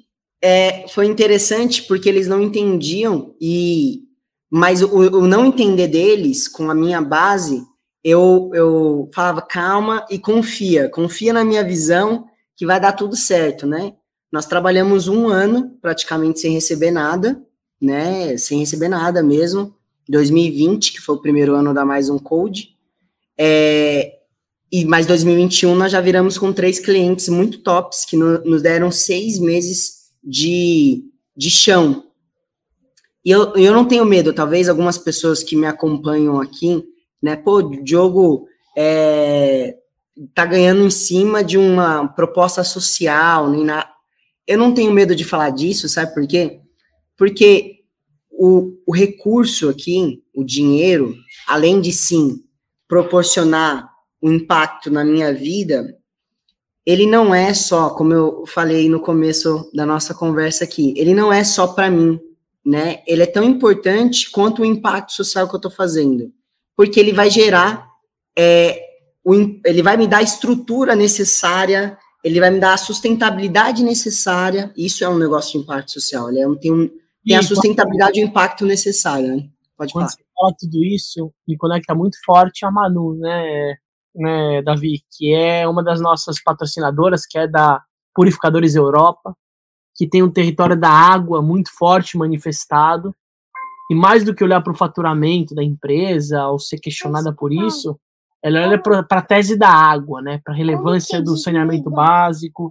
[0.45, 4.03] é, foi interessante porque eles não entendiam e
[4.51, 7.63] mas o, o, não entender deles com a minha base
[8.03, 13.65] eu, eu falava calma e confia confia na minha visão que vai dar tudo certo
[13.65, 13.93] né?
[14.31, 17.41] Nós trabalhamos um ano praticamente sem receber nada
[17.81, 18.37] né?
[18.37, 19.73] Sem receber nada mesmo.
[20.07, 22.75] 2020 que foi o primeiro ano da mais um code.
[23.37, 24.13] É,
[24.71, 28.91] e mais 2021 nós já viramos com três clientes muito tops que no, nos deram
[28.91, 29.94] seis meses
[30.25, 31.03] de,
[31.37, 32.03] de chão.
[33.23, 36.83] E eu, eu não tenho medo, talvez algumas pessoas que me acompanham aqui,
[37.21, 38.47] né, pô, o Diogo
[38.77, 39.77] é,
[40.33, 43.89] tá ganhando em cima de uma proposta social, nem na...
[44.47, 46.59] Eu não tenho medo de falar disso, sabe por quê?
[47.17, 47.79] Porque
[48.29, 51.15] o, o recurso aqui, o dinheiro,
[51.47, 52.43] além de sim
[52.87, 53.89] proporcionar
[54.21, 55.97] um impacto na minha vida,
[56.85, 61.33] ele não é só, como eu falei no começo da nossa conversa aqui, ele não
[61.33, 62.19] é só para mim,
[62.63, 63.01] né?
[63.07, 66.31] Ele é tão importante quanto o impacto social que eu estou fazendo,
[66.75, 67.87] porque ele vai gerar,
[68.37, 68.79] é,
[69.23, 69.33] o,
[69.65, 74.71] ele vai me dar a estrutura necessária, ele vai me dar a sustentabilidade necessária.
[74.75, 76.29] Isso é um negócio de impacto social.
[76.29, 76.89] Ele é um, tem, um,
[77.23, 79.47] tem a sustentabilidade e o impacto necessário, né?
[79.77, 80.09] Pode Quando falar.
[80.09, 83.75] você fala tudo isso, me conecta muito forte a Manu, né?
[84.15, 87.81] Né, Davi, que é uma das nossas patrocinadoras, que é da
[88.13, 89.35] Purificadores Europa,
[89.95, 93.13] que tem um território da água muito forte manifestado.
[93.89, 97.99] E mais do que olhar para o faturamento da empresa ou ser questionada por isso,
[98.41, 102.69] ela olha para a tese da água, né, para a relevância do saneamento básico.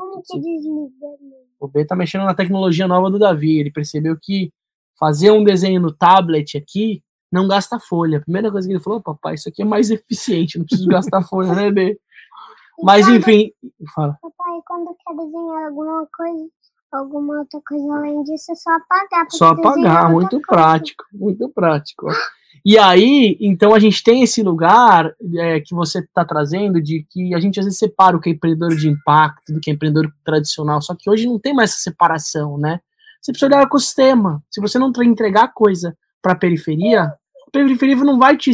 [1.61, 3.59] O B está mexendo na tecnologia nova do Davi.
[3.59, 4.53] Ele percebeu que
[4.99, 7.03] fazer um desenho no tablet aqui
[7.35, 8.19] não gasta folha.
[8.19, 11.21] A primeira coisa que ele falou, papai, isso aqui é mais eficiente, não preciso gastar
[11.23, 11.99] folha, né, B?
[12.83, 13.51] Mas enfim,
[13.95, 14.17] fala.
[14.23, 16.49] Papai, quando quer desenhar alguma coisa,
[16.93, 19.27] alguma outra coisa além disso, é só apagar.
[19.31, 22.07] Só apagar, muito prático, muito prático.
[22.65, 27.35] E aí, então a gente tem esse lugar é, que você está trazendo de que
[27.35, 30.11] a gente às vezes separa o que é empreendedor de impacto do que é empreendedor
[30.25, 32.81] tradicional, só que hoje não tem mais essa separação, né?
[33.21, 34.43] Você precisa olhar o ecossistema.
[34.51, 37.13] Se você não entregar coisa para a periferia,
[37.63, 38.51] periferia não vai te,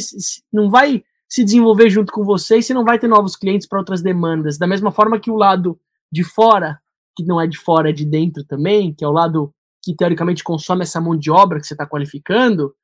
[0.53, 3.79] não vai se desenvolver junto com você e você não vai ter novos clientes para
[3.79, 4.59] outras demandas.
[4.59, 5.79] Da mesma forma que o lado
[6.11, 6.79] de fora,
[7.17, 10.45] que não é de fora, é de dentro também, que é o lado que teoricamente
[10.45, 12.75] consome essa mão de obra que você está qualificando,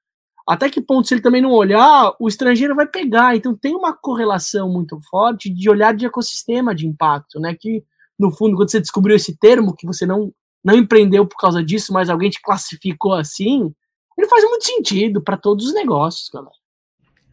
[0.48, 3.36] até que ponto, se ele também não olhar, o estrangeiro vai pegar.
[3.36, 7.54] Então tem uma correlação muito forte de olhar de ecossistema de impacto, né?
[7.58, 7.82] Que,
[8.18, 10.32] no fundo, quando você descobriu esse termo, que você não,
[10.64, 13.74] não empreendeu por causa disso, mas alguém te classificou assim,
[14.16, 16.54] ele faz muito sentido para todos os negócios, galera.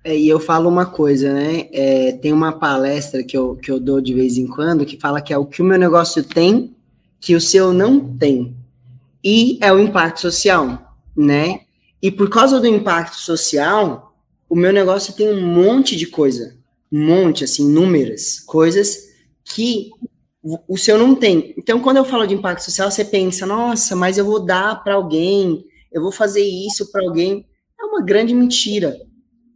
[0.04, 1.70] É, e eu falo uma coisa, né?
[1.72, 5.22] É, tem uma palestra que eu, que eu dou de vez em quando que fala
[5.22, 6.76] que é o que o meu negócio tem
[7.22, 8.54] que o seu não tem.
[9.24, 11.62] E é o impacto social, né?
[12.02, 14.14] E por causa do impacto social,
[14.50, 16.58] o meu negócio tem um monte de coisa.
[16.92, 19.08] Um monte, assim, inúmeras coisas
[19.46, 19.90] que
[20.68, 21.54] o seu não tem.
[21.58, 24.96] Então, quando eu falo de impacto social, você pensa, nossa, mas eu vou dar para
[24.96, 27.48] alguém eu vou fazer isso para alguém.
[27.80, 28.98] É uma grande mentira.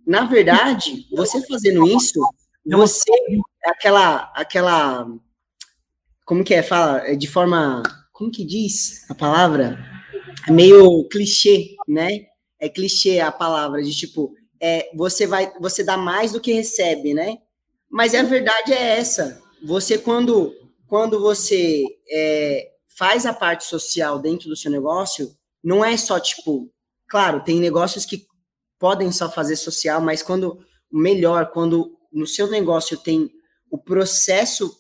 [0.06, 2.20] Na verdade, você fazendo isso,
[2.66, 3.12] você
[3.66, 5.08] aquela aquela
[6.24, 7.84] como que é fala é de forma
[8.14, 9.78] como que diz a palavra
[10.48, 12.26] é meio clichê, né?
[12.60, 17.14] É clichê a palavra de tipo é você vai você dá mais do que recebe,
[17.14, 17.38] né?
[17.90, 19.42] Mas a verdade é essa.
[19.64, 20.54] Você quando
[20.88, 26.72] quando você é, faz a parte social dentro do seu negócio, não é só tipo,
[27.08, 28.26] claro, tem negócios que
[28.80, 30.60] podem só fazer social, mas quando
[30.92, 33.30] melhor, quando no seu negócio tem
[33.70, 34.72] o processo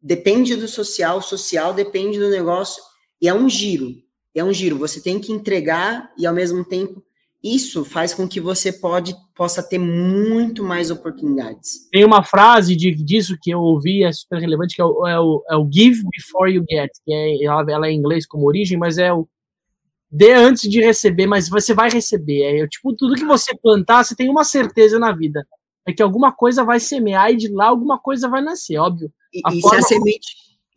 [0.00, 2.82] depende do social, social depende do negócio
[3.20, 3.94] e é um giro.
[4.34, 7.02] É um giro, você tem que entregar e ao mesmo tempo
[7.42, 11.88] isso faz com que você pode, possa ter muito mais oportunidades.
[11.92, 15.20] Tem uma frase de, disso que eu ouvi, é super relevante, que é o, é
[15.20, 18.46] o, é o give before you get, que é, ela, ela é em inglês como
[18.46, 19.28] origem, mas é o
[20.14, 22.62] dê antes de receber, mas você vai receber.
[22.62, 25.44] É tipo, tudo que você plantar, você tem uma certeza na vida.
[25.86, 29.12] É que alguma coisa vai semear e de lá alguma coisa vai nascer, óbvio.
[29.32, 29.82] E, e forma...
[29.82, 30.26] se, a semente,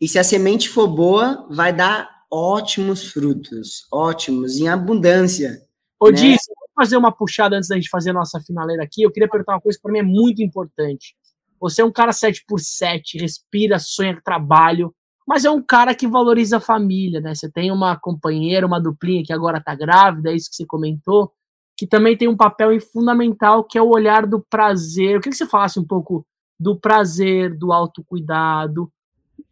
[0.00, 5.62] e se a semente for boa, vai dar ótimos frutos, ótimos, em abundância.
[6.00, 6.16] Ô, né?
[6.16, 6.40] Diz,
[6.74, 9.02] fazer uma puxada antes da gente fazer a nossa finaleira aqui.
[9.02, 11.14] Eu queria perguntar uma coisa que para mim é muito importante.
[11.60, 14.92] Você é um cara 7 por 7 respira, sonha trabalho,
[15.28, 17.34] mas é um cara que valoriza a família, né?
[17.34, 21.30] Você tem uma companheira, uma duplinha que agora tá grávida, é isso que você comentou,
[21.76, 25.10] que também tem um papel fundamental que é o olhar do prazer.
[25.10, 26.24] Eu queria que você falasse um pouco
[26.58, 28.90] do prazer, do autocuidado.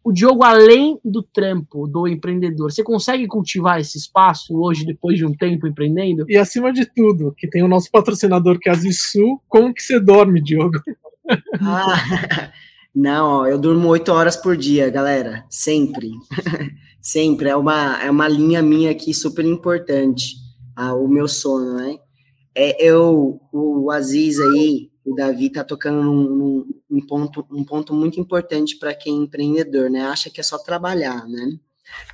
[0.02, 5.26] O Diogo, além do trampo do empreendedor, você consegue cultivar esse espaço hoje, depois de
[5.26, 6.24] um tempo empreendendo?
[6.26, 9.82] E acima de tudo, que tem o nosso patrocinador que é a Zissu, como que
[9.82, 10.80] você dorme, Diogo?
[11.60, 12.52] Ah,
[12.98, 15.44] não, eu durmo oito horas por dia, galera.
[15.50, 16.12] Sempre.
[16.98, 17.50] Sempre.
[17.50, 20.36] É uma, é uma linha minha aqui super importante.
[20.74, 21.98] Ah, o meu sono, né?
[22.54, 28.18] É, eu, o Aziz aí, o Davi tá tocando num, num ponto, um ponto muito
[28.18, 30.06] importante para quem é empreendedor, né?
[30.06, 31.58] Acha que é só trabalhar, né?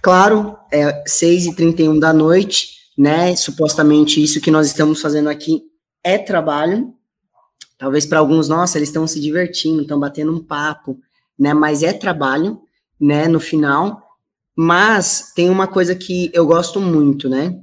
[0.03, 3.37] Claro, é 6 e 31 da noite, né?
[3.37, 5.63] Supostamente isso que nós estamos fazendo aqui
[6.03, 6.93] é trabalho.
[7.83, 11.01] Talvez para alguns, nossa, eles estão se divertindo, estão batendo um papo,
[11.37, 11.53] né?
[11.53, 12.63] Mas é trabalho,
[12.99, 13.27] né?
[13.27, 14.01] No final.
[14.55, 17.59] Mas tem uma coisa que eu gosto muito, né?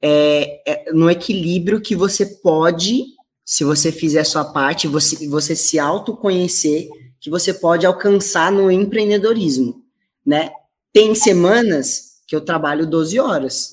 [0.00, 3.04] É, é no equilíbrio que você pode
[3.44, 6.88] se você fizer a sua parte, você, você se autoconhecer,
[7.20, 9.84] que você pode alcançar no empreendedorismo,
[10.24, 10.50] né?
[10.94, 13.72] Tem semanas que eu trabalho 12 horas,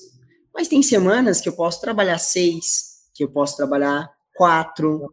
[0.54, 5.10] mas tem semanas que eu posso trabalhar 6, que eu posso trabalhar 4.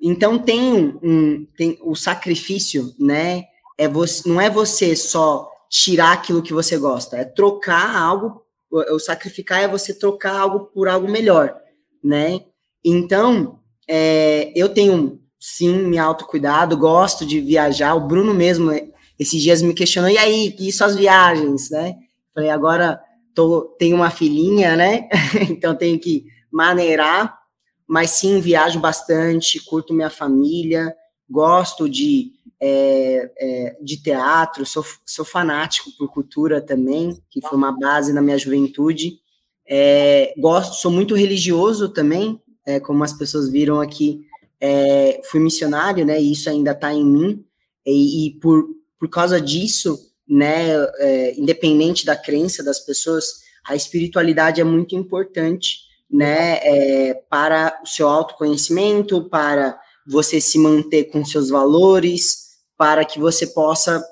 [0.00, 3.44] Então tem um, um, tem o sacrifício, né?
[3.78, 8.98] É você, não é você só tirar aquilo que você gosta, é trocar algo, o
[8.98, 11.54] sacrificar é você trocar algo por algo melhor,
[12.02, 12.40] né?
[12.84, 13.58] Então,
[13.88, 17.94] é, eu tenho, sim, me autocuidado, gosto de viajar.
[17.94, 18.70] O Bruno mesmo,
[19.18, 21.96] esses dias me questionou, e aí, e suas viagens, né?
[22.34, 23.00] Falei, agora
[23.34, 25.08] tô, tenho uma filhinha, né?
[25.50, 27.41] então tenho que maneirar,
[27.86, 30.94] mas sim, viajo bastante, curto minha família,
[31.28, 37.72] gosto de, é, é, de teatro, sou, sou fanático por cultura também, que foi uma
[37.72, 39.18] base na minha juventude.
[39.66, 44.24] É, gosto, sou muito religioso também, é, como as pessoas viram aqui,
[44.60, 46.20] é, fui missionário, né?
[46.20, 47.44] E isso ainda está em mim.
[47.84, 48.64] E, e, por,
[48.98, 49.98] por causa disso,
[50.28, 50.70] né?
[50.98, 55.81] É, independente da crença das pessoas, a espiritualidade é muito importante,
[56.12, 56.58] né?
[56.62, 62.42] É, para o seu autoconhecimento, para você se manter com seus valores,
[62.76, 64.04] para que você possa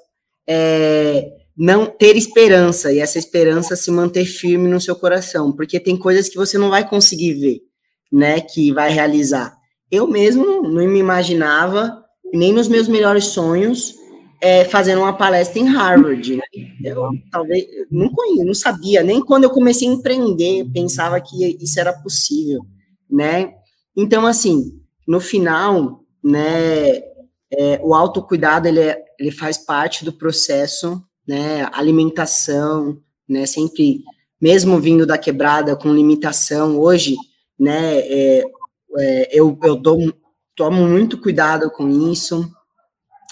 [0.49, 5.97] é, não ter esperança e essa esperança se manter firme no seu coração, porque tem
[5.97, 7.71] coisas que você não vai conseguir ver
[8.11, 9.57] né, que vai realizar.
[9.91, 13.95] Eu mesmo não me imaginava, nem nos meus melhores sonhos,
[14.41, 16.37] é, fazendo uma palestra em Harvard.
[16.37, 16.43] Né?
[16.83, 21.79] Eu talvez não conhecia, não sabia, nem quando eu comecei a empreender, pensava que isso
[21.79, 22.63] era possível,
[23.09, 23.53] né?
[23.97, 26.97] Então, assim, no final, né,
[27.53, 32.99] é, o autocuidado, ele, é, ele faz parte do processo, né, alimentação,
[33.29, 34.03] né, sempre,
[34.41, 37.17] mesmo vindo da quebrada com limitação, hoje,
[37.59, 37.99] né?
[37.99, 38.45] É,
[38.99, 40.13] é, eu, eu dou,
[40.57, 42.51] tomo muito cuidado com isso,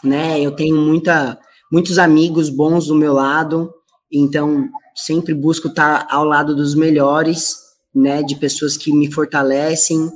[0.02, 0.40] né?
[0.40, 1.38] Eu tenho muita,
[1.70, 3.72] muitos amigos bons do meu lado,
[4.12, 7.56] então sempre busco estar ao lado dos melhores,
[7.94, 8.22] né?
[8.22, 10.10] De pessoas que me fortalecem,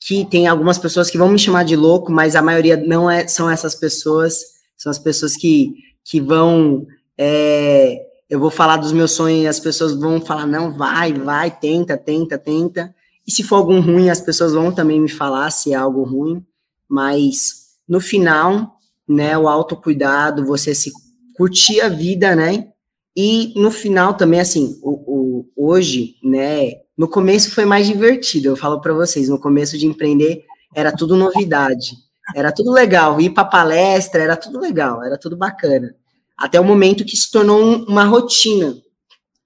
[0.00, 3.26] que tem algumas pessoas que vão me chamar de louco, mas a maioria não é,
[3.28, 4.40] são essas pessoas,
[4.76, 5.74] são as pessoas que,
[6.04, 6.86] que vão
[7.18, 11.50] é, eu vou falar dos meus sonhos e as pessoas vão falar, não, vai, vai,
[11.50, 12.94] tenta, tenta, tenta.
[13.26, 16.42] E se for algum ruim, as pessoas vão também me falar se é algo ruim,
[16.88, 18.78] mas no final,
[19.10, 20.92] né, o autocuidado, você se
[21.34, 22.68] curtir a vida, né?
[23.16, 26.74] E no final também, assim, o, o hoje, né?
[26.96, 31.16] No começo foi mais divertido, eu falo para vocês, no começo de empreender era tudo
[31.16, 31.96] novidade,
[32.36, 35.92] era tudo legal, ir para palestra era tudo legal, era tudo bacana.
[36.38, 38.76] Até o momento que se tornou um, uma rotina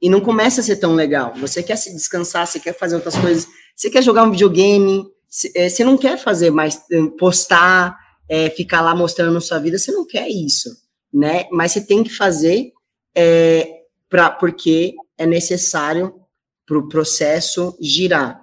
[0.03, 1.32] e não começa a ser tão legal.
[1.36, 5.07] Você quer se descansar, você quer fazer outras coisas, você quer jogar um videogame,
[5.55, 9.92] é, você não quer fazer mais, eh, postar, é, ficar lá mostrando sua vida, você
[9.92, 10.70] não quer isso,
[11.12, 11.46] né?
[11.51, 12.72] Mas você tem que fazer
[13.14, 16.14] é, pra, porque é necessário
[16.66, 18.42] para o processo girar.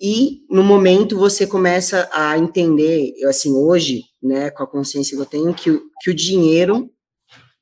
[0.00, 5.26] E no momento você começa a entender, assim, hoje, né, com a consciência que eu
[5.26, 6.88] tenho, que, que o dinheiro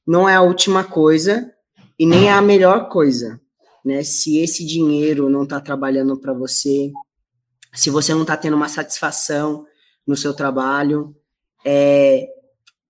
[0.06, 1.50] não é a última coisa
[1.98, 3.40] e nem é a melhor coisa
[3.86, 4.02] né?
[4.02, 6.90] Se esse dinheiro não está trabalhando para você,
[7.72, 9.64] se você não está tendo uma satisfação
[10.06, 11.14] no seu trabalho,
[11.64, 12.28] é,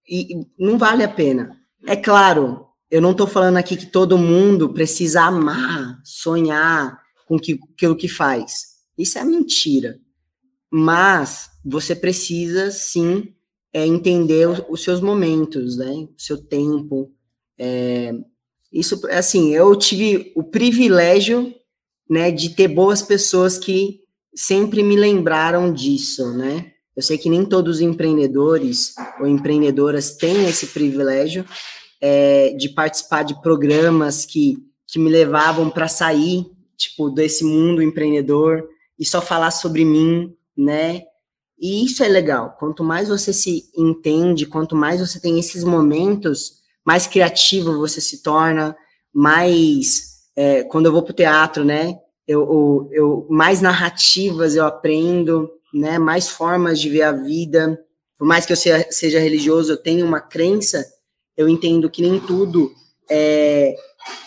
[0.08, 1.58] e, não vale a pena.
[1.86, 7.58] É claro, eu não estou falando aqui que todo mundo precisa amar, sonhar com que,
[7.74, 8.76] aquilo que faz.
[8.96, 9.98] Isso é mentira.
[10.70, 13.32] Mas você precisa sim
[13.72, 15.92] é entender os, os seus momentos, né?
[15.92, 17.12] O seu tempo.
[17.58, 18.14] É,
[18.72, 21.54] isso, assim, eu tive o privilégio,
[22.08, 24.00] né, de ter boas pessoas que
[24.34, 26.72] sempre me lembraram disso, né?
[26.96, 31.44] Eu sei que nem todos os empreendedores ou empreendedoras têm esse privilégio
[32.00, 34.56] é, de participar de programas que,
[34.86, 36.46] que me levavam para sair,
[36.76, 38.66] tipo, desse mundo empreendedor
[38.98, 41.02] e só falar sobre mim, né?
[41.58, 42.56] E isso é legal.
[42.58, 48.22] Quanto mais você se entende, quanto mais você tem esses momentos, mais criativo você se
[48.22, 48.76] torna,
[49.12, 50.16] mais.
[50.34, 51.98] É, quando eu vou para o teatro, né?
[52.28, 57.78] Eu, eu, eu, mais narrativas eu aprendo, né, mais formas de ver a vida.
[58.18, 60.84] Por mais que eu seja, seja religioso, eu tenho uma crença,
[61.36, 62.72] eu entendo que nem tudo
[63.10, 63.74] é,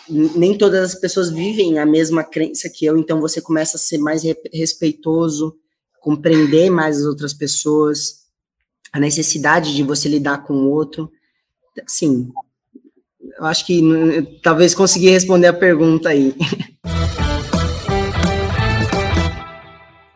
[0.09, 3.97] nem todas as pessoas vivem a mesma crença que eu, então você começa a ser
[3.97, 4.23] mais
[4.53, 5.55] respeitoso,
[5.99, 8.25] compreender mais as outras pessoas,
[8.91, 11.11] a necessidade de você lidar com o outro.
[11.87, 12.31] Sim,
[13.37, 13.81] eu acho que
[14.43, 16.35] talvez consegui responder a pergunta aí.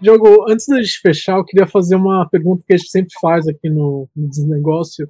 [0.04, 3.48] Diogo, antes da gente fechar, eu queria fazer uma pergunta que a gente sempre faz
[3.48, 5.08] aqui no, no Desnegócio,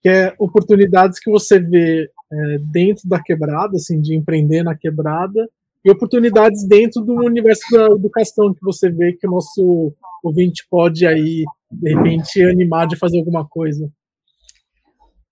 [0.00, 5.50] que é oportunidades que você vê é, dentro da quebrada, assim, de empreender na quebrada,
[5.84, 9.92] e oportunidades dentro do universo da educação que você vê que o nosso
[10.22, 13.90] ouvinte pode aí, de repente, animar de fazer alguma coisa.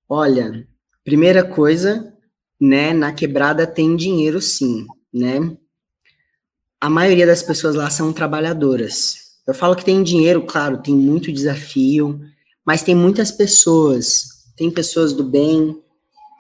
[0.09, 0.67] Olha,
[1.05, 2.13] primeira coisa,
[2.61, 5.57] né, na quebrada tem dinheiro sim, né?
[6.85, 9.17] A maioria das pessoas lá são trabalhadoras.
[9.47, 12.21] Eu falo que tem dinheiro, claro, tem muito desafio,
[12.63, 15.81] mas tem muitas pessoas, tem pessoas do bem,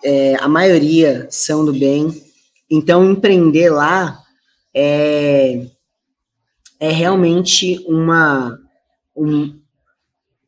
[0.04, 2.22] é, a maioria são do bem.
[2.70, 4.22] Então, empreender lá
[4.74, 5.66] é,
[6.78, 8.60] é realmente uma.
[9.16, 9.58] Um,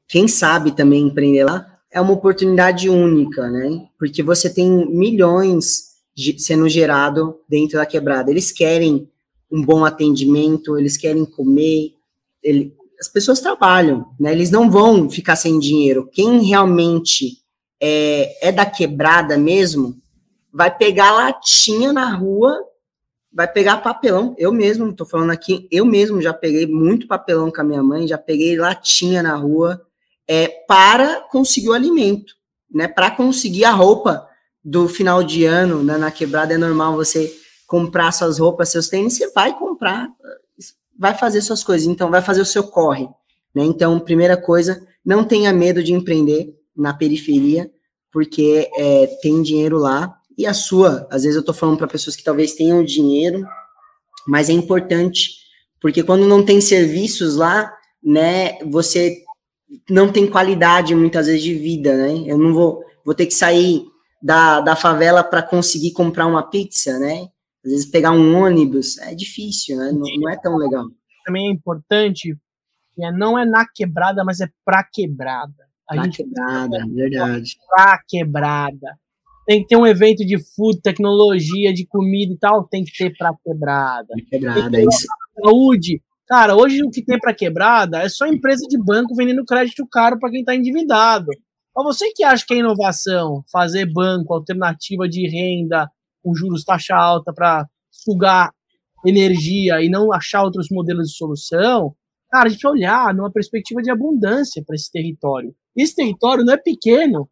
[0.06, 3.86] quem sabe também empreender lá é uma oportunidade única, né?
[3.98, 5.94] Porque você tem milhões
[6.36, 8.30] sendo gerado dentro da quebrada.
[8.30, 9.08] Eles querem
[9.50, 11.94] um bom atendimento, eles querem comer,
[12.42, 14.32] ele, as pessoas trabalham, né?
[14.32, 16.08] Eles não vão ficar sem dinheiro.
[16.12, 17.38] Quem realmente
[17.80, 19.96] é, é da quebrada mesmo,
[20.52, 22.56] vai pegar latinha na rua,
[23.32, 24.34] vai pegar papelão.
[24.38, 28.08] Eu mesmo, estou falando aqui, eu mesmo já peguei muito papelão com a minha mãe,
[28.08, 29.82] já peguei latinha na rua,
[30.26, 32.34] é, para conseguir o alimento,
[32.72, 32.88] né?
[32.88, 34.26] Para conseguir a roupa
[34.64, 35.98] do final de ano, né?
[35.98, 37.32] Na quebrada é normal você
[37.66, 40.08] comprar suas roupas, seus tênis, você vai comprar,
[40.98, 43.08] vai fazer suas coisas, então vai fazer o seu corre,
[43.54, 43.64] né?
[43.64, 47.70] Então, primeira coisa, não tenha medo de empreender na periferia,
[48.12, 52.14] porque é, tem dinheiro lá e a sua, às vezes eu tô falando para pessoas
[52.14, 53.46] que talvez tenham dinheiro,
[54.26, 55.32] mas é importante,
[55.80, 57.72] porque quando não tem serviços lá,
[58.02, 59.22] né, você
[59.88, 62.24] não tem qualidade muitas vezes de vida, né?
[62.26, 63.84] Eu não vou, vou ter que sair
[64.22, 67.28] da, da favela para conseguir comprar uma pizza, né?
[67.66, 69.90] Às vezes pegar um ônibus é difícil, né?
[69.90, 70.84] Não, não é tão legal.
[71.24, 72.38] Também é importante,
[72.96, 75.66] é, não é na quebrada, mas é pra quebrada.
[75.90, 77.56] A gente quebrada, verdade.
[77.68, 78.96] Pra quebrada.
[79.46, 83.12] Tem que ter um evento de food, tecnologia, de comida e tal, tem que ter
[83.16, 84.14] pra quebrada.
[84.30, 85.06] Quebrada, é isso.
[85.44, 86.00] Saúde.
[86.28, 90.20] Cara, hoje o que tem para quebrada é só empresa de banco vendendo crédito caro
[90.20, 91.26] para quem está endividado.
[91.74, 95.90] Mas você que acha que é inovação, fazer banco, alternativa de renda,
[96.26, 98.50] com juros taxa alta para sugar
[99.06, 101.94] energia e não achar outros modelos de solução,
[102.28, 105.54] cara, a gente olhar numa perspectiva de abundância para esse território.
[105.76, 107.28] Esse território não é pequeno,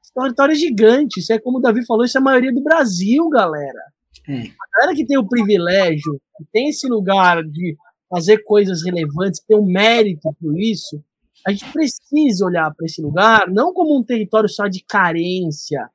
[0.00, 1.18] esse território é gigante.
[1.18, 3.80] Isso é como o Davi falou, isso é a maioria do Brasil, galera.
[4.28, 4.42] É.
[4.42, 7.76] A galera que tem o privilégio, que tem esse lugar de
[8.08, 11.02] fazer coisas relevantes, ter um mérito por isso,
[11.44, 15.88] a gente precisa olhar para esse lugar não como um território só de carência,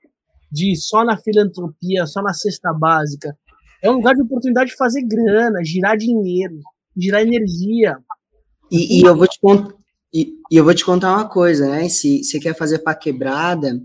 [0.52, 3.36] de só na filantropia, só na cesta básica.
[3.82, 6.60] É um lugar de oportunidade de fazer grana, girar dinheiro,
[6.96, 7.98] girar energia.
[8.70, 9.40] E, e eu vou te.
[10.14, 11.88] E, e, eu vou te contar uma coisa, né?
[11.88, 13.82] Se você quer fazer para quebrada,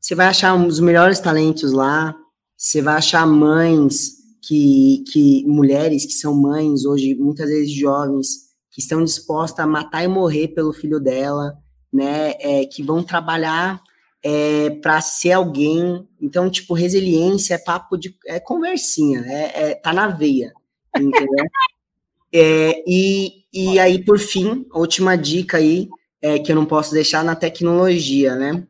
[0.00, 2.14] você vai achar um dos melhores talentos lá.
[2.56, 8.80] Você vai achar mães que, que mulheres que são mães hoje, muitas vezes jovens, que
[8.80, 11.54] estão dispostas a matar e morrer pelo filho dela,
[11.92, 12.32] né?
[12.40, 13.80] É, que vão trabalhar
[14.22, 16.06] é, para ser alguém.
[16.20, 18.16] Então, tipo, resiliência é papo de.
[18.26, 20.52] é conversinha, é, é tá na veia,
[20.96, 21.44] entendeu?
[22.32, 25.88] é, e, e aí, por fim, última dica aí,
[26.20, 28.66] é, que eu não posso deixar na tecnologia, né?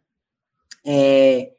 [0.84, 1.52] É,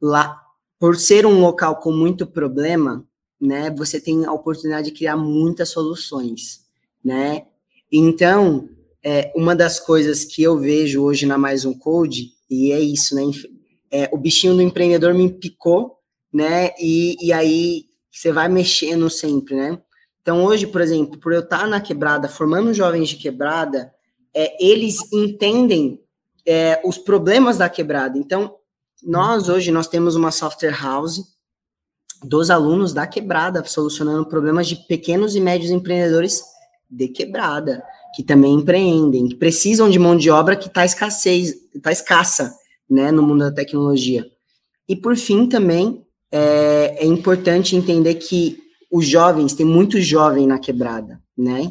[0.00, 0.40] lá,
[0.78, 3.06] por ser um local com muito problema,
[3.40, 6.64] né, você tem a oportunidade de criar muitas soluções,
[7.04, 7.46] né?
[7.90, 8.68] Então,
[9.04, 13.14] é, uma das coisas que eu vejo hoje na Mais Um Code E é isso,
[13.14, 13.22] né?
[13.90, 15.96] É, o bichinho do empreendedor me picou,
[16.30, 16.70] né?
[16.78, 19.80] E, e aí você vai mexendo sempre, né?
[20.20, 23.90] Então, hoje, por exemplo, por eu estar na quebrada, formando jovens de quebrada,
[24.34, 25.98] é, eles entendem
[26.46, 28.18] é, os problemas da quebrada.
[28.18, 28.54] Então,
[29.02, 31.22] nós hoje nós temos uma software house
[32.22, 36.42] dos alunos da quebrada, solucionando problemas de pequenos e médios empreendedores
[36.88, 37.82] de quebrada,
[38.14, 42.54] que também empreendem, que precisam de mão de obra que está escassez, está escassa,
[42.88, 44.26] né, no mundo da tecnologia.
[44.88, 48.58] E por fim também é, é importante entender que
[48.90, 51.70] os jovens, tem muito jovem na quebrada, né?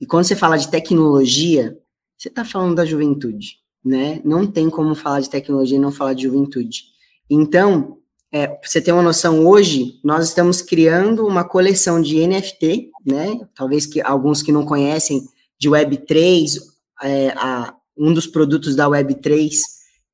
[0.00, 1.78] E quando você fala de tecnologia,
[2.16, 4.22] você está falando da juventude, né?
[4.24, 6.84] Não tem como falar de tecnologia e não falar de juventude.
[7.28, 7.98] Então,
[8.32, 13.38] é, você ter uma noção, hoje nós estamos criando uma coleção de NFT, né?
[13.54, 15.28] Talvez que alguns que não conhecem
[15.62, 16.58] de Web3,
[17.04, 19.52] é, a, um dos produtos da Web3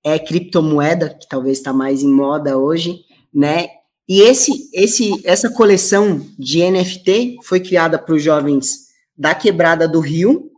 [0.05, 3.01] é criptomoeda, que talvez está mais em moda hoje,
[3.33, 3.69] né?
[4.07, 10.01] E esse, esse, essa coleção de NFT foi criada para os jovens da Quebrada do
[10.01, 10.51] Rio,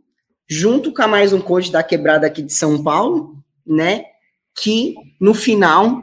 [0.49, 4.03] junto com a mais um coach da Quebrada aqui de São Paulo, né?
[4.61, 6.01] Que no final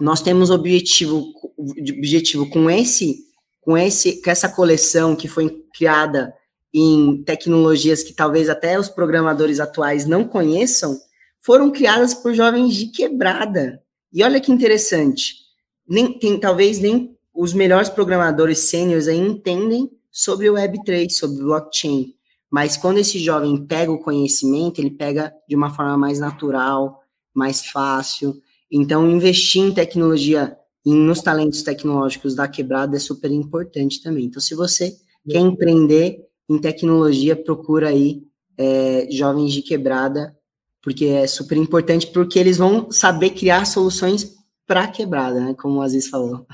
[0.00, 3.20] nós temos objetivo, objetivo com esse,
[3.60, 6.34] com esse, com essa coleção que foi criada
[6.72, 10.96] em tecnologias que talvez até os programadores atuais não conheçam,
[11.40, 13.82] foram criadas por jovens de quebrada.
[14.12, 15.34] E olha que interessante,
[15.88, 22.14] nem tem talvez nem os melhores programadores sêniores aí entendem sobre o Web3, sobre blockchain.
[22.50, 27.00] Mas quando esse jovem pega o conhecimento, ele pega de uma forma mais natural,
[27.32, 28.40] mais fácil,
[28.70, 30.56] então, investir em tecnologia
[30.86, 34.26] e nos talentos tecnológicos da quebrada é super importante também.
[34.26, 34.96] Então, se você
[35.28, 38.22] quer empreender em tecnologia, procura aí
[38.58, 40.36] é, jovens de quebrada,
[40.82, 44.36] porque é super importante, porque eles vão saber criar soluções
[44.66, 45.54] para quebrada, né?
[45.54, 46.44] Como o Aziz falou.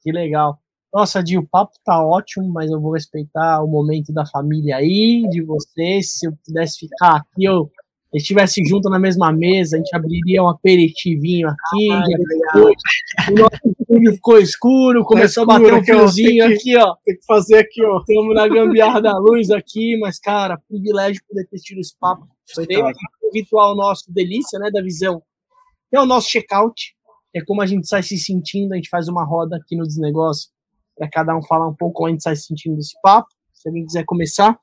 [0.00, 0.58] Que legal.
[0.92, 5.28] Nossa, Di, o papo tá ótimo, mas eu vou respeitar o momento da família aí,
[5.28, 6.12] de vocês.
[6.12, 7.70] Se eu pudesse ficar aqui, eu
[8.18, 11.88] estivesse junto na mesma mesa, a gente abriria um aperitivinho aqui,
[12.52, 12.76] depois,
[13.28, 16.96] o nosso estúdio ficou escuro, começou Tá a bater um escuro, friozinho aqui, ó.
[17.04, 17.98] Tem que fazer aqui, ó.
[17.98, 22.26] Estamos na gambiarra da luz aqui, mas, cara, privilégio poder ter tido esse papo.
[22.52, 22.92] Foi Tem o
[23.32, 25.22] ritual nosso, delícia, né, da visão.
[25.92, 26.94] É o nosso check-out,
[27.34, 30.50] é como a gente sai se sentindo, a gente faz uma roda aqui no Desnegócio,
[30.96, 33.28] para cada um falar um pouco como a gente sai se sentindo desse papo.
[33.52, 34.58] Se alguém quiser começar.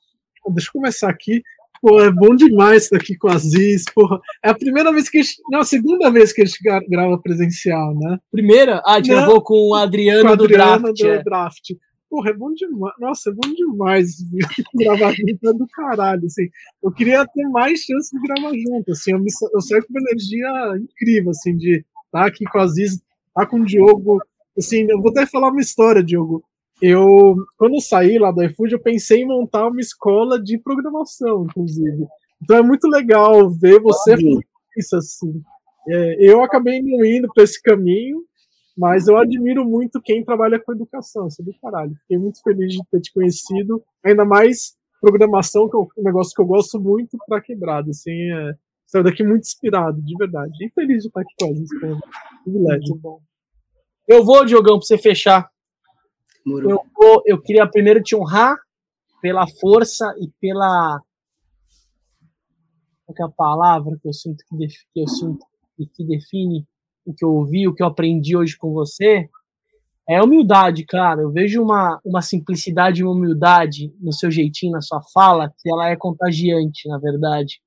[0.50, 1.42] Deixa eu começar aqui.
[1.82, 3.86] Pô, é bom demais estar aqui com a Aziz.
[3.94, 5.42] Porra, é a primeira vez que a gente.
[5.50, 8.18] Não, a segunda vez que a gente gra- grava presencial, né?
[8.32, 9.16] Primeira, ah, a gente Não.
[9.18, 10.98] gravou com o Adriano Com a do Adriana Draft.
[11.02, 11.24] do é.
[11.24, 11.70] draft.
[12.10, 12.94] Porra, é bom demais.
[13.00, 14.16] Nossa, é bom demais
[14.76, 16.48] gravar junto, é do caralho, assim.
[16.82, 19.12] Eu queria ter mais chance de gravar junto, assim.
[19.12, 20.50] Eu, me, eu saio com uma energia
[20.82, 24.22] incrível, assim, de estar aqui com a Aziz, estar com o Diogo.
[24.58, 26.44] Assim, eu vou até falar uma história, Diogo.
[26.82, 31.46] Eu, quando eu saí lá do iFood, eu pensei em montar uma escola de programação,
[31.46, 32.06] inclusive.
[32.42, 34.40] Então é muito legal ver você fazer
[34.78, 35.42] isso, assim.
[35.90, 38.24] É, eu acabei não indo para esse caminho,
[38.78, 41.96] mas eu admiro muito quem trabalha com educação, isso é do caralho.
[42.02, 46.42] Fiquei muito feliz de ter te conhecido, ainda mais programação, que é um negócio que
[46.42, 48.54] eu gosto muito para quebrado, assim, é,
[48.86, 50.54] saiu daqui muito inspirado, de verdade.
[50.64, 52.00] E feliz de estar aqui com a um
[52.44, 52.90] privilégio.
[52.90, 53.20] Muito bom.
[54.08, 55.50] Eu vou, Diogão, para você fechar.
[56.70, 58.58] Eu, eu queria primeiro te honrar
[59.22, 61.02] pela força e pela.
[63.06, 65.46] Qual é a palavra que eu sinto que, def- que eu sinto
[65.80, 66.66] e que define
[67.06, 69.30] o que eu ouvi, o que eu aprendi hoje com você?
[70.10, 71.22] É humildade, cara.
[71.22, 75.70] Eu vejo uma, uma simplicidade e uma humildade no seu jeitinho, na sua fala, que
[75.70, 77.62] ela é contagiante, na verdade.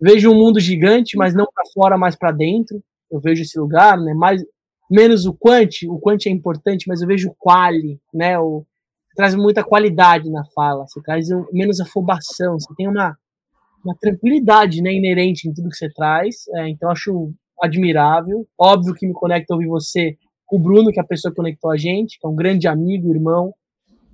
[0.00, 2.82] Vejo um mundo gigante, mas não para fora, mas para dentro.
[3.10, 4.14] Eu vejo esse lugar, né?
[4.14, 4.42] Mais,
[4.90, 8.38] menos o quant, o quant é importante, mas eu vejo o quali, né?
[8.38, 8.66] O,
[9.14, 13.16] traz muita qualidade na fala, você traz menos afobação, você tem uma,
[13.84, 18.46] uma tranquilidade né, inerente em tudo que você traz, é, então acho admirável.
[18.58, 20.16] Óbvio que me conecta a ouvir você,
[20.50, 23.14] o Bruno, que é a pessoa que conectou a gente, que é um grande amigo,
[23.14, 23.54] irmão,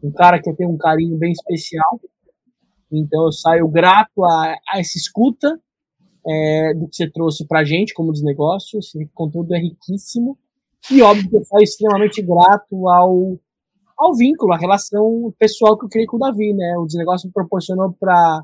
[0.03, 2.01] um cara que tenho um carinho bem especial.
[2.93, 5.59] Então eu saio grato a, a essa escuta
[6.27, 10.39] é, do que você trouxe pra gente como dos negócios, esse conteúdo é riquíssimo.
[10.91, 13.39] E óbvio que eu saio extremamente grato ao,
[13.99, 16.77] ao vínculo, à relação pessoal que eu criei com o Davi, né?
[16.79, 18.43] O desnegócio me proporcionou para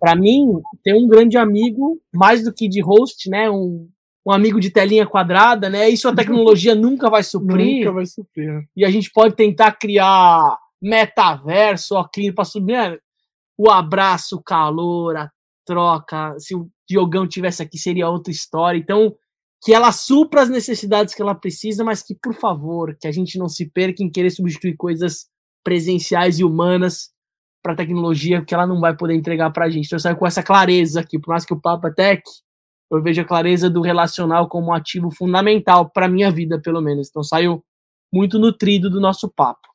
[0.00, 0.46] para mim
[0.82, 3.50] ter um grande amigo, mais do que de host, né?
[3.50, 3.86] Um,
[4.26, 5.90] um amigo de telinha quadrada, né?
[5.90, 7.80] Isso a tecnologia nunca vai suprir.
[7.80, 8.64] Nunca vai suprir.
[8.74, 12.72] E a gente pode tentar criar metaverso, aqui para subir.
[12.72, 12.98] né?
[13.58, 15.30] O abraço, o calor, a
[15.66, 16.34] troca.
[16.38, 18.78] Se o Diogão tivesse aqui, seria outra história.
[18.78, 19.14] Então,
[19.62, 23.38] que ela supra as necessidades que ela precisa, mas que, por favor, que a gente
[23.38, 25.28] não se perca em querer substituir coisas
[25.62, 27.10] presenciais e humanas
[27.62, 29.86] para tecnologia, que ela não vai poder entregar para a gente.
[29.86, 32.22] Então, eu saio com essa clareza aqui, por mais que o Papo é Tech,
[32.90, 37.08] eu vejo a clareza do relacional como um ativo fundamental para minha vida, pelo menos.
[37.08, 37.62] Então, saio
[38.12, 39.68] muito nutrido do nosso papo.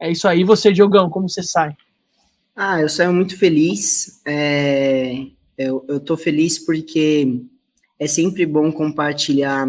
[0.00, 0.44] É isso aí.
[0.44, 1.76] você, Diogão, como você sai?
[2.56, 4.22] Ah, eu saio muito feliz.
[4.24, 5.26] É,
[5.58, 7.42] eu, eu tô feliz porque
[8.04, 9.66] é sempre bom compartilhar,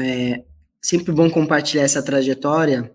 [0.00, 0.44] é,
[0.80, 2.92] sempre bom compartilhar essa trajetória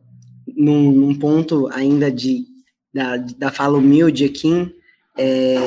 [0.56, 2.46] num, num ponto ainda de
[2.94, 4.74] da, da fala humilde aqui,
[5.18, 5.58] é,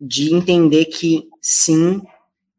[0.00, 2.02] de entender que sim,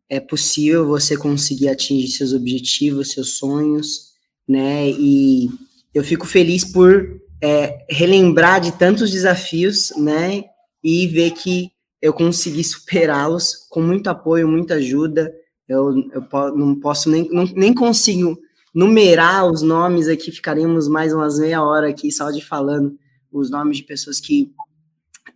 [0.10, 4.14] é possível você conseguir atingir seus objetivos, seus sonhos,
[4.48, 4.90] né?
[4.90, 5.50] E
[5.94, 10.46] eu fico feliz por é, relembrar de tantos desafios, né?
[10.82, 11.72] E ver que
[12.02, 15.34] eu consegui superá-los com muito apoio, muita ajuda.
[15.68, 18.38] Eu, eu não posso nem, não, nem consigo
[18.74, 22.98] numerar os nomes aqui, ficaríamos mais umas meia hora aqui só de falando
[23.32, 24.52] os nomes de pessoas que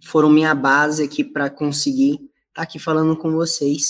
[0.06, 3.88] foram minha base aqui para conseguir estar tá aqui falando com vocês.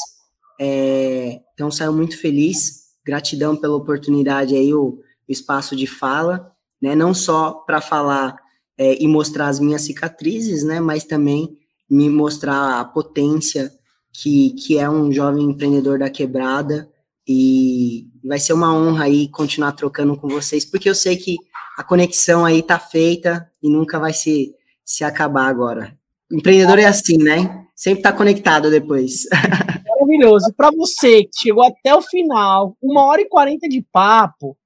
[0.59, 6.51] É, então, saio muito feliz, gratidão pela oportunidade aí, o, o espaço de fala,
[6.81, 8.35] né, não só para falar
[8.77, 11.57] é, e mostrar as minhas cicatrizes, né, mas também
[11.93, 13.71] me mostrar a potência
[14.11, 16.89] que, que é um jovem empreendedor da quebrada
[17.27, 21.37] e vai ser uma honra aí continuar trocando com vocês, porque eu sei que
[21.77, 24.53] a conexão aí tá feita e nunca vai se,
[24.83, 25.95] se acabar agora.
[26.31, 27.65] Empreendedor é assim, né?
[27.75, 29.25] Sempre tá conectado depois.
[29.87, 30.51] Maravilhoso.
[30.57, 34.57] Para você que chegou até o final, uma hora e quarenta de papo,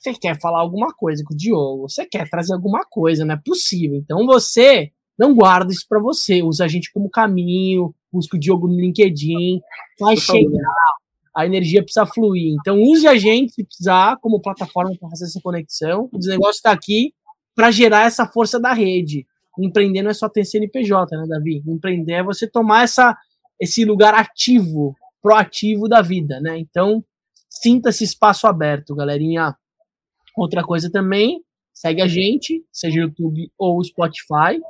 [0.00, 3.40] você quer falar alguma coisa com o Diogo, você quer trazer alguma coisa, não é
[3.44, 3.96] possível.
[3.96, 8.68] Então você não guarda isso para você, usa a gente como caminho, busca o Diogo
[8.68, 9.60] no LinkedIn,
[9.98, 10.74] vai chegar,
[11.34, 12.56] a energia precisa fluir.
[12.60, 16.08] Então use a gente se precisar como plataforma para fazer essa conexão.
[16.12, 17.12] O negócio está aqui
[17.54, 19.26] para gerar essa força da rede.
[19.58, 21.62] Empreender não é só ter CNPJ, né, Davi?
[21.66, 23.16] Empreender é você tomar essa,
[23.60, 26.56] esse lugar ativo, proativo da vida, né?
[26.58, 27.04] Então,
[27.48, 29.56] sinta esse espaço aberto, galerinha.
[30.36, 31.42] Outra coisa também,
[31.74, 34.60] segue a gente, seja YouTube ou Spotify.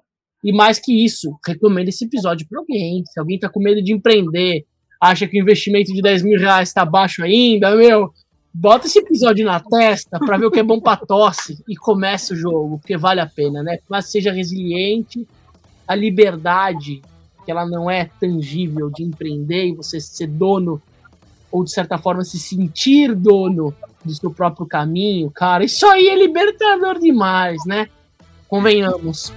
[0.42, 3.02] E mais que isso, recomenda esse episódio para alguém.
[3.06, 4.64] Se alguém está com medo de empreender,
[5.00, 8.12] acha que o investimento de 10 mil reais está baixo ainda, meu,
[8.52, 12.32] bota esse episódio na testa para ver o que é bom para tosse e comece
[12.32, 13.78] o jogo, porque vale a pena, né?
[13.88, 15.26] Mas seja resiliente,
[15.86, 17.00] a liberdade,
[17.44, 20.82] que ela não é tangível de empreender e você ser dono
[21.50, 23.74] ou de certa forma se sentir dono
[24.04, 27.88] do seu próprio caminho, cara, isso aí é libertador demais, né?
[28.46, 29.32] Convenhamos.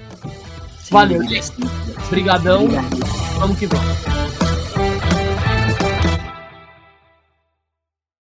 [0.91, 1.53] Valeu, gente.
[2.07, 2.67] Obrigadão.
[3.39, 4.40] Vamos que vamos.